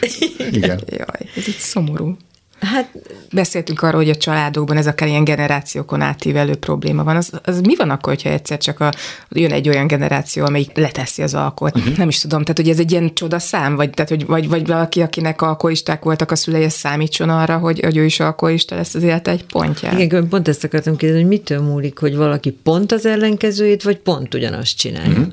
Igen. 0.52 0.82
Jaj, 0.90 1.30
ez 1.36 1.48
itt 1.48 1.58
szomorú. 1.58 2.18
Hát 2.60 2.92
beszéltünk 3.34 3.82
arról, 3.82 4.02
hogy 4.02 4.10
a 4.10 4.16
családokban 4.16 4.78
ez 4.78 4.88
akár 4.88 5.08
ilyen 5.08 5.24
generációkon 5.24 6.02
átívelő 6.02 6.56
probléma 6.56 7.04
van. 7.04 7.16
Az, 7.16 7.32
az 7.44 7.62
mi 7.62 7.76
van 7.76 7.90
akkor, 7.90 8.14
hogyha 8.14 8.30
egyszer 8.30 8.58
csak 8.58 8.80
a, 8.80 8.92
jön 9.30 9.52
egy 9.52 9.70
olyan 9.70 9.88
generáció, 9.88 10.46
amelyik 10.46 10.78
leteszi 10.78 11.22
az 11.22 11.34
alkoholt? 11.34 11.78
Uh-huh. 11.78 11.98
Nem 11.98 12.08
is 12.08 12.20
tudom, 12.20 12.42
tehát 12.42 12.58
hogy 12.58 12.70
ez 12.70 12.80
egy 12.80 12.92
ilyen 12.92 13.12
szám, 13.30 13.76
vagy, 13.76 13.90
tehát, 13.90 14.10
hogy, 14.10 14.26
vagy, 14.26 14.50
vagy 14.50 14.68
valaki, 14.68 15.02
akinek 15.02 15.42
alkoholisták 15.42 16.04
voltak 16.04 16.32
a 16.32 16.36
szülei, 16.36 16.64
ez 16.64 16.74
számítson 16.74 17.30
arra, 17.30 17.58
hogy, 17.58 17.80
hogy 17.80 17.98
ő 17.98 18.06
is 18.06 18.20
alkoholista 18.20 18.76
lesz 18.76 18.94
az 18.94 19.04
élete 19.04 19.32
egy 19.32 19.46
pontja. 19.46 19.92
Igen, 19.98 20.28
pont 20.28 20.48
ezt 20.48 20.64
akartam 20.64 20.96
kérdezni, 20.96 21.22
hogy 21.22 21.32
mitől 21.32 21.62
múlik, 21.62 22.00
hogy 22.00 22.16
valaki 22.16 22.52
pont 22.52 22.92
az 22.92 23.06
ellenkezőjét, 23.06 23.84
vagy 23.84 23.98
pont 23.98 24.34
ugyanazt 24.34 24.78
csinálja? 24.78 25.28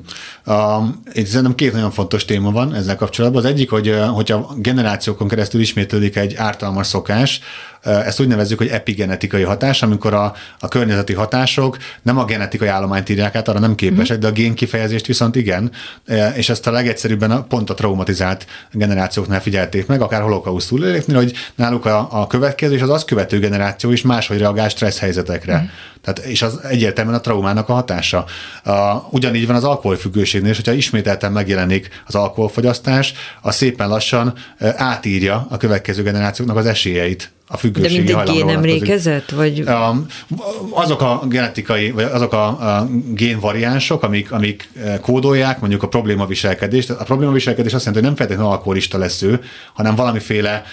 Uh-huh. 0.45 0.79
Uh, 0.79 0.87
itt 1.13 1.25
szerintem 1.25 1.55
két 1.55 1.73
nagyon 1.73 1.91
fontos 1.91 2.25
téma 2.25 2.51
van 2.51 2.73
ezzel 2.73 2.95
kapcsolatban. 2.95 3.43
Az 3.43 3.49
egyik, 3.49 3.69
hogy 3.69 3.95
hogyha 4.13 4.55
generációkon 4.57 5.27
keresztül 5.27 5.61
ismétlődik 5.61 6.15
egy 6.15 6.35
ártalmas 6.35 6.87
szokás, 6.87 7.13
szokás, 7.15 7.39
ezt 7.85 8.19
úgy 8.19 8.27
nevezzük, 8.27 8.57
hogy 8.57 8.67
epigenetikai 8.67 9.43
hatás, 9.43 9.81
amikor 9.81 10.13
a, 10.13 10.33
a 10.59 10.67
környezeti 10.67 11.13
hatások 11.13 11.77
nem 12.01 12.17
a 12.17 12.25
genetikai 12.25 12.67
állományt 12.67 13.09
írják 13.09 13.35
át, 13.35 13.47
arra 13.47 13.59
nem 13.59 13.75
képesek, 13.75 14.17
de 14.17 14.27
a 14.27 14.31
gén 14.31 14.53
kifejezést 14.55 15.05
viszont 15.05 15.35
igen, 15.35 15.71
és 16.35 16.49
ezt 16.49 16.67
a 16.67 16.71
legegyszerűbben 16.71 17.45
pont 17.47 17.69
a 17.69 17.73
traumatizált 17.73 18.45
generációknál 18.71 19.41
figyelték 19.41 19.85
meg, 19.85 20.01
akár 20.01 20.21
holokauszt 20.21 20.69
túléléknél, 20.69 21.17
hogy 21.17 21.33
náluk 21.55 21.85
a, 21.85 22.07
a 22.11 22.27
következő 22.27 22.73
és 22.73 22.81
az 22.81 22.89
azt 22.89 23.05
követő 23.05 23.39
generáció 23.39 23.91
is 23.91 24.01
máshogy 24.01 24.37
reagál 24.37 24.69
stressz 24.69 24.99
helyzetekre. 24.99 25.61
Mm. 25.61 25.65
Tehát, 26.01 26.19
és 26.19 26.41
az 26.41 26.59
egyértelműen 26.63 27.17
a 27.17 27.21
traumának 27.21 27.69
a 27.69 27.73
hatása. 27.73 28.25
Uh, 28.65 29.13
ugyanígy 29.13 29.47
van 29.47 29.55
az 29.55 29.63
alkoholfüggőségnél, 29.63 30.49
és 30.49 30.55
hogyha 30.55 30.71
ismételten 30.71 31.31
megjelenik 31.31 31.89
az 32.05 32.15
alkoholfogyasztás, 32.15 33.13
az 33.41 33.55
szépen 33.55 33.87
lassan 33.87 34.33
átírja 34.75 35.47
a 35.49 35.57
következő 35.57 36.03
generációknak 36.03 36.57
az 36.57 36.65
esélyeit 36.65 37.33
a 37.47 37.57
függőségi 37.75 38.03
De 38.03 38.15
mint 38.15 38.29
egy 38.29 38.35
génemlékezet? 38.35 39.31
Vagy... 39.31 39.63
Azok 40.69 41.01
a 41.01 41.21
genetikai, 41.29 41.91
vagy 41.91 42.03
azok 42.03 42.33
a, 42.33 42.47
a 42.47 42.87
génvariánsok, 43.13 44.03
amik, 44.03 44.31
amik 44.31 44.69
kódolják 45.01 45.59
mondjuk 45.59 45.83
a 45.83 45.87
problémaviselkedést. 45.87 46.89
A 46.89 47.03
problémaviselkedés 47.03 47.73
azt 47.73 47.85
jelenti, 47.85 48.05
hogy 48.05 48.15
nem 48.15 48.25
feltétlenül 48.25 48.51
alkoholista 48.57 48.97
lesz 48.97 49.21
ő, 49.21 49.41
hanem 49.73 49.95
valamiféle 49.95 50.63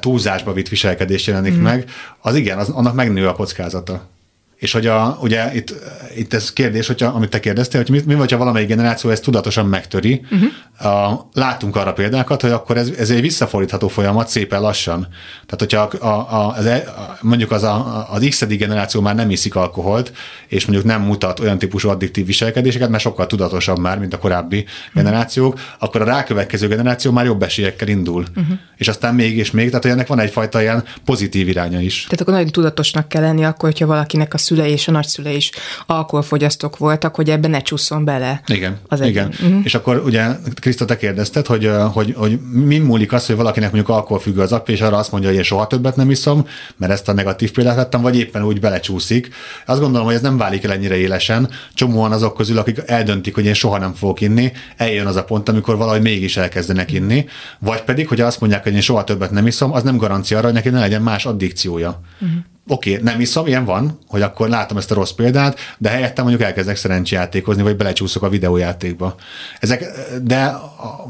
túlzásba 0.00 0.52
vitt 0.52 0.68
viselkedés 0.68 1.26
jelenik 1.26 1.54
mm. 1.54 1.62
meg. 1.62 1.90
Az 2.20 2.34
igen, 2.34 2.58
az, 2.58 2.68
annak 2.68 2.94
megnő 2.94 3.28
a 3.28 3.32
kockázata. 3.32 4.08
És 4.56 4.72
hogy 4.72 4.86
a, 4.86 5.18
ugye 5.22 5.54
itt, 5.54 5.74
itt 6.16 6.34
ez 6.34 6.52
kérdés, 6.52 6.86
hogyha, 6.86 7.06
amit 7.06 7.30
te 7.30 7.40
kérdeztél, 7.40 7.80
hogy 7.80 7.90
mi, 7.90 8.02
mi 8.06 8.14
vagy, 8.14 8.30
ha 8.30 8.38
valamelyik 8.38 8.68
generáció 8.68 9.10
ezt 9.10 9.22
tudatosan 9.22 9.66
megtöri. 9.66 10.20
Uh-huh. 10.30 10.48
A, 10.80 11.28
látunk 11.32 11.76
arra 11.76 11.92
példákat, 11.92 12.40
hogy 12.40 12.50
akkor 12.50 12.76
ez, 12.76 12.88
ez 12.98 13.10
egy 13.10 13.20
visszafordítható 13.20 13.88
folyamat 13.88 14.28
szépen 14.28 14.60
lassan. 14.60 15.08
Tehát, 15.46 15.58
hogyha 15.58 16.06
a, 16.08 16.34
a, 16.34 16.54
az, 16.56 16.66
e, 16.66 16.84
mondjuk 17.20 17.50
az, 17.50 17.62
a, 17.62 18.06
az 18.10 18.26
x 18.28 18.46
generáció 18.46 19.00
már 19.00 19.14
nem 19.14 19.30
iszik 19.30 19.54
alkoholt, 19.54 20.12
és 20.48 20.66
mondjuk 20.66 20.86
nem 20.86 21.02
mutat 21.02 21.40
olyan 21.40 21.58
típusú 21.58 21.88
addiktív 21.88 22.26
viselkedéseket, 22.26 22.88
mert 22.88 23.02
sokkal 23.02 23.26
tudatosabb 23.26 23.78
már, 23.78 23.98
mint 23.98 24.14
a 24.14 24.18
korábbi 24.18 24.58
uh-huh. 24.58 24.94
generációk, 24.94 25.60
akkor 25.78 26.00
a 26.00 26.04
rákövetkező 26.04 26.68
generáció 26.68 27.10
már 27.10 27.24
jobb 27.24 27.42
esélyekkel 27.42 27.88
indul. 27.88 28.24
Uh-huh. 28.36 28.58
És 28.76 28.88
aztán 28.88 29.14
még 29.14 29.36
és 29.36 29.50
még, 29.50 29.66
tehát 29.66 29.82
hogy 29.82 29.92
ennek 29.92 30.06
van 30.06 30.18
egyfajta 30.18 30.60
ilyen 30.60 30.84
pozitív 31.04 31.48
iránya 31.48 31.80
is. 31.80 32.02
Tehát 32.02 32.20
akkor 32.20 32.32
nagyon 32.32 32.48
tudatosnak 32.48 33.08
kell 33.08 33.22
lenni 33.22 33.44
akkor, 33.44 33.68
hogyha 33.68 33.86
valakinek 33.86 34.34
a 34.34 34.38
szülei 34.38 34.70
és 34.70 34.88
a 34.88 34.90
nagyszülei 34.90 35.36
is 35.36 35.50
alkoholfogyasztók 35.86 36.76
voltak, 36.76 37.14
hogy 37.14 37.30
ebbe 37.30 37.48
ne 37.48 37.60
csúszson 37.62 38.04
bele. 38.04 38.40
Igen, 38.46 38.78
az 38.88 39.00
igen. 39.00 39.26
Uh-huh. 39.26 39.60
És 39.64 39.74
akkor 39.74 40.02
ugye 40.04 40.26
Kriszta, 40.70 40.84
te 40.84 40.96
kérdezted, 40.96 41.46
hogy, 41.46 41.70
hogy, 41.92 42.14
hogy 42.16 42.38
mi 42.52 42.78
múlik 42.78 43.12
az, 43.12 43.26
hogy 43.26 43.36
valakinek 43.36 43.72
mondjuk 43.72 43.96
alkoholfüggő 43.96 44.40
az 44.40 44.52
apja, 44.52 44.74
és 44.74 44.80
arra 44.80 44.96
azt 44.96 45.10
mondja, 45.10 45.28
hogy 45.28 45.38
én 45.38 45.44
soha 45.44 45.66
többet 45.66 45.96
nem 45.96 46.10
iszom, 46.10 46.46
mert 46.76 46.92
ezt 46.92 47.08
a 47.08 47.12
negatív 47.12 47.52
példát 47.52 47.76
vettem, 47.76 48.00
vagy 48.00 48.18
éppen 48.18 48.42
úgy 48.42 48.60
belecsúszik. 48.60 49.34
Azt 49.66 49.80
gondolom, 49.80 50.06
hogy 50.06 50.14
ez 50.14 50.20
nem 50.20 50.36
válik 50.36 50.64
el 50.64 50.72
ennyire 50.72 50.96
élesen. 50.96 51.50
Csomóan 51.74 52.12
azok 52.12 52.36
közül, 52.36 52.58
akik 52.58 52.82
eldöntik, 52.86 53.34
hogy 53.34 53.44
én 53.44 53.54
soha 53.54 53.78
nem 53.78 53.94
fogok 53.94 54.20
inni, 54.20 54.52
eljön 54.76 55.06
az 55.06 55.16
a 55.16 55.24
pont, 55.24 55.48
amikor 55.48 55.76
valahogy 55.76 56.02
mégis 56.02 56.36
elkezdenek 56.36 56.92
inni, 56.92 57.26
vagy 57.58 57.82
pedig, 57.82 58.08
hogy 58.08 58.20
azt 58.20 58.40
mondják, 58.40 58.62
hogy 58.62 58.74
én 58.74 58.80
soha 58.80 59.04
többet 59.04 59.30
nem 59.30 59.46
iszom, 59.46 59.72
az 59.72 59.82
nem 59.82 59.96
garancia 59.96 60.36
arra, 60.36 60.46
hogy 60.46 60.54
neki 60.54 60.68
ne 60.68 60.80
legyen 60.80 61.02
más 61.02 61.26
addikciója. 61.26 62.00
Uh-huh 62.20 62.38
oké, 62.70 62.90
okay, 62.90 63.02
nem 63.02 63.20
iszom, 63.20 63.46
ilyen 63.46 63.64
van, 63.64 63.98
hogy 64.08 64.22
akkor 64.22 64.48
látom 64.48 64.76
ezt 64.76 64.90
a 64.90 64.94
rossz 64.94 65.10
példát, 65.10 65.58
de 65.78 65.88
helyette 65.88 66.22
mondjuk 66.22 66.42
elkezdek 66.42 66.76
szerencsijátékozni, 66.76 67.62
vagy 67.62 67.76
belecsúszok 67.76 68.22
a 68.22 68.28
videójátékba. 68.28 69.14
Ezek, 69.58 69.84
de 70.22 70.52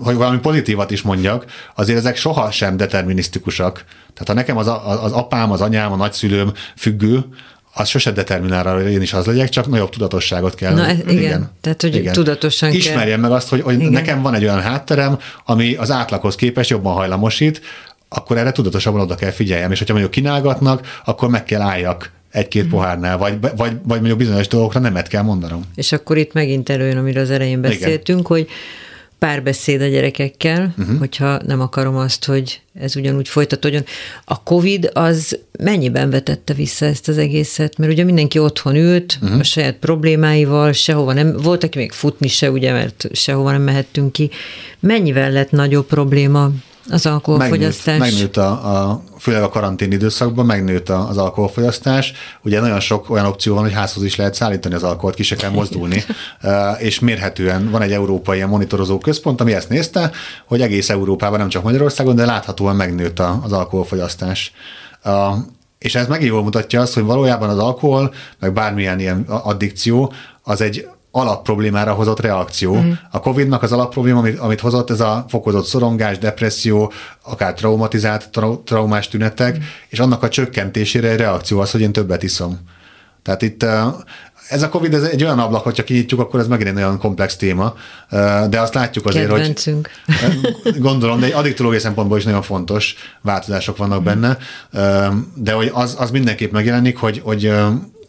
hogy 0.03 0.15
valami 0.15 0.39
pozitívat 0.39 0.91
is 0.91 1.03
mondjak, 1.03 1.45
azért 1.75 1.99
ezek 1.99 2.17
soha 2.17 2.51
sem 2.51 2.77
determinisztikusak. 2.77 3.85
Tehát 4.15 4.29
ha 4.29 4.35
nekem 4.35 4.57
az, 4.57 4.67
a, 4.67 5.05
az 5.05 5.13
apám, 5.13 5.51
az 5.51 5.61
anyám, 5.61 5.93
a 5.93 5.97
nagyszülőm 5.97 6.53
függő, 6.77 7.25
az 7.75 7.89
sose 7.89 8.11
determinál 8.11 8.75
hogy 8.75 8.93
én 8.93 9.03
is 9.03 9.13
az 9.13 9.27
legyek, 9.27 9.49
csak 9.49 9.69
nagyobb 9.69 9.91
tudatosságot 9.91 10.55
kell. 10.55 10.75
Na, 10.75 10.91
igen. 10.91 11.09
igen. 11.09 11.51
Tehát, 11.61 11.83
hogy 11.83 11.95
igen. 11.95 12.13
tudatosan 12.13 12.71
Ismerjem 12.71 13.21
kell. 13.21 13.29
meg 13.29 13.31
azt, 13.31 13.49
hogy, 13.49 13.61
hogy 13.61 13.79
nekem 13.79 14.23
van 14.23 14.35
egy 14.35 14.43
olyan 14.43 14.61
hátterem, 14.61 15.19
ami 15.45 15.75
az 15.75 15.91
átlaghoz 15.91 16.35
képest 16.35 16.71
jobban 16.71 16.95
hajlamosít, 16.95 17.61
akkor 18.13 18.37
erre 18.37 18.53
tudatosabban 18.53 19.01
oda 19.01 19.15
kell 19.15 19.31
figyeljem, 19.31 19.71
és 19.71 19.79
hogyha 19.79 19.93
mondjuk 19.95 20.15
kínálgatnak, 20.15 21.01
akkor 21.05 21.29
meg 21.29 21.45
kell 21.45 21.61
álljak 21.61 22.11
egy-két 22.31 22.65
mm. 22.65 22.69
pohárnál, 22.69 23.19
vagy, 23.19 23.41
vagy, 23.41 23.57
vagy 23.57 23.81
mondjuk 23.83 24.19
bizonyos 24.19 24.49
dolgokra 24.49 24.81
nemet 24.81 25.09
kell 25.09 25.23
mondanom. 25.23 25.63
És 25.75 25.93
akkor 25.93 26.17
itt 26.17 26.33
megint 26.33 26.69
előjön, 26.69 26.97
amiről 26.97 27.23
az 27.23 27.31
elején 27.31 27.61
beszéltünk, 27.61 28.19
Igen. 28.19 28.25
hogy 28.25 28.49
párbeszéd 29.19 29.81
a 29.81 29.87
gyerekekkel, 29.87 30.75
uh-huh. 30.79 30.99
hogyha 30.99 31.41
nem 31.47 31.61
akarom 31.61 31.97
azt, 31.97 32.25
hogy 32.25 32.61
ez 32.75 32.97
ugyanúgy 32.97 33.29
folytatódjon. 33.29 33.85
A 34.25 34.43
COVID 34.43 34.91
az 34.93 35.39
mennyiben 35.59 36.11
vetette 36.11 36.55
vissza 36.55 36.87
ezt 36.87 37.09
az 37.09 37.19
egészet? 37.19 37.79
Mert 37.79 37.93
ugye 37.93 38.05
mindenki 38.05 38.39
otthon 38.39 38.77
ült, 38.77 39.19
uh-huh. 39.23 39.39
a 39.39 39.43
saját 39.43 39.75
problémáival, 39.75 40.73
sehova 40.73 41.13
nem, 41.13 41.37
volt, 41.37 41.65
aki 41.65 41.79
még 41.79 41.93
futni 41.93 42.29
se, 42.29 42.51
ugye, 42.51 42.73
mert 42.73 43.09
sehova 43.13 43.51
nem 43.51 43.63
mehettünk 43.63 44.13
ki. 44.13 44.31
Mennyivel 44.81 45.31
lett 45.31 45.51
nagyobb 45.51 45.87
probléma 45.87 46.51
az 46.89 47.07
alkoholfogyasztás. 47.07 47.99
Megnőtt, 47.99 48.19
megnőtt 48.19 48.37
a, 48.37 48.89
a, 48.91 49.03
főleg 49.19 49.43
a 49.43 49.49
karantén 49.49 49.93
időszakban 49.93 50.47
megnőtt 50.47 50.89
az 50.89 51.17
alkoholfogyasztás. 51.17 52.13
Ugye 52.43 52.61
nagyon 52.61 52.81
sok 52.81 53.11
olyan 53.11 53.27
opció 53.27 53.55
van, 53.55 53.63
hogy 53.63 53.73
házhoz 53.73 54.05
is 54.05 54.17
lehet 54.17 54.35
szállítani 54.35 54.75
az 54.75 54.83
alkoholt, 54.83 55.15
ki 55.15 55.23
se 55.23 55.37
kell 55.37 55.51
mozdulni, 55.51 56.05
és 56.79 56.99
mérhetően 56.99 57.71
van 57.71 57.83
egy 57.83 57.93
európai 57.93 58.45
monitorozó 58.45 58.99
központ, 58.99 59.41
ami 59.41 59.53
ezt 59.53 59.69
nézte, 59.69 60.11
hogy 60.47 60.61
egész 60.61 60.91
Európában, 60.91 61.39
nem 61.39 61.49
csak 61.49 61.63
Magyarországon, 61.63 62.17
de 62.17 62.25
láthatóan 62.25 62.77
megnőtt 62.77 63.19
az 63.19 63.53
alkoholfogyasztás. 63.53 64.53
És 65.79 65.95
ez 65.95 66.07
megint 66.07 66.31
jól 66.31 66.43
mutatja 66.43 66.81
azt, 66.81 66.95
hogy 66.95 67.03
valójában 67.03 67.49
az 67.49 67.59
alkohol, 67.59 68.15
meg 68.39 68.53
bármilyen 68.53 69.01
ilyen 69.01 69.25
addikció, 69.29 70.13
az 70.43 70.61
egy 70.61 70.89
alapproblémára 71.11 71.93
hozott 71.93 72.21
reakció. 72.21 72.77
Mm. 72.77 72.91
A 73.11 73.21
COVID-nak 73.21 73.63
az 73.63 73.73
alapprobléma, 73.73 74.19
amit, 74.19 74.39
amit 74.39 74.61
hozott, 74.61 74.91
ez 74.91 75.01
a 75.01 75.25
fokozott 75.29 75.65
szorongás, 75.65 76.19
depresszió, 76.19 76.93
akár 77.23 77.55
traumatizált, 77.55 78.31
trau- 78.31 78.65
traumás 78.65 79.09
tünetek, 79.09 79.59
mm. 79.59 79.61
és 79.89 79.99
annak 79.99 80.23
a 80.23 80.29
csökkentésére 80.29 81.09
egy 81.09 81.19
reakció 81.19 81.59
az, 81.59 81.71
hogy 81.71 81.81
én 81.81 81.93
többet 81.93 82.23
iszom. 82.23 82.59
Tehát 83.23 83.43
itt 83.43 83.65
ez 84.51 84.63
a 84.63 84.69
COVID 84.69 84.95
ez 84.95 85.03
egy 85.03 85.25
olyan 85.25 85.39
ablak, 85.39 85.63
hogyha 85.63 85.85
kinyitjuk, 85.85 86.21
akkor 86.21 86.41
ez 86.41 86.47
megint 86.47 86.69
egy 86.69 86.77
olyan 86.77 86.99
komplex 86.99 87.37
téma, 87.37 87.75
de 88.49 88.61
azt 88.61 88.75
látjuk 88.75 89.07
azért, 89.07 89.29
Kedvencünk. 89.29 89.91
hogy 90.63 90.79
gondolom, 90.79 91.21
de 91.21 91.27
egy 91.27 91.33
addiktológiai 91.33 91.81
szempontból 91.81 92.19
is 92.19 92.25
nagyon 92.25 92.43
fontos 92.43 92.95
változások 93.23 93.77
vannak 93.77 94.03
benne, 94.03 94.39
de 95.35 95.53
hogy 95.53 95.71
az, 95.75 95.97
az 95.99 96.11
mindenképp 96.11 96.53
megjelenik, 96.53 96.99
hogy, 96.99 97.21
hogy 97.25 97.53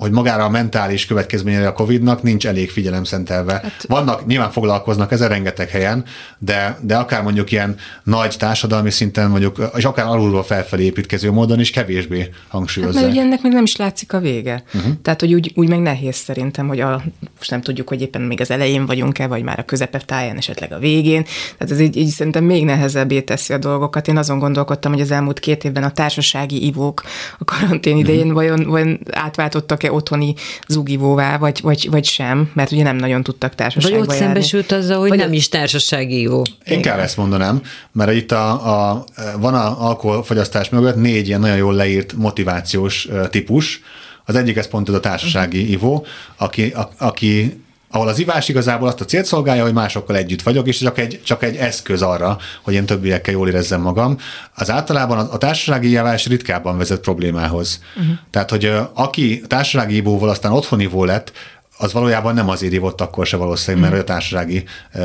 hogy 0.02 0.12
magára 0.12 0.44
a 0.44 0.50
mentális 0.50 1.06
következményére 1.06 1.68
a 1.68 1.74
COVID-nak 1.74 2.24
nincs 2.24 2.48
elég 2.48 2.72
figyelem 2.72 3.04
szentelve. 3.04 3.54
Hát, 3.54 3.86
Vannak, 3.88 4.26
nyilván 4.26 4.52
foglalkoznak 4.52 5.12
ezen 5.12 5.30
rengeteg 5.30 5.70
helyen, 5.70 6.06
de, 6.38 6.78
de 6.82 6.98
akár 6.98 7.24
mondjuk 7.24 7.52
ilyen 7.52 7.76
nagy 8.04 8.36
társadalmi 8.38 8.90
szinten, 8.90 9.30
mondjuk, 9.30 9.72
és 9.76 9.86
akár 9.86 10.06
alulról 10.06 10.44
felfelé 10.44 10.84
építkező 10.84 11.32
módon 11.32 11.60
is 11.60 11.70
kevésbé 11.70 12.30
hangsúlyozza. 12.48 12.94
Hát, 12.94 13.04
mert 13.04 13.18
ugye 13.18 13.26
ennek 13.26 13.42
még 13.42 13.52
nem 13.52 13.64
is 13.64 13.76
látszik 13.76 14.14
a 14.14 14.20
vége. 14.20 14.64
Uh-huh. 14.74 14.92
Tehát, 15.02 15.20
hogy 15.20 15.34
úgy, 15.34 15.52
úgy 15.56 15.70
meg 15.70 15.80
nehéz 15.80 16.16
szerintem, 16.16 16.68
hogy 16.68 16.80
a, 16.80 17.04
most 17.38 17.50
nem 17.50 17.62
tudjuk, 17.62 17.90
hogy 17.90 18.02
éppen 18.02 18.22
még 18.22 18.42
az 18.42 18.52
elején 18.52 18.86
vagyunk-e, 18.86 19.28
vagy 19.28 19.44
már 19.44 19.66
a 19.68 19.98
táján, 20.06 20.38
esetleg 20.38 20.72
a 20.72 20.80
végén. 20.80 21.24
Tehát 21.58 21.74
ez 21.74 21.80
így, 21.80 21.98
így 21.98 22.10
szerintem 22.10 22.44
még 22.44 22.66
nehezebbé 22.66 23.22
teszi 23.22 23.54
a 23.54 23.58
dolgokat. 23.58 24.08
Én 24.08 24.18
azon 24.18 24.40
gondolkodtam, 24.40 24.92
hogy 24.92 25.02
az 25.02 25.12
elmúlt 25.12 25.40
két 25.40 25.64
évben 25.64 25.84
a 25.84 25.92
társasági 25.92 26.66
ivók 26.66 27.04
a 27.38 27.44
karantén 27.44 27.98
idején 27.98 28.20
uh-huh. 28.20 28.34
vajon, 28.34 28.64
vajon 28.64 29.00
átváltottak-e 29.12 29.90
otthoni 29.92 30.36
zugivóvá, 30.68 31.38
vagy, 31.38 31.60
vagy, 31.62 31.88
vagy 31.90 32.06
sem, 32.06 32.52
mert 32.54 32.72
ugye 32.72 32.84
nem 32.84 32.96
nagyon 32.96 33.24
tudtak 33.24 33.56
társaságba 33.56 33.98
Vagy 33.98 34.08
ott 34.08 34.14
járni. 34.14 34.26
szembesült 34.26 34.72
azzal, 34.72 35.00
hogy 35.00 35.10
vagy 35.10 35.18
nem 35.18 35.34
is 35.34 35.50
társasági 35.50 36.22
jó. 36.22 36.42
Inkább 36.66 37.00
ezt 37.00 37.18
mondanám, 37.18 37.62
mert 37.92 38.12
itt 38.12 38.32
a, 38.32 38.52
a, 38.92 39.06
van 39.40 39.54
a 39.54 39.88
alkoholfogyasztás 39.88 40.70
mögött 40.70 40.96
négy 40.96 41.28
ilyen 41.28 41.40
nagyon 41.40 41.58
jól 41.58 41.74
leírt 41.74 42.14
motivációs 42.14 43.08
típus. 43.30 43.82
Az 44.26 44.36
egyik 44.36 44.58
ez 44.58 44.68
pont 44.68 44.90
ez 44.90 44.94
a 44.96 45.00
társasági 45.00 45.58
uh-huh. 45.58 45.72
ivó, 45.74 46.06
aki, 46.36 46.70
a, 46.70 46.90
aki 46.98 47.62
ahol 47.92 48.08
az 48.08 48.20
ivás 48.20 48.50
igazából 48.50 48.88
azt 48.88 49.02
a 49.02 49.06
célt 49.06 49.26
szolgálja, 49.26 49.64
hogy 49.64 49.74
másokkal 49.74 50.16
együtt 50.16 50.42
vagyok, 50.42 50.68
és 50.68 50.78
csak 50.78 50.98
egy, 50.98 51.22
csak 51.24 51.44
egy 51.44 51.56
eszköz 51.56 52.02
arra, 52.02 52.38
hogy 52.64 52.74
én 52.74 52.86
többiekkel 52.86 53.34
jól 53.34 53.48
érezzem 53.48 53.82
magam. 53.82 54.18
Az 54.56 54.70
általában 54.70 55.18
a, 55.18 55.34
a 55.34 55.38
társasági 55.38 55.90
ivás 55.90 56.28
ritkábban 56.28 56.78
vezet 56.78 57.00
problémához. 57.00 57.82
Uh-huh. 57.96 58.14
Tehát, 58.30 58.50
hogy 58.50 58.72
aki 58.94 59.42
társasági 59.48 59.96
ivóval 59.96 60.30
aztán 60.30 60.52
otthoni 60.52 60.84
ivó 60.84 61.06
lett, 61.06 61.32
az 61.78 61.94
valójában 61.94 62.34
nem 62.34 62.50
azért 62.50 62.74
ivott 62.74 63.02
akkor 63.02 63.26
se 63.26 63.38
valószínűleg, 63.38 63.90
mert 63.90 64.02
mm. 64.02 64.04
a 64.04 64.04
társasági 64.04 64.64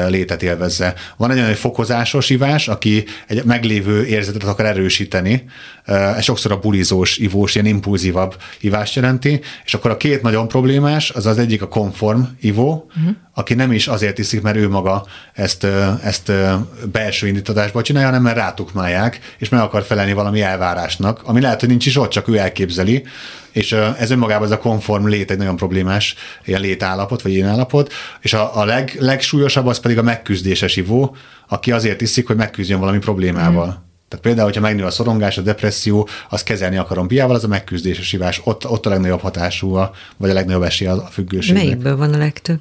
létet 0.09 0.43
élvezze. 0.43 0.95
Van 1.17 1.31
egy 1.31 1.39
olyan 1.39 1.55
fokozásos 1.55 2.31
ivás, 2.31 2.69
aki 2.69 3.05
egy 3.27 3.45
meglévő 3.45 4.07
érzetet 4.07 4.45
akar 4.45 4.67
erősíteni, 4.67 5.45
sokszor 6.21 6.53
a 6.53 6.59
bulizós 6.59 7.17
ivós, 7.17 7.55
ilyen 7.55 7.67
impulzívabb 7.67 8.37
ivást 8.61 8.95
jelenti, 8.95 9.41
és 9.65 9.75
akkor 9.75 9.91
a 9.91 9.97
két 9.97 10.23
nagyon 10.23 10.49
problémás, 10.49 11.11
az 11.11 11.27
az 11.27 11.39
egyik 11.39 11.63
a 11.63 11.69
konform 11.69 12.21
ivó, 12.41 12.91
uh-huh. 12.97 13.15
aki 13.35 13.55
nem 13.55 13.73
is 13.73 13.87
azért 13.87 14.19
iszik, 14.19 14.43
mert 14.43 14.57
ő 14.57 14.69
maga 14.69 15.07
ezt, 15.33 15.65
ezt 16.03 16.33
belső 16.93 17.27
indítatásból 17.27 17.83
csinálja, 17.83 18.09
hanem 18.09 18.23
mert 18.23 18.37
rátukmálják, 18.37 19.21
és 19.39 19.49
meg 19.49 19.61
akar 19.61 19.83
felelni 19.83 20.13
valami 20.13 20.41
elvárásnak, 20.41 21.21
ami 21.25 21.41
lehet, 21.41 21.61
hogy 21.61 21.69
nincs 21.69 21.87
is 21.87 21.97
ott, 21.97 22.11
csak 22.11 22.29
ő 22.29 22.37
elképzeli, 22.37 23.05
és 23.53 23.73
ez 23.73 24.11
önmagában 24.11 24.47
ez 24.47 24.53
a 24.53 24.59
konform 24.59 25.07
lét 25.07 25.31
egy 25.31 25.39
nagyon 25.39 25.57
problémás 25.57 26.15
ilyen 26.45 26.61
létállapot, 26.61 27.23
vagy 27.23 27.33
ilyen 27.33 27.49
állapot, 27.49 27.93
és 28.21 28.33
a, 28.33 28.57
a 28.57 28.65
leg, 28.65 28.97
legsúlyosabb 28.99 29.67
az 29.67 29.81
pedig 29.81 29.99
a 29.99 30.03
megküzdéses 30.03 30.77
ivó, 30.77 31.17
aki 31.49 31.73
azért 31.73 32.01
iszik, 32.01 32.27
hogy 32.27 32.37
megküzdjön 32.37 32.81
valami 32.81 32.99
problémával. 32.99 33.67
Mm. 33.67 33.96
Tehát 34.17 34.37
például, 34.37 34.47
hogyha 34.47 34.61
megnő 34.61 34.85
a 34.85 34.91
szorongás, 34.91 35.39
a 35.39 35.43
depresszió, 35.43 36.09
az 36.29 36.43
kezelni 36.43 36.77
akarom 36.77 37.07
piával, 37.07 37.35
az 37.35 37.45
a 37.45 37.49
megküzdéses 37.49 38.13
ivás. 38.13 38.41
Ott, 38.45 38.69
ott 38.69 38.87
a 38.87 38.91
legnagyobb 38.91 39.21
hatású, 39.21 39.75
a, 39.75 39.91
vagy 40.17 40.31
a 40.31 40.33
legnagyobb 40.33 40.63
esély 40.63 40.89
a 40.89 41.09
függőségnek. 41.11 41.63
Melyikből 41.63 41.97
van 41.97 42.13
a 42.13 42.19
legtöbb? 42.19 42.61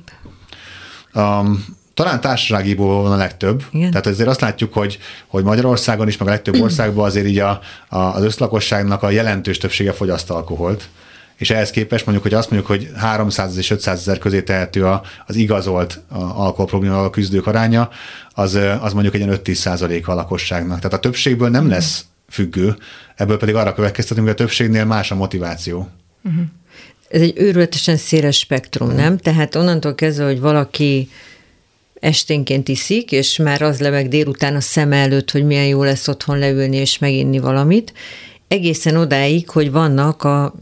Um, 1.14 1.66
talán 1.94 2.22
társaságiból 2.22 3.02
van 3.02 3.12
a 3.12 3.16
legtöbb. 3.16 3.64
Igen. 3.72 3.90
Tehát 3.90 4.08
azért 4.08 4.30
azt 4.30 4.42
látjuk, 4.42 4.74
hogy, 4.74 5.00
hogy 5.28 5.44
Magyarországon 5.44 6.08
is, 6.08 6.18
meg 6.18 6.28
a 6.28 6.32
legtöbb 6.32 6.62
országban 6.66 7.06
azért 7.06 7.26
így 7.26 7.40
a, 7.40 7.60
a, 7.90 7.98
az 7.98 8.24
összlakosságnak 8.24 9.04
a 9.04 9.10
jelentős 9.10 9.58
többsége 9.58 9.92
fogyaszt 9.92 10.30
alkoholt 10.30 10.90
és 11.38 11.50
ehhez 11.50 11.70
képest 11.72 12.06
mondjuk, 12.06 12.28
hogy 12.28 12.38
azt 12.38 12.52
mondjuk, 12.52 12.72
hogy 12.72 12.92
300 12.96 13.58
és 13.58 13.72
500 13.72 14.00
ezer 14.00 14.18
közé 14.18 14.42
tehető 14.42 14.86
a, 14.86 15.02
az 15.26 15.36
igazolt 15.36 16.02
alkoholproblémával 16.10 17.10
küzdők 17.10 17.48
aránya, 17.48 17.90
az, 18.34 18.60
az 18.82 18.94
mondjuk 18.94 19.14
egy 19.14 19.22
ilyen 19.22 19.40
5-10 19.44 19.54
százalék 19.54 20.08
a 20.08 20.14
lakosságnak. 20.14 20.78
Tehát 20.78 20.94
a 20.94 21.00
többségből 21.00 21.50
nem 21.50 21.70
lesz 21.70 22.06
függő, 22.30 22.76
ebből 23.16 23.38
pedig 23.38 23.56
arra 23.56 23.74
következtetünk, 23.74 24.28
hogy 24.28 24.36
a 24.36 24.40
többségnél 24.44 24.86
más 24.86 25.12
a 25.12 25.16
motiváció. 25.16 25.90
Uh-huh. 26.24 26.44
Ez 27.10 27.22
egy 27.22 27.34
őrületesen 27.38 27.98
széles 27.98 28.38
spektrum, 28.38 28.88
uh-huh. 28.88 29.04
nem? 29.04 29.18
Tehát 29.18 29.56
onnantól 29.56 29.96
kezdve, 29.96 30.26
hogy 30.26 30.40
valaki 30.40 31.10
esténként 32.00 32.68
iszik, 32.68 33.12
és 33.12 33.38
már 33.38 33.62
az 33.62 33.80
lebeg 33.80 34.08
délután 34.08 34.56
a 34.56 34.62
szem 34.62 34.92
előtt, 34.92 35.32
hogy 35.32 35.46
milyen 35.46 35.66
jó 35.66 35.84
lesz 35.84 36.08
otthon 36.08 36.38
leülni 36.38 36.76
és 36.76 36.98
meginni 36.98 37.40
valamit, 37.40 37.94
egészen 38.48 38.96
odáig, 38.96 39.50
hogy 39.50 39.72
vannak 39.72 40.24
a 40.24 40.54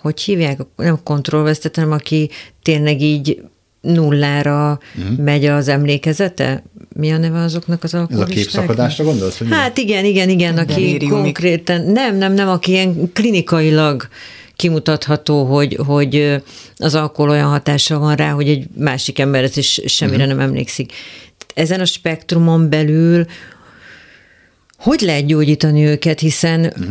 hogy 0.00 0.20
hívják, 0.20 0.60
nem 0.76 1.02
kontrollvesztet, 1.02 1.74
hanem 1.74 1.92
aki 1.92 2.30
tényleg 2.62 3.00
így 3.00 3.42
nullára 3.80 4.78
uh-huh. 4.98 5.18
megy 5.18 5.44
az 5.44 5.68
emlékezete? 5.68 6.62
Mi 6.96 7.12
a 7.12 7.18
neve 7.18 7.38
azoknak 7.38 7.84
az 7.84 7.94
alkoholistáknak? 7.94 8.38
Ez 8.38 8.46
a 8.46 8.50
képszakadásra 8.50 9.04
gondolsz? 9.04 9.38
Hogy 9.38 9.48
hát 9.50 9.78
igen, 9.78 10.04
igen, 10.04 10.28
igen, 10.28 10.58
aki 10.58 10.72
Deliriumik. 10.72 11.08
konkrétan, 11.08 11.80
nem, 11.80 12.16
nem, 12.16 12.32
nem, 12.32 12.48
aki 12.48 12.70
ilyen 12.70 13.12
klinikailag 13.12 14.08
kimutatható, 14.56 15.44
hogy, 15.44 15.78
hogy 15.86 16.42
az 16.76 16.94
alkohol 16.94 17.30
olyan 17.30 17.48
hatása 17.48 17.98
van 17.98 18.16
rá, 18.16 18.30
hogy 18.30 18.48
egy 18.48 18.66
másik 18.76 19.18
ember 19.18 19.42
ez 19.42 19.56
is 19.56 19.80
semmire 19.86 20.22
uh-huh. 20.22 20.36
nem 20.36 20.46
emlékszik. 20.48 20.92
Ezen 21.54 21.80
a 21.80 21.84
spektrumon 21.84 22.68
belül 22.68 23.26
hogy 24.78 25.00
lehet 25.00 25.26
gyógyítani 25.26 25.84
őket, 25.84 26.20
hiszen 26.20 26.60
uh-huh 26.60 26.88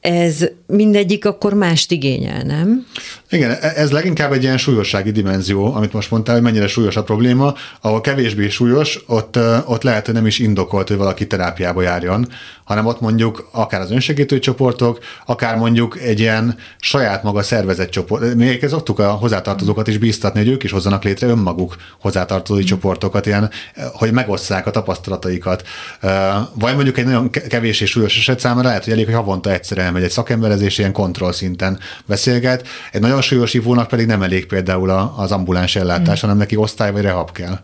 ez 0.00 0.44
mindegyik 0.66 1.24
akkor 1.24 1.54
mást 1.54 1.92
igényel, 1.92 2.42
nem? 2.42 2.86
Igen, 3.30 3.50
e- 3.50 3.72
ez 3.76 3.90
leginkább 3.90 4.32
egy 4.32 4.42
ilyen 4.42 4.58
súlyossági 4.58 5.10
dimenzió, 5.10 5.74
amit 5.74 5.92
most 5.92 6.10
mondtál, 6.10 6.34
hogy 6.34 6.44
mennyire 6.44 6.66
súlyos 6.66 6.96
a 6.96 7.02
probléma, 7.02 7.54
ahol 7.80 8.00
kevésbé 8.00 8.48
súlyos, 8.48 9.00
ott, 9.06 9.38
ott 9.64 9.82
lehet, 9.82 10.06
hogy 10.06 10.14
nem 10.14 10.26
is 10.26 10.38
indokolt, 10.38 10.88
hogy 10.88 10.96
valaki 10.96 11.26
terápiába 11.26 11.82
járjon, 11.82 12.28
hanem 12.64 12.86
ott 12.86 13.00
mondjuk 13.00 13.48
akár 13.52 13.80
az 13.80 13.90
önsegítő 13.90 14.38
csoportok, 14.38 14.98
akár 15.26 15.56
mondjuk 15.56 16.00
egy 16.00 16.20
ilyen 16.20 16.56
saját 16.80 17.22
maga 17.22 17.42
szervezett 17.42 17.90
csoport. 17.90 18.34
Még 18.34 18.62
ez 18.62 18.72
oktuk 18.72 18.98
a 18.98 19.10
hozzátartozókat 19.10 19.88
is 19.88 19.98
bíztatni, 19.98 20.40
hogy 20.40 20.48
ők 20.48 20.62
is 20.62 20.70
hozzanak 20.70 21.04
létre 21.04 21.26
önmaguk 21.26 21.76
hozzátartozói 22.00 22.62
mm. 22.62 22.66
csoportokat, 22.66 23.26
ilyen, 23.26 23.50
hogy 23.92 24.12
megosszák 24.12 24.66
a 24.66 24.70
tapasztalataikat. 24.70 25.66
Vagy 26.54 26.74
mondjuk 26.74 26.98
egy 26.98 27.04
nagyon 27.04 27.30
kevés 27.30 27.80
és 27.80 27.90
súlyos 27.90 28.18
eset 28.18 28.40
számára 28.40 28.68
lehet, 28.68 28.84
hogy 28.84 28.92
elég, 28.92 29.04
hogy 29.04 29.14
havonta 29.14 29.52
egyszer 29.52 29.78
elmegy 29.90 30.04
egy 30.04 30.10
szakemberezés, 30.14 30.78
ilyen 30.78 30.92
kontroll 30.92 31.32
szinten 31.32 31.78
beszélget. 32.06 32.66
Egy 32.92 33.00
nagyon 33.00 33.20
súlyos 33.20 33.54
ivónak 33.54 33.88
pedig 33.88 34.06
nem 34.06 34.22
elég 34.22 34.46
például 34.46 34.90
az 35.16 35.32
ambuláns 35.32 35.76
ellátás, 35.76 36.18
mm. 36.18 36.20
hanem 36.20 36.36
neki 36.36 36.56
osztály 36.56 36.92
vagy 36.92 37.02
rehab 37.02 37.32
kell. 37.32 37.58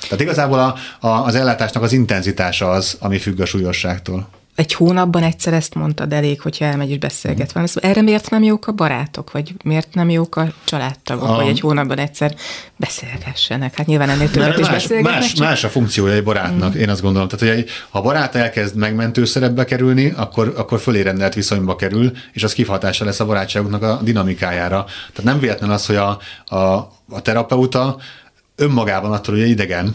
Tehát 0.00 0.20
igazából 0.20 0.58
a, 0.58 0.74
a, 1.06 1.24
az 1.24 1.34
ellátásnak 1.34 1.82
az 1.82 1.92
intenzitása 1.92 2.70
az, 2.70 2.96
ami 3.00 3.18
függ 3.18 3.40
a 3.40 3.44
súlyosságtól 3.44 4.28
egy 4.56 4.72
hónapban 4.72 5.22
egyszer 5.22 5.52
ezt 5.52 5.74
mondtad 5.74 6.12
elég, 6.12 6.40
hogyha 6.40 6.64
elmegy 6.64 6.90
és 6.90 6.98
beszélget 6.98 7.52
van. 7.52 7.66
Erre 7.74 8.02
miért 8.02 8.30
nem 8.30 8.42
jók 8.42 8.66
a 8.66 8.72
barátok, 8.72 9.32
vagy 9.32 9.54
miért 9.64 9.94
nem 9.94 10.10
jók 10.10 10.36
a 10.36 10.52
családtagok, 10.64 11.28
a... 11.28 11.32
hogy 11.32 11.46
egy 11.46 11.60
hónapban 11.60 11.98
egyszer 11.98 12.34
beszélgessenek? 12.76 13.74
Hát 13.74 13.86
nyilván 13.86 14.08
ennél 14.08 14.30
többet 14.30 14.58
is 14.58 14.68
beszélgetnek. 14.68 15.20
Más, 15.20 15.32
csak... 15.32 15.46
más 15.46 15.64
a 15.64 15.68
funkciója 15.68 16.14
egy 16.14 16.22
barátnak, 16.22 16.74
mm. 16.74 16.78
én 16.78 16.88
azt 16.88 17.00
gondolom. 17.00 17.28
Tehát, 17.28 17.46
hogy 17.46 17.62
egy, 17.62 17.70
ha 17.90 17.98
a 17.98 18.02
barát 18.02 18.34
elkezd 18.34 18.76
megmentő 18.76 19.24
szerepbe 19.24 19.64
kerülni, 19.64 20.12
akkor, 20.16 20.54
akkor 20.56 20.80
fölé 20.80 21.00
rendelt 21.00 21.34
viszonyba 21.34 21.76
kerül, 21.76 22.12
és 22.32 22.42
az 22.42 22.52
kihatása 22.52 23.04
lesz 23.04 23.20
a 23.20 23.26
barátságoknak 23.26 23.82
a 23.82 24.00
dinamikájára. 24.02 24.84
Tehát 24.84 25.22
nem 25.22 25.38
véletlen 25.38 25.70
az, 25.70 25.86
hogy 25.86 25.96
a, 25.96 26.18
a, 26.44 26.56
a 27.08 27.22
terapeuta 27.22 27.96
önmagában 28.56 29.12
attól, 29.12 29.34
hogy 29.34 29.48
idegen, 29.48 29.94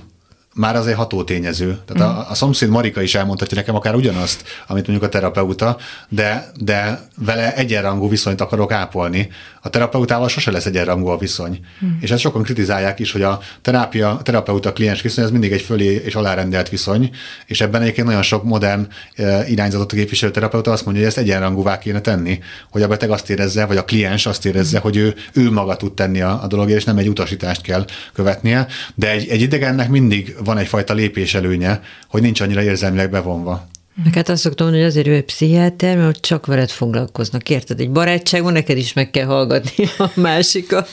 már 0.56 0.76
az 0.76 0.88
egy 0.88 0.95
ható 0.95 1.24
tényező. 1.24 1.78
Tehát 1.86 2.14
mm. 2.14 2.18
a, 2.18 2.30
a 2.30 2.34
szomszéd 2.34 2.70
Marika 2.70 3.02
is 3.02 3.16
elmondhatja 3.16 3.58
nekem 3.58 3.76
akár 3.76 3.95
ugyanazt, 3.95 4.43
amit 4.68 4.88
mondjuk 4.88 5.08
a 5.08 5.12
terapeuta, 5.12 5.78
de, 6.10 6.52
de 6.60 7.02
vele 7.18 7.56
egyenrangú 7.56 8.10
viszonyt 8.10 8.41
akarok 8.41 8.72
ápolni. 8.72 9.30
A 9.62 9.70
terapeutával 9.70 10.28
sose 10.28 10.52
lesz 10.52 10.66
egyenrangú 10.66 11.08
a 11.08 11.18
viszony. 11.18 11.60
Mm. 11.86 11.89
És 12.02 12.12
ezt 12.12 12.22
sokan 12.22 12.43
kritizálják 12.43 12.99
is, 12.99 13.12
hogy 13.12 13.22
a 13.22 13.39
terápia, 13.62 14.20
terapeuta-kliens 14.24 15.02
viszony 15.02 15.24
az 15.24 15.32
mindig 15.32 15.52
egy 15.52 15.62
fölé 15.62 16.02
és 16.06 16.16
alárendelt 16.16 16.70
viszony, 16.70 17.12
és 17.45 17.62
ebben 17.62 17.82
egyébként 17.82 18.08
nagyon 18.08 18.22
sok 18.22 18.43
modern 18.43 18.88
e, 19.16 19.47
irányzatot 19.47 19.91
képviselő 19.91 20.32
terapeuta 20.32 20.72
azt 20.72 20.86
mondja, 20.86 21.04
hogy 21.04 21.12
ezt 21.12 21.22
egyenrangúvá 21.22 21.78
kéne 21.78 22.02
tenni, 22.02 22.39
hogy 22.72 22.82
a 22.82 22.88
beteg 22.88 23.10
azt 23.10 23.30
érezze, 23.30 23.66
vagy 23.66 23.78
a 23.78 23.86
kliens 23.86 24.26
azt 24.26 24.45
érezze, 24.45 24.78
mm. 24.78 24.82
hogy 24.82 24.97
ő, 24.97 25.16
ő 25.34 25.52
maga 25.52 25.76
tud 25.76 25.93
tenni 25.93 26.22
a, 26.22 26.43
a 26.43 26.47
dologért, 26.47 26.78
és 26.78 26.86
nem 26.86 26.97
egy 26.97 27.10
utasítást 27.10 27.62
kell 27.62 27.86
követnie. 28.14 28.68
De 28.95 29.12
egy, 29.12 29.28
egy 29.28 29.41
idegennek 29.41 29.89
mindig 29.89 30.36
van 30.44 30.58
egyfajta 30.58 30.94
lépéselőnye, 30.94 31.82
hogy 32.10 32.22
nincs 32.22 32.42
annyira 32.42 32.62
érzelmileg 32.64 33.10
bevonva. 33.10 33.68
Meg 34.04 34.14
hát 34.14 34.30
azt 34.30 34.42
szoktam 34.42 34.66
mondani, 34.66 34.86
hogy 34.86 34.96
azért 34.96 35.08
ő 35.08 35.14
egy 35.16 35.24
pszichiáter, 35.24 35.98
mert 35.98 36.22
csak 36.22 36.46
veled 36.46 36.70
foglalkoznak, 36.70 37.50
érted? 37.50 37.80
Egy 37.80 37.92
barátságban 37.92 38.54
neked 38.54 38.78
is 38.78 38.94
meg 38.94 39.12
kell 39.12 39.26
hallgatni 39.26 39.88
a 39.98 40.10
másikat. 40.16 40.89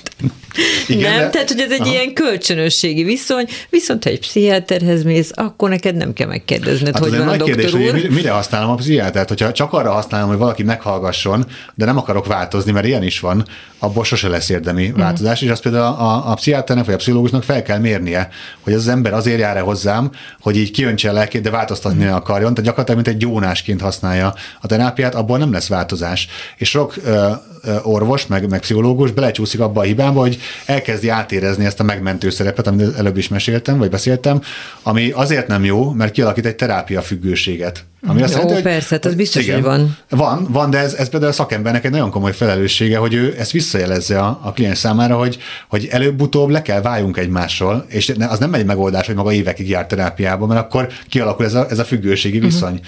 Igen, 0.89 1.13
nem? 1.13 1.21
De... 1.21 1.29
Tehát, 1.29 1.51
hogy 1.51 1.61
ez 1.61 1.71
egy 1.71 1.81
Aha. 1.81 1.91
ilyen 1.91 2.13
kölcsönösségi 2.13 3.03
viszony, 3.03 3.47
viszont 3.71 4.05
ha 4.05 4.11
egy 4.11 4.19
pszichiáterhez 4.19 5.03
mész, 5.03 5.31
akkor 5.35 5.69
neked 5.69 5.97
nem 5.97 6.13
kell 6.13 6.27
megkérdezned, 6.27 6.93
hát 6.93 7.03
hogy 7.03 7.19
van 7.19 7.29
a 7.29 7.37
doktor 7.37 7.57
kérdés, 7.57 7.73
úr. 7.73 7.91
Hogy 7.91 8.11
mire 8.11 8.31
használom 8.31 8.71
a 8.71 8.75
pszichiátert? 8.75 9.29
Hogyha 9.29 9.53
csak 9.53 9.73
arra 9.73 9.93
használom, 9.93 10.29
hogy 10.29 10.39
valaki 10.39 10.63
meghallgasson, 10.63 11.47
de 11.75 11.85
nem 11.85 11.97
akarok 11.99 12.27
változni, 12.27 12.73
mert 12.73 12.87
ilyen 12.87 13.03
is 13.03 13.21
van, 13.21 13.45
abból 13.79 14.05
sose 14.05 14.29
lesz 14.29 14.49
érdemi 14.49 14.89
mm. 14.89 14.95
változás, 14.95 15.43
és 15.43 15.51
azt 15.51 15.63
például 15.63 15.85
a, 15.85 16.01
a, 16.01 16.31
a 16.31 16.35
pszichiáternek 16.35 16.85
vagy 16.85 16.95
a 16.95 16.99
pszichológusnak 16.99 17.43
fel 17.43 17.63
kell 17.63 17.79
mérnie, 17.79 18.29
hogy 18.61 18.73
az, 18.73 18.89
ember 18.89 19.13
azért 19.13 19.39
jár-e 19.39 19.61
hozzám, 19.61 20.11
hogy 20.41 20.57
így 20.57 20.71
kiöntse 20.71 21.11
a 21.11 21.13
lelkét, 21.13 21.43
de 21.43 21.51
változtatni 21.51 22.05
mm. 22.05 22.09
akarjon. 22.09 22.55
Tehát 22.55 22.71
gyakorlatilag, 22.71 22.98
mint 23.03 23.15
egy 23.17 23.17
gyónásként 23.17 23.81
használja 23.81 24.35
a 24.61 24.67
terápiát, 24.67 25.15
abból 25.15 25.39
nem 25.39 25.53
lesz 25.53 25.69
változás. 25.69 26.29
És 26.57 26.69
sok 26.69 26.95
ö, 27.05 27.31
orvos, 27.83 28.27
meg, 28.27 28.49
meg 28.49 28.61
pszichológus 28.61 29.11
belecsúszik 29.11 29.61
abba 29.61 29.81
a 29.81 29.85
hibába, 29.85 30.21
hogy 30.21 30.39
elkezdi 30.67 31.09
átérezni 31.09 31.65
ezt 31.65 31.81
a 31.81 31.85
megmentő 31.85 32.31
szerepet, 32.31 32.67
amit 32.67 32.97
előbb 32.97 33.17
is 33.17 33.29
meséltem, 33.29 33.79
vagy 33.79 33.91
beszéltem, 33.91 34.41
ami 34.83 35.11
azért 35.11 35.47
nem 35.47 35.65
jó, 35.65 35.91
mert 35.91 36.13
kialakít 36.13 36.47
egy 36.47 36.57
terápia 36.57 37.03
függőséget. 37.03 37.85
Ami 38.07 38.23
azt 38.23 38.33
Jó, 38.33 38.39
jelenti, 38.39 38.63
hogy, 38.63 38.73
persze, 38.73 38.95
hát 38.95 39.05
az 39.05 39.15
biztos, 39.15 39.43
igen, 39.43 39.55
hogy 39.55 39.65
van. 39.65 39.97
Van, 40.09 40.47
van, 40.51 40.71
de 40.71 40.79
ez, 40.79 40.95
ez 40.95 41.09
például 41.09 41.33
a 41.33 41.35
szakembernek 41.35 41.85
egy 41.85 41.91
nagyon 41.91 42.11
komoly 42.11 42.33
felelőssége, 42.33 42.99
hogy 42.99 43.15
ő 43.15 43.35
ezt 43.39 43.51
visszajelezze 43.51 44.19
a, 44.19 44.41
a 44.43 44.53
kliens 44.53 44.79
számára, 44.79 45.17
hogy, 45.17 45.39
hogy 45.69 45.89
előbb-utóbb 45.91 46.49
le 46.49 46.63
kell 46.63 46.81
váljunk 46.81 47.17
egymásról, 47.17 47.85
és 47.89 48.13
az 48.29 48.39
nem 48.39 48.55
egy 48.55 48.65
megoldás, 48.65 49.07
hogy 49.07 49.15
maga 49.15 49.33
évekig 49.33 49.69
jár 49.69 49.87
terápiába, 49.87 50.47
mert 50.47 50.61
akkor 50.61 50.89
kialakul 51.09 51.45
ez 51.45 51.55
a, 51.55 51.67
ez 51.71 51.79
a 51.79 51.85
függőségi 51.85 52.39
viszony. 52.39 52.73
Uh-huh. 52.73 52.87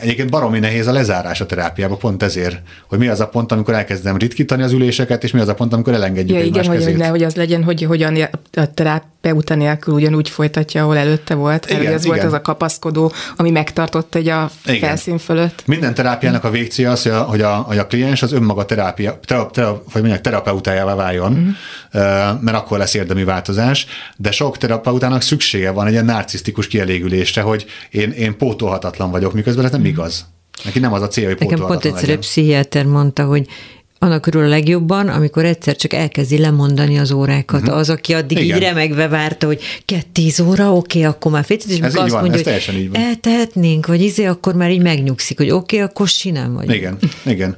Egyébként 0.00 0.30
baromi 0.30 0.58
nehéz 0.58 0.86
a 0.86 0.92
lezárás 0.92 1.40
a 1.40 1.46
terápiába, 1.46 1.96
pont 1.96 2.22
ezért, 2.22 2.62
hogy 2.88 2.98
mi 2.98 3.08
az 3.08 3.20
a 3.20 3.28
pont, 3.28 3.52
amikor 3.52 3.74
elkezdem 3.74 4.16
ritkítani 4.16 4.62
az 4.62 4.72
üléseket, 4.72 5.24
és 5.24 5.30
mi 5.30 5.40
az 5.40 5.48
a 5.48 5.54
pont, 5.54 5.72
amikor 5.72 5.92
elengedjük 5.92 6.38
ja, 6.38 6.44
igen, 6.44 6.66
hogy, 6.66 6.96
ne, 6.96 7.06
hogy 7.06 7.22
az 7.22 7.34
legyen, 7.34 7.64
hogy 7.64 7.82
hogyan 7.82 8.16
a 8.52 8.74
terapeuta 8.74 9.54
nélkül 9.54 9.94
ugyanúgy 9.94 10.28
folytatja, 10.28 10.82
ahol 10.82 10.96
előtte 10.96 11.34
volt. 11.34 11.70
Igen, 11.70 11.92
ez 11.92 12.04
igen. 12.04 12.16
volt 12.16 12.26
az 12.26 12.32
a 12.32 12.40
kapaszkodó, 12.40 13.12
ami 13.36 13.50
megtartott 13.50 14.14
egy 14.14 14.28
a 14.28 14.50
igen. 14.66 14.80
felszín 14.80 15.18
fölött. 15.18 15.62
Minden 15.66 15.94
terápiának 15.94 16.44
a 16.44 16.50
végcélja 16.50 16.90
az, 16.90 17.02
hogy 17.02 17.12
a, 17.12 17.22
hogy 17.22 17.40
a, 17.40 17.54
hogy 17.54 17.78
a 17.78 17.86
kliens 17.86 18.22
az 18.22 18.32
önmaga 18.32 18.64
terápia, 18.64 19.20
tera, 19.24 19.50
tera, 19.50 19.82
vagy 19.92 20.02
mondják, 20.02 20.20
terapeutájává 20.20 20.94
váljon, 20.94 21.32
uh-huh. 21.32 22.40
mert 22.40 22.56
akkor 22.56 22.78
lesz 22.78 22.94
érdemi 22.94 23.24
változás, 23.24 23.86
de 24.16 24.30
sok 24.30 24.58
terapeutának 24.58 25.22
szüksége 25.22 25.70
van 25.70 25.86
egy 25.86 25.92
ilyen 25.92 26.04
narcisztikus 26.04 26.66
kielégülésre, 26.66 27.42
hogy 27.42 27.66
én, 27.90 28.10
én 28.10 28.36
pótolhatatlan 28.36 29.10
vagyok, 29.10 29.32
miközben 29.32 29.51
ez 29.56 29.70
nem 29.70 29.84
igaz. 29.84 30.26
Neki 30.64 30.78
nem 30.78 30.92
az 30.92 31.02
a 31.02 31.08
cél, 31.08 31.26
hogy 31.26 31.36
Nekem 31.38 31.66
pont 31.66 31.84
egyszer 31.84 32.08
egy 32.08 32.18
pszichiáter 32.18 32.84
mondta, 32.84 33.24
hogy 33.24 33.46
annak 34.02 34.20
körül 34.20 34.44
a 34.44 34.48
legjobban, 34.48 35.08
amikor 35.08 35.44
egyszer 35.44 35.76
csak 35.76 35.92
elkezdi 35.92 36.38
lemondani 36.38 36.98
az 36.98 37.12
órákat. 37.12 37.60
Uh-huh. 37.60 37.76
Az, 37.76 37.90
aki 37.90 38.12
addig 38.14 38.38
Igen. 38.38 38.56
így 38.56 38.62
remegve 38.62 39.08
várta, 39.08 39.46
hogy 39.46 39.60
két 39.84 40.06
tíz 40.06 40.40
óra, 40.40 40.72
oké, 40.72 40.98
okay, 40.98 41.10
akkor 41.10 41.32
már 41.32 41.44
fél 41.44 41.56
és 41.68 41.78
ez 41.78 41.94
azt 41.94 42.10
van, 42.10 42.20
mondja, 42.20 42.52
ez 42.52 42.64
hogy 42.64 42.88
eltehetnénk, 42.92 43.86
vagy 43.86 44.00
izé, 44.00 44.24
akkor 44.24 44.54
már 44.54 44.70
így 44.70 44.82
megnyugszik, 44.82 45.36
hogy 45.36 45.50
oké, 45.50 45.76
okay, 45.76 45.88
akkor 45.88 46.08
sinem 46.08 46.54
vagy. 46.54 46.70
Igen, 46.70 46.98
igen. 47.24 47.56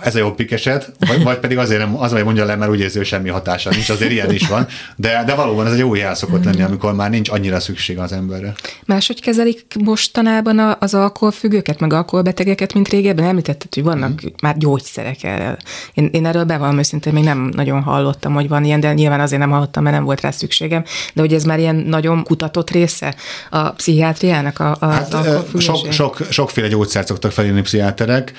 Ez 0.00 0.14
a 0.14 0.18
jobb 0.18 0.34
pikeset, 0.34 0.92
vagy, 0.98 1.22
vagy 1.22 1.38
pedig 1.38 1.58
azért 1.58 1.80
nem, 1.80 2.00
az, 2.00 2.12
hogy 2.12 2.24
mondja 2.24 2.44
le, 2.44 2.56
mert 2.56 2.70
úgy 2.70 2.80
érzi, 2.80 2.96
hogy 2.96 3.06
semmi 3.06 3.28
hatása 3.28 3.70
nincs, 3.70 3.88
azért 3.88 4.10
ilyen 4.10 4.32
is 4.32 4.48
van, 4.48 4.66
de, 4.96 5.22
de 5.26 5.34
valóban 5.34 5.66
ez 5.66 5.72
egy 5.72 5.78
jó 5.78 5.94
jel 5.94 6.14
szokott 6.14 6.44
lenni, 6.44 6.62
amikor 6.62 6.94
már 6.94 7.10
nincs 7.10 7.28
annyira 7.28 7.60
szükség 7.60 7.98
az 7.98 8.12
emberre. 8.12 8.52
Máshogy 8.84 9.20
kezelik 9.20 9.64
mostanában 9.84 10.76
az 10.78 10.94
alkoholfüggőket, 10.94 11.80
meg 11.80 11.92
alkoholbetegeket, 11.92 12.74
mint 12.74 12.88
régebben? 12.88 13.24
Említetted, 13.24 13.74
hogy 13.74 13.82
vannak 13.82 14.20
hmm. 14.20 14.30
már 14.42 14.56
gyógyszerek 14.56 15.22
erre 15.22 15.56
én, 15.94 16.08
én 16.12 16.26
erről 16.26 16.44
bevallom 16.44 16.78
őszintén, 16.78 17.12
még 17.12 17.24
nem 17.24 17.50
nagyon 17.54 17.82
hallottam, 17.82 18.34
hogy 18.34 18.48
van 18.48 18.64
ilyen, 18.64 18.80
de 18.80 18.92
nyilván 18.92 19.20
azért 19.20 19.40
nem 19.40 19.50
hallottam, 19.50 19.82
mert 19.82 19.94
nem 19.94 20.04
volt 20.04 20.20
rá 20.20 20.30
szükségem, 20.30 20.84
de 21.14 21.20
hogy 21.20 21.34
ez 21.34 21.44
már 21.44 21.58
ilyen 21.58 21.76
nagyon 21.76 22.22
kutatott 22.22 22.70
része 22.70 23.14
a 23.50 23.70
pszichiátriának, 23.70 24.58
a, 24.58 24.76
a 24.80 24.86
hát, 24.86 25.16
sok, 25.58 25.92
sok, 25.92 26.18
sokféle 26.30 26.68
gyógyszert 26.68 27.06
szoktak 27.06 27.32
felírni 27.32 27.60
pszichiáterek, 27.60 28.32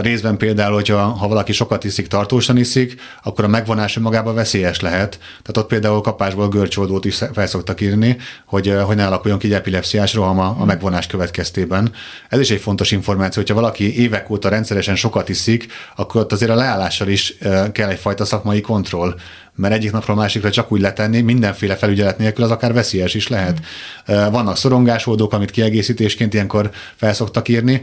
részben 0.00 0.36
például, 0.36 0.74
hogyha 0.74 0.98
ha 0.98 1.28
valaki 1.28 1.52
sokat 1.52 1.84
iszik, 1.84 2.06
tartósan 2.06 2.56
iszik, 2.56 3.00
akkor 3.22 3.44
a 3.44 3.48
megvonás 3.48 3.98
magában 3.98 4.34
veszélyes 4.34 4.80
lehet. 4.80 5.18
Tehát 5.18 5.56
ott 5.56 5.66
például 5.66 6.00
kapásból 6.00 6.48
görcsoldót 6.48 7.04
is 7.04 7.22
fel 7.32 7.46
szoktak 7.46 7.80
írni, 7.80 8.16
hogy, 8.46 8.74
hogy 8.84 8.96
ne 8.96 9.06
alakuljon 9.06 9.38
ki 9.38 9.46
egy 9.46 9.52
epilepsziás 9.52 10.14
roham 10.14 10.38
a, 10.38 10.56
a 10.58 10.64
megvonás 10.64 11.06
következtében. 11.06 11.92
Ez 12.28 12.40
is 12.40 12.50
egy 12.50 12.60
fontos 12.60 12.90
információ, 12.90 13.42
hogyha 13.42 13.60
valaki 13.60 14.00
évek 14.00 14.30
óta 14.30 14.48
rendszeresen 14.48 14.96
sokat 14.96 15.28
iszik, 15.28 15.66
akkor 15.96 16.20
ott 16.20 16.32
azért 16.32 16.50
a 16.50 16.54
leállással 16.66 17.08
is 17.08 17.34
kell 17.72 17.88
egyfajta 17.88 18.24
szakmai 18.24 18.60
kontroll, 18.60 19.14
mert 19.54 19.74
egyik 19.74 19.92
napról 19.92 20.16
másikra 20.16 20.50
csak 20.50 20.72
úgy 20.72 20.80
letenni, 20.80 21.20
mindenféle 21.20 21.76
felügyelet 21.76 22.18
nélkül 22.18 22.44
az 22.44 22.50
akár 22.50 22.72
veszélyes 22.72 23.14
is 23.14 23.28
lehet. 23.28 23.60
Mm. 24.12 24.30
Vannak 24.30 24.56
szorongásoldók, 24.56 25.32
amit 25.32 25.50
kiegészítésként 25.50 26.34
ilyenkor 26.34 26.70
felszoktak 26.96 27.48
írni, 27.48 27.80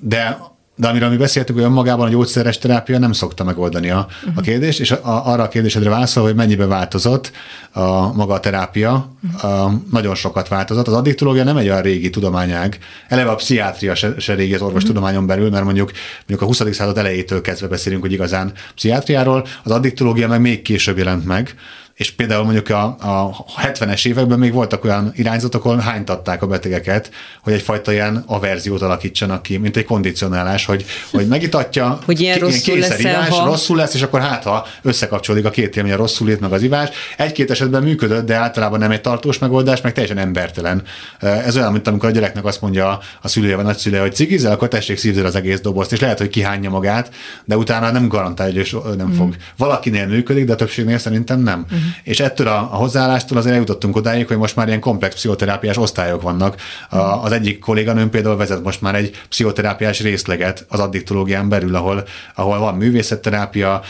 de 0.00 0.38
de 0.82 0.88
amiről 0.88 1.08
mi 1.08 1.16
beszéltük, 1.16 1.54
hogy 1.54 1.64
önmagában 1.64 2.06
a 2.06 2.10
gyógyszeres 2.10 2.58
terápia 2.58 2.98
nem 2.98 3.12
szokta 3.12 3.44
megoldani 3.44 3.90
a, 3.90 4.06
uh-huh. 4.08 4.32
a 4.36 4.40
kérdést, 4.40 4.80
és 4.80 4.90
a, 4.90 4.98
arra 5.02 5.42
a 5.42 5.48
kérdésedre 5.48 5.90
válaszol, 5.90 6.22
hogy 6.22 6.34
mennyibe 6.34 6.66
változott 6.66 7.32
a 7.72 8.12
maga 8.12 8.34
a 8.34 8.40
terápia, 8.40 9.08
uh-huh. 9.34 9.64
a, 9.64 9.72
nagyon 9.90 10.14
sokat 10.14 10.48
változott. 10.48 10.86
Az 10.86 10.92
addiktológia 10.92 11.44
nem 11.44 11.56
egy 11.56 11.68
olyan 11.68 11.82
régi 11.82 12.10
tudományág, 12.10 12.78
eleve 13.08 13.30
a 13.30 13.34
pszichiátria 13.34 13.94
se, 13.94 14.14
se 14.18 14.34
régi 14.34 14.54
az 14.54 14.62
orvostudományon 14.62 15.26
belül, 15.26 15.50
mert 15.50 15.64
mondjuk, 15.64 15.92
mondjuk 16.18 16.40
a 16.40 16.44
20. 16.44 16.74
század 16.74 16.98
elejétől 16.98 17.40
kezdve 17.40 17.68
beszélünk, 17.68 18.02
hogy 18.02 18.12
igazán 18.12 18.52
pszichiátriáról, 18.74 19.46
az 19.62 19.70
addiktológia 19.70 20.28
meg 20.28 20.40
még 20.40 20.62
később 20.62 20.98
jelent 20.98 21.24
meg, 21.24 21.54
és 21.94 22.10
például 22.10 22.44
mondjuk 22.44 22.68
a, 22.68 22.84
a 22.84 23.44
70-es 23.62 24.06
években 24.06 24.38
még 24.38 24.52
voltak 24.52 24.84
olyan 24.84 25.12
irányzatok, 25.16 25.64
ahol 25.64 25.78
hánytatták 25.78 26.42
a 26.42 26.46
betegeket, 26.46 27.10
hogy 27.42 27.52
egyfajta 27.52 27.92
ilyen 27.92 28.24
averziót 28.26 28.82
alakítsanak 28.82 29.42
ki, 29.42 29.56
mint 29.56 29.76
egy 29.76 29.84
kondicionálás, 29.84 30.64
hogy, 30.64 30.84
hogy 31.10 31.26
megitatja, 31.26 31.98
hogy 32.04 32.20
ilyen, 32.20 32.38
rosszul 32.38 32.78
lesz 32.78 32.98
ivás, 32.98 33.28
ha... 33.28 33.44
rosszul 33.44 33.76
lesz, 33.76 33.94
és 33.94 34.02
akkor 34.02 34.20
hát 34.20 34.42
ha 34.42 34.66
összekapcsolódik 34.82 35.46
a 35.46 35.50
két 35.50 35.76
élmény, 35.76 35.92
a 35.92 35.96
rosszul 35.96 36.26
lét 36.26 36.40
meg 36.40 36.52
az 36.52 36.62
ivás. 36.62 36.88
Egy-két 37.16 37.50
esetben 37.50 37.82
működött, 37.82 38.26
de 38.26 38.34
általában 38.34 38.78
nem 38.78 38.90
egy 38.90 39.00
tartós 39.00 39.38
megoldás, 39.38 39.80
meg 39.80 39.92
teljesen 39.92 40.18
embertelen. 40.18 40.82
Ez 41.20 41.56
olyan, 41.56 41.72
mint 41.72 41.88
amikor 41.88 42.08
a 42.08 42.12
gyereknek 42.12 42.44
azt 42.44 42.60
mondja 42.60 42.98
a 43.22 43.28
szülője 43.28 43.56
vagy 43.56 43.64
nagyszülője, 43.64 44.02
hogy 44.02 44.14
cigizel, 44.14 44.52
akkor 44.52 44.68
tessék 44.68 44.98
szívzél 44.98 45.26
az 45.26 45.34
egész 45.34 45.60
dobozt, 45.60 45.92
és 45.92 46.00
lehet, 46.00 46.18
hogy 46.18 46.28
kihányja 46.28 46.70
magát, 46.70 47.10
de 47.44 47.56
utána 47.56 47.90
nem 47.90 48.08
garantálja, 48.08 48.62
hogy 48.70 48.96
nem 48.96 49.08
mm. 49.08 49.16
fog. 49.16 49.36
Valakinél 49.56 50.06
működik, 50.06 50.44
de 50.44 50.52
a 50.52 50.56
többségnél 50.56 50.98
szerintem 50.98 51.40
nem. 51.40 51.66
Mm. 51.74 51.81
És 52.02 52.20
ettől 52.20 52.46
a, 52.46 52.58
a 52.58 52.76
hozzáállástól 52.76 53.38
azért 53.38 53.54
eljutottunk 53.54 53.96
odáig, 53.96 54.26
hogy 54.26 54.36
most 54.36 54.56
már 54.56 54.66
ilyen 54.66 54.80
komplex 54.80 55.14
pszichoterápiás 55.14 55.76
osztályok 55.76 56.22
vannak. 56.22 56.56
A, 56.90 56.96
az 56.96 57.32
egyik 57.32 57.58
kolléganőm 57.58 58.10
például 58.10 58.36
vezet 58.36 58.62
most 58.62 58.80
már 58.80 58.94
egy 58.94 59.10
pszichoterápiás 59.28 60.00
részleget 60.00 60.66
az 60.68 60.80
addiktológián 60.80 61.48
belül, 61.48 61.74
ahol, 61.74 62.04
ahol 62.34 62.58
van 62.58 62.74
művészetterápia, 62.74 63.80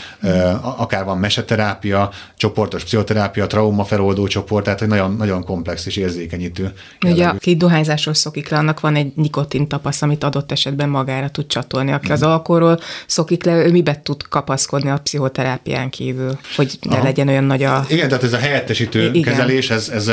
akár 0.77 1.05
van 1.05 1.17
meseterápia, 1.17 2.09
csoportos 2.37 2.83
pszichoterápia, 2.83 3.47
traumafeloldó 3.47 4.27
csoport, 4.27 4.63
tehát 4.63 4.81
egy 4.81 4.87
nagyon, 4.87 5.15
nagyon 5.15 5.43
komplex 5.43 5.85
és 5.85 5.95
érzékenyítő. 5.95 6.73
Ugye, 7.05 7.25
aki 7.25 7.55
dohányzásról 7.55 8.13
szokik 8.13 8.49
le, 8.49 8.57
annak 8.57 8.79
van 8.79 8.95
egy 8.95 9.11
nikotin 9.15 9.67
tapasz, 9.67 10.01
amit 10.01 10.23
adott 10.23 10.51
esetben 10.51 10.89
magára 10.89 11.29
tud 11.29 11.47
csatolni. 11.47 11.91
Aki 11.91 12.11
az 12.11 12.23
alkoholról 12.23 12.79
szokik 13.07 13.43
le, 13.43 13.65
ő 13.65 13.71
mibe 13.71 14.01
tud 14.01 14.27
kapaszkodni 14.27 14.89
a 14.89 14.99
pszichoterápián 15.03 15.89
kívül, 15.89 16.39
hogy 16.55 16.77
ne 16.81 16.95
Aha. 16.95 17.03
legyen 17.03 17.27
olyan 17.27 17.43
nagy 17.43 17.63
a... 17.63 17.82
Igen, 17.89 18.07
tehát 18.07 18.23
ez 18.23 18.33
a 18.33 18.37
helyettesítő 18.37 19.09
Igen. 19.13 19.21
kezelés, 19.21 19.69
ez, 19.69 19.89
ez, 19.89 20.11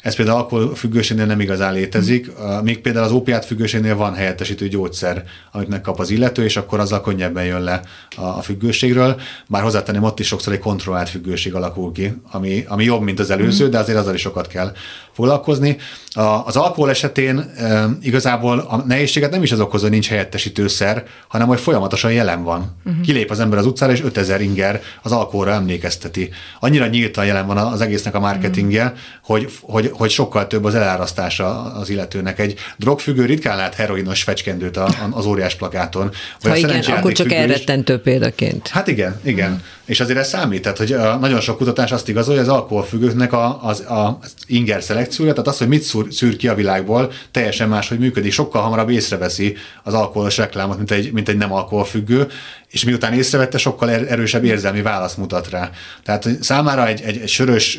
ez 0.00 0.14
például 0.14 0.38
alkoholfüggőségnél 0.38 1.26
nem 1.26 1.40
igazán 1.40 1.72
létezik. 1.72 2.30
Még 2.62 2.80
például 2.80 3.04
az 3.04 3.12
ópiát 3.12 3.44
függőségnél 3.44 3.96
van 3.96 4.14
helyettesítő 4.14 4.68
gyógyszer, 4.68 5.24
amit 5.52 5.68
megkap 5.68 6.00
az 6.00 6.10
illető, 6.10 6.44
és 6.44 6.56
akkor 6.56 6.80
azzal 6.80 7.00
könnyebben 7.00 7.44
jön 7.44 7.62
le 7.62 7.80
a, 8.16 8.42
függőségről. 8.42 9.20
Bár 9.46 9.62
hozzátenném, 9.62 10.02
ott 10.02 10.20
is 10.20 10.26
sokszor 10.26 10.52
egy 10.52 10.58
kontrollált 10.58 11.08
függőség 11.08 11.54
alakul 11.54 11.92
ki, 11.92 12.20
ami, 12.30 12.64
ami 12.68 12.84
jobb, 12.84 13.02
mint 13.02 13.20
az 13.20 13.30
előző, 13.30 13.68
de 13.68 13.78
azért 13.78 13.98
azzal 13.98 14.14
is 14.14 14.20
sokat 14.20 14.46
kell 14.46 14.72
foglalkozni. 15.12 15.76
A, 16.10 16.20
az 16.20 16.56
alkohol 16.56 16.90
esetén 16.90 17.38
e, 17.38 17.88
igazából 18.00 18.58
a 18.58 18.76
nehézséget 18.86 19.30
nem 19.30 19.42
is 19.42 19.52
az 19.52 19.60
okozza, 19.60 19.82
hogy 19.82 19.92
nincs 19.92 20.08
helyettesítőszer, 20.08 21.04
hanem 21.28 21.46
hogy 21.46 21.60
folyamatosan 21.60 22.12
jelen 22.12 22.42
van. 22.42 22.76
Uh-huh. 22.84 23.02
Kilép 23.02 23.30
az 23.30 23.40
ember 23.40 23.58
az 23.58 23.66
utcára, 23.66 23.92
és 23.92 24.02
5000 24.02 24.40
inger 24.40 24.82
az 25.02 25.12
alkoholra 25.12 25.52
emlékezteti. 25.52 26.30
Annyira 26.60 26.86
nyíltan 27.04 27.26
jelen 27.26 27.46
van 27.46 27.56
az 27.56 27.80
egésznek 27.80 28.14
a 28.14 28.20
marketingje, 28.20 28.84
uh-huh. 28.84 28.98
hogy, 29.22 29.52
hogy, 29.60 29.90
hogy 29.92 30.10
sokkal 30.10 30.46
több 30.46 30.64
az 30.64 30.74
elárasztása 30.74 31.62
az 31.62 31.90
illetőnek. 31.90 32.38
Egy 32.38 32.58
drogfüggő 32.76 33.24
ritkán 33.24 33.56
lát 33.56 33.74
heroinos 33.74 34.22
fecskendőt 34.22 34.78
az 35.10 35.26
óriás 35.26 35.54
plakáton. 35.54 36.10
Vagy 36.40 36.62
ha 36.62 36.68
igen, 36.68 36.82
akkor 36.82 37.12
csak 37.12 37.32
elrettentő 37.32 38.00
példaként. 38.00 38.68
Hát 38.68 38.88
igen, 38.88 39.20
igen. 39.22 39.50
Uh-huh. 39.50 39.64
És 39.84 40.00
azért 40.00 40.18
ez 40.18 40.28
számít. 40.28 40.62
Tehát, 40.62 40.78
hogy 40.78 40.96
nagyon 41.20 41.40
sok 41.40 41.56
kutatás 41.56 41.92
azt 41.92 42.08
igazolja, 42.08 42.40
hogy 42.40 42.48
az 42.48 42.54
alkoholfüggőknek 42.54 43.32
a, 43.32 43.62
az, 43.62 43.80
a 43.80 44.18
inger 44.46 44.82
szelekciója, 44.82 45.32
tehát 45.32 45.48
az, 45.48 45.58
hogy 45.58 45.68
mit 45.68 45.82
szűr, 45.82 46.06
szűr 46.10 46.36
ki 46.36 46.48
a 46.48 46.54
világból, 46.54 47.12
teljesen 47.30 47.68
máshogy 47.68 47.98
működik. 47.98 48.32
Sokkal 48.32 48.62
hamarabb 48.62 48.90
észreveszi 48.90 49.56
az 49.82 49.94
alkoholos 49.94 50.36
reklámot, 50.36 50.76
mint 50.76 50.90
egy, 50.90 51.12
mint 51.12 51.28
egy 51.28 51.36
nem 51.36 51.52
alkoholfüggő, 51.52 52.26
és 52.74 52.84
miután 52.84 53.12
észrevette, 53.12 53.58
sokkal 53.58 53.90
er-, 53.90 54.10
erősebb 54.10 54.44
érzelmi 54.44 54.82
választ 54.82 55.16
mutat 55.16 55.50
rá. 55.50 55.70
Tehát 56.02 56.24
hogy 56.24 56.42
számára 56.42 56.86
egy, 56.86 57.00
egy, 57.00 57.16
egy 57.16 57.28
sörös 57.28 57.78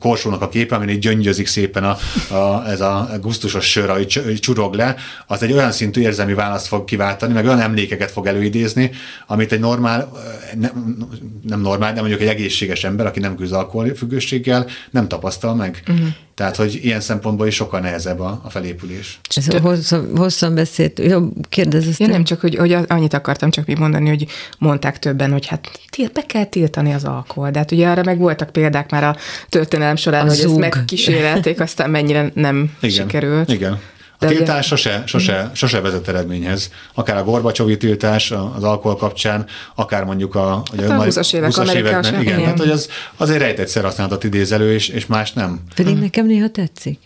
korsónak 0.00 0.42
a 0.42 0.48
képe, 0.48 0.74
amin 0.74 0.88
így 0.88 0.98
gyöngyözik 0.98 1.46
szépen 1.46 1.84
a, 1.84 1.96
a, 2.34 2.68
ez 2.68 2.80
a 2.80 3.08
gusztusos 3.20 3.70
sör, 3.70 3.90
ahogy 3.90 4.38
csurog 4.40 4.74
le, 4.74 4.96
az 5.26 5.42
egy 5.42 5.52
olyan 5.52 5.72
szintű 5.72 6.00
érzelmi 6.00 6.34
választ 6.34 6.66
fog 6.66 6.84
kiváltani, 6.84 7.32
meg 7.32 7.44
olyan 7.44 7.60
emlékeket 7.60 8.10
fog 8.10 8.26
előidézni, 8.26 8.90
amit 9.26 9.52
egy 9.52 9.60
normál, 9.60 10.12
nem, 10.54 10.96
nem 11.42 11.60
normál, 11.60 11.92
de 11.92 12.00
mondjuk 12.00 12.20
egy 12.20 12.28
egészséges 12.28 12.84
ember, 12.84 13.06
aki 13.06 13.20
nem 13.20 13.36
küzd 13.36 13.52
alkoholfüggőséggel, 13.52 14.66
nem 14.90 15.08
tapasztal 15.08 15.54
meg. 15.54 15.82
Uh-huh. 15.88 16.06
Tehát, 16.34 16.56
hogy 16.56 16.78
ilyen 16.82 17.00
szempontból 17.00 17.46
is 17.46 17.54
sokkal 17.54 17.80
nehezebb 17.80 18.20
a, 18.20 18.40
a 18.44 18.50
felépülés. 18.50 19.20
Ez 19.34 19.46
hosszan, 19.46 20.16
hosszan 20.16 20.54
beszélt, 20.54 20.98
jó, 20.98 21.28
kérdezzt. 21.48 22.00
Ja, 22.00 22.06
nem 22.06 22.24
csak, 22.24 22.40
hogy, 22.40 22.56
hogy 22.56 22.76
annyit 22.86 23.14
akartam 23.14 23.50
csak 23.50 23.66
még 23.66 23.78
mondani, 23.78 24.08
hogy 24.08 24.26
mondták 24.58 24.98
többen, 24.98 25.32
hogy 25.32 25.46
hát 25.46 25.70
be 26.12 26.26
kell 26.26 26.44
tiltani 26.44 26.92
az 26.92 27.04
alkohol. 27.04 27.50
De 27.50 27.58
hát 27.58 27.72
ugye 27.72 27.88
arra 27.88 28.02
meg 28.02 28.18
voltak 28.18 28.50
példák 28.50 28.90
már 28.90 29.04
a 29.04 29.16
történelem 29.48 29.96
során, 29.96 30.26
a 30.26 30.28
hogy 30.28 30.36
zúg. 30.36 30.62
ezt 30.62 30.74
megkísérelték, 30.74 31.60
aztán 31.60 31.90
mennyire 31.90 32.30
nem 32.34 32.70
igen, 32.80 32.96
sikerült. 32.96 33.52
Igen. 33.52 33.78
A 34.18 34.26
tiltás 34.26 34.66
sose, 34.66 35.02
sose, 35.06 35.50
sose 35.54 35.80
vezet 35.80 36.08
eredményhez. 36.08 36.70
Akár 36.94 37.16
a 37.16 37.24
Gorbacsovi 37.24 37.76
tiltás 37.76 38.30
az 38.30 38.62
alkohol 38.62 38.96
kapcsán, 38.96 39.46
akár 39.74 40.04
mondjuk 40.04 40.34
a, 40.34 40.62
hát 40.78 40.90
a 40.90 41.04
20-as 41.04 41.34
évek 41.34 41.54
20 41.54 41.74
években. 41.74 42.20
Igen, 42.20 42.20
igen, 42.20 42.44
hát 42.44 42.58
hogy 42.58 42.70
az 42.70 42.88
azért 43.16 43.40
rejtett 43.40 43.68
szerhasználatot 43.68 44.24
idéz 44.24 44.52
elő, 44.52 44.74
és, 44.74 44.88
és 44.88 45.06
más 45.06 45.32
nem. 45.32 45.60
Pedig 45.74 45.92
hmm. 45.92 46.02
nekem 46.02 46.26
néha 46.26 46.48
tetszik. 46.50 46.98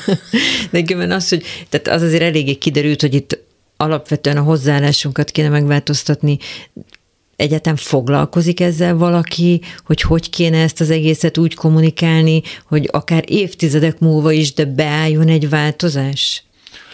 Nekem 0.70 1.10
az, 1.10 1.28
hogy 1.28 1.44
tehát 1.68 1.88
az 1.88 2.02
azért 2.02 2.22
eléggé 2.22 2.54
kiderült, 2.54 3.00
hogy 3.00 3.14
itt 3.14 3.38
alapvetően 3.76 4.36
a 4.36 4.42
hozzáállásunkat 4.42 5.30
kéne 5.30 5.48
megváltoztatni, 5.48 6.38
egyetem 7.42 7.76
foglalkozik 7.76 8.60
ezzel 8.60 8.96
valaki, 8.96 9.60
hogy 9.86 10.00
hogy 10.00 10.30
kéne 10.30 10.62
ezt 10.62 10.80
az 10.80 10.90
egészet 10.90 11.38
úgy 11.38 11.54
kommunikálni, 11.54 12.42
hogy 12.68 12.88
akár 12.92 13.24
évtizedek 13.26 13.98
múlva 13.98 14.32
is, 14.32 14.52
de 14.52 14.64
beálljon 14.64 15.28
egy 15.28 15.48
változás? 15.48 16.44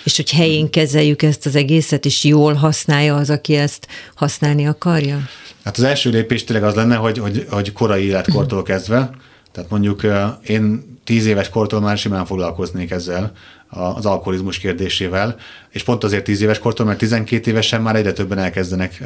És 0.05 0.17
hogy 0.17 0.31
helyén 0.31 0.71
kezeljük 0.71 1.23
ezt 1.23 1.47
az 1.47 1.55
egészet, 1.55 2.05
és 2.05 2.25
jól 2.25 2.55
használja 2.55 3.17
az, 3.17 3.31
aki 3.31 3.55
ezt 3.55 3.87
használni 4.15 4.67
akarja? 4.67 5.29
Hát 5.65 5.77
az 5.77 5.83
első 5.83 6.11
lépés 6.11 6.45
tényleg 6.45 6.69
az 6.69 6.75
lenne, 6.75 6.97
hogy, 6.97 7.19
hogy, 7.19 7.47
hogy 7.51 7.73
korai 7.73 8.05
életkortól 8.05 8.63
kezdve, 8.63 9.11
tehát 9.53 9.71
mondjuk 9.71 10.07
én 10.47 10.97
tíz 11.05 11.27
éves 11.27 11.49
kortól 11.49 11.81
már 11.81 11.99
simán 11.99 12.27
foglalkoznék 12.27 12.91
ezzel, 12.91 13.33
az 13.69 14.07
alkoholizmus 14.07 14.59
kérdésével, 14.59 15.37
és 15.71 15.83
pont 15.83 16.05
azért 16.05 16.25
10 16.25 16.41
éves 16.41 16.59
kortól, 16.59 16.87
mert 16.87 16.99
12 16.99 17.51
évesen 17.51 17.83
már 17.83 17.97
egyre 17.97 18.13
többen 18.13 18.39
elkezdenek 18.39 19.03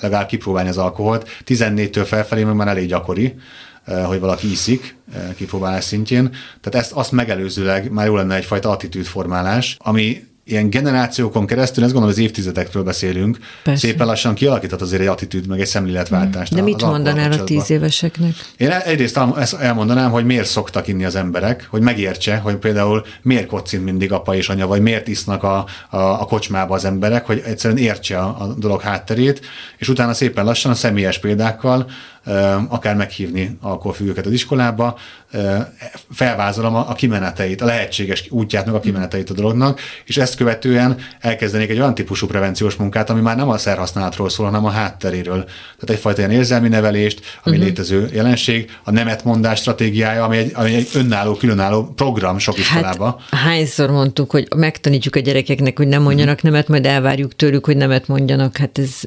legalább 0.00 0.26
kipróbálni 0.26 0.68
az 0.68 0.78
alkoholt, 0.78 1.28
14-től 1.46 2.04
felfelé 2.06 2.44
meg 2.44 2.54
már 2.54 2.68
elég 2.68 2.88
gyakori, 2.88 3.34
hogy 4.06 4.20
valaki 4.20 4.50
iszik 4.50 4.96
kipróbálás 5.36 5.84
szintjén. 5.84 6.30
Tehát 6.60 6.86
ezt 6.86 6.92
azt 6.92 7.12
megelőzőleg 7.12 7.90
már 7.90 8.06
jó 8.06 8.16
lenne 8.16 8.34
egyfajta 8.34 8.70
attitűdformálás, 8.70 9.76
ami 9.78 10.26
ilyen 10.50 10.70
generációkon 10.70 11.46
keresztül, 11.46 11.84
ezt 11.84 11.92
gondolom, 11.92 12.16
az 12.16 12.22
évtizedekről 12.22 12.82
beszélünk, 12.82 13.38
Persze. 13.62 13.86
szépen 13.86 14.06
lassan 14.06 14.34
kialakíthat 14.34 14.80
azért 14.80 15.02
egy 15.02 15.06
attitűd, 15.06 15.46
meg 15.46 15.60
egy 15.60 15.66
szemléletváltást. 15.66 16.54
De 16.54 16.62
mit 16.62 16.82
mondanál 16.82 17.32
a 17.32 17.44
tíz 17.44 17.70
éveseknek? 17.70 18.32
Én 18.56 18.70
egyrészt 18.70 19.20
ezt 19.36 19.54
elmondanám, 19.54 20.10
hogy 20.10 20.24
miért 20.24 20.46
szoktak 20.46 20.88
inni 20.88 21.04
az 21.04 21.14
emberek, 21.14 21.66
hogy 21.70 21.80
megértse, 21.80 22.36
hogy 22.36 22.56
például 22.56 23.04
miért 23.22 23.46
kocint 23.46 23.84
mindig 23.84 24.12
apa 24.12 24.34
és 24.34 24.48
anya, 24.48 24.66
vagy 24.66 24.80
miért 24.80 25.08
isznak 25.08 25.42
a, 25.42 25.66
a, 25.90 25.96
a 25.96 26.24
kocsmába 26.24 26.74
az 26.74 26.84
emberek, 26.84 27.26
hogy 27.26 27.42
egyszerűen 27.44 27.80
értse 27.80 28.18
a, 28.18 28.36
a 28.38 28.54
dolog 28.54 28.80
hátterét, 28.80 29.40
és 29.76 29.88
utána 29.88 30.14
szépen 30.14 30.44
lassan 30.44 30.70
a 30.70 30.74
személyes 30.74 31.18
példákkal 31.18 31.86
akár 32.68 32.96
meghívni 32.96 33.58
alkoholfüggőket 33.60 34.26
az 34.26 34.32
iskolába, 34.32 34.98
felvázolom 36.10 36.74
a 36.74 36.92
kimeneteit, 36.92 37.60
a 37.60 37.64
lehetséges 37.64 38.26
útját, 38.30 38.66
meg 38.66 38.74
a 38.74 38.80
kimeneteit 38.80 39.30
a 39.30 39.34
dolognak, 39.34 39.80
és 40.04 40.16
ezt 40.16 40.36
követően 40.36 40.96
elkezdenék 41.20 41.70
egy 41.70 41.78
olyan 41.78 41.94
típusú 41.94 42.26
prevenciós 42.26 42.74
munkát, 42.74 43.10
ami 43.10 43.20
már 43.20 43.36
nem 43.36 43.48
a 43.48 43.58
szerhasználatról 43.58 44.28
szól, 44.28 44.46
hanem 44.46 44.64
a 44.64 44.70
hátteréről. 44.70 45.44
Tehát 45.44 45.90
egyfajta 45.90 46.18
ilyen 46.18 46.32
érzelmi 46.32 46.68
nevelést, 46.68 47.20
ami 47.42 47.54
uh-huh. 47.54 47.68
létező 47.70 48.08
jelenség, 48.12 48.70
a 48.84 48.90
nemetmondás 48.90 49.58
stratégiája, 49.58 50.24
ami 50.24 50.36
egy, 50.36 50.52
ami 50.54 50.74
egy 50.74 50.88
önálló, 50.94 51.34
különálló 51.34 51.84
program 51.84 52.38
sok 52.38 52.58
iskolába. 52.58 53.20
Hát, 53.30 53.40
hányszor 53.40 53.90
mondtuk, 53.90 54.30
hogy 54.30 54.48
megtanítjuk 54.56 55.16
a 55.16 55.20
gyerekeknek, 55.20 55.76
hogy 55.76 55.88
nem 55.88 56.02
mondjanak 56.02 56.34
uh-huh. 56.34 56.50
nemet, 56.50 56.68
majd 56.68 56.86
elvárjuk 56.86 57.36
tőlük, 57.36 57.64
hogy 57.64 57.76
nemet 57.76 58.06
mondjanak. 58.08 58.56
Hát 58.56 58.78
ez 58.78 59.00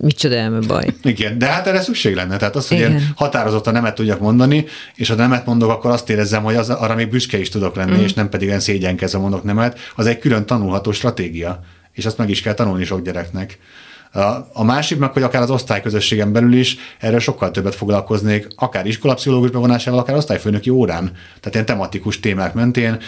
micsoda 0.00 0.34
elme 0.34 0.58
baj. 0.66 0.86
Igen, 1.02 1.38
de 1.38 1.46
hát 1.46 1.66
erre 1.66 1.80
szükség 1.80 2.14
lenne. 2.14 2.36
Tehát 2.36 2.45
az, 2.54 2.68
hogy 2.68 2.76
Igen. 2.76 2.92
én 2.92 3.12
határozottan 3.16 3.72
nemet 3.72 3.94
tudjak 3.94 4.20
mondani, 4.20 4.64
és 4.94 5.08
ha 5.08 5.14
nemet 5.14 5.46
mondok, 5.46 5.70
akkor 5.70 5.90
azt 5.90 6.10
érezzem, 6.10 6.42
hogy 6.42 6.54
az, 6.54 6.70
arra 6.70 6.94
még 6.94 7.08
büszke 7.08 7.38
is 7.38 7.48
tudok 7.48 7.76
lenni, 7.76 7.96
mm. 7.96 8.04
és 8.04 8.14
nem 8.14 8.28
pedig 8.28 8.48
ilyen 8.48 8.60
szégyenkezve 8.60 9.18
mondok 9.18 9.42
nemet, 9.42 9.78
az 9.96 10.06
egy 10.06 10.18
külön 10.18 10.46
tanulható 10.46 10.92
stratégia, 10.92 11.60
és 11.92 12.06
azt 12.06 12.18
meg 12.18 12.30
is 12.30 12.42
kell 12.42 12.54
tanulni 12.54 12.84
sok 12.84 13.02
gyereknek. 13.02 13.58
A 14.52 14.64
másik 14.64 14.98
meg, 14.98 15.12
hogy 15.12 15.22
akár 15.22 15.42
az 15.42 15.50
osztályközösségen 15.50 16.32
belül 16.32 16.52
is 16.54 16.76
erről 16.98 17.18
sokkal 17.18 17.50
többet 17.50 17.74
foglalkoznék, 17.74 18.46
akár 18.56 18.86
iskolapszichológus 18.86 19.50
bevonásával, 19.50 20.00
akár 20.00 20.16
osztályfőnöki 20.16 20.70
órán. 20.70 21.04
Tehát 21.40 21.52
ilyen 21.52 21.66
tematikus 21.66 22.20
témák 22.20 22.54
mentén, 22.54 22.98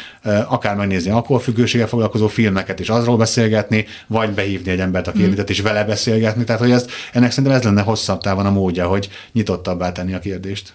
akár 0.48 0.76
megnézni 0.76 1.10
alkoholfüggőséggel 1.10 1.86
foglalkozó 1.86 2.26
filmeket 2.26 2.80
és 2.80 2.88
azról 2.88 3.16
beszélgetni, 3.16 3.86
vagy 4.06 4.30
behívni 4.30 4.70
egy 4.70 4.80
embert, 4.80 5.08
aki 5.08 5.26
mm. 5.26 5.32
és 5.46 5.60
vele 5.60 5.84
beszélgetni. 5.84 6.44
Tehát, 6.44 6.60
hogy 6.60 6.70
ez, 6.70 6.86
ennek 7.12 7.30
szerintem 7.30 7.58
ez 7.58 7.64
lenne 7.64 7.82
hosszabb 7.82 8.20
távon 8.20 8.46
a 8.46 8.50
módja, 8.50 8.86
hogy 8.86 9.08
nyitottabbá 9.32 9.92
tenni 9.92 10.14
a 10.14 10.18
kérdést. 10.18 10.72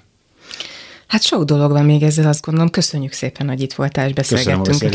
Hát 1.13 1.23
sok 1.23 1.43
dolog 1.43 1.71
van 1.71 1.85
még 1.85 2.03
ezzel, 2.03 2.27
azt 2.27 2.45
gondolom. 2.45 2.69
Köszönjük 2.69 3.11
szépen, 3.11 3.47
hogy 3.47 3.61
itt 3.61 3.73
voltál 3.73 4.07
és 4.07 4.13
beszélgettünk. 4.13 4.93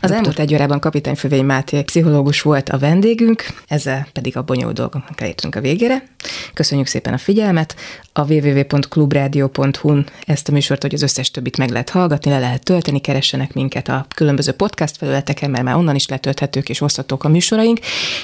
Az 0.00 0.10
elmúlt 0.10 0.38
egy 0.38 0.54
órában 0.54 0.80
kapitány 0.80 1.14
Fővény 1.14 1.44
Máté 1.44 1.82
pszichológus 1.82 2.42
volt 2.42 2.68
a 2.68 2.78
vendégünk, 2.78 3.44
ezzel 3.68 4.06
pedig 4.12 4.36
a 4.36 4.42
bonyolult 4.42 4.76
dolgoknak 4.76 5.20
elértünk 5.20 5.54
a 5.54 5.60
végére. 5.60 6.08
Köszönjük 6.54 6.86
szépen 6.86 7.12
a 7.12 7.18
figyelmet. 7.18 7.76
A 8.12 8.32
www.clubradio.hu-n 8.32 10.06
ezt 10.26 10.48
a 10.48 10.52
műsort, 10.52 10.82
hogy 10.82 10.94
az 10.94 11.02
összes 11.02 11.30
többit 11.30 11.56
meg 11.56 11.70
lehet 11.70 11.90
hallgatni, 11.90 12.30
le 12.30 12.38
lehet 12.38 12.64
tölteni, 12.64 13.00
keressenek 13.00 13.52
minket 13.52 13.88
a 13.88 14.06
különböző 14.14 14.52
podcast 14.52 14.96
felületeken, 14.96 15.50
mert 15.50 15.64
már 15.64 15.76
onnan 15.76 15.94
is 15.94 16.08
letölthetők 16.08 16.68
és 16.68 16.80
osztatók 16.80 17.24
a 17.24 17.28
műsoraink. 17.28 17.78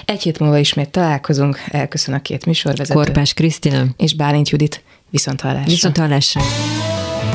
Egy 0.05 0.23
hét 0.23 0.39
múlva 0.39 0.59
ismét 0.59 0.91
találkozunk. 0.91 1.65
Elköszön 1.69 2.15
a 2.15 2.23
két 2.23 2.47
műsorvezető. 2.47 2.95
Korpás 2.95 3.35
Krisztina. 3.35 3.85
És 3.97 4.15
Bálint 4.15 4.49
Judit. 4.49 4.83
Viszont 5.11 5.41
hallásra. 5.41 5.71
Viszont 5.71 5.97
hallásra. 5.99 6.41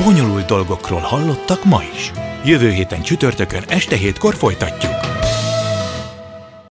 Bonyolult 0.04 0.46
dolgokról 0.46 1.00
hallottak 1.00 1.64
ma 1.64 1.82
is. 1.94 2.12
Jövő 2.44 2.70
héten 2.70 3.02
csütörtökön 3.02 3.62
este 3.68 3.96
hétkor 3.96 4.34
folytatjuk. 4.34 4.94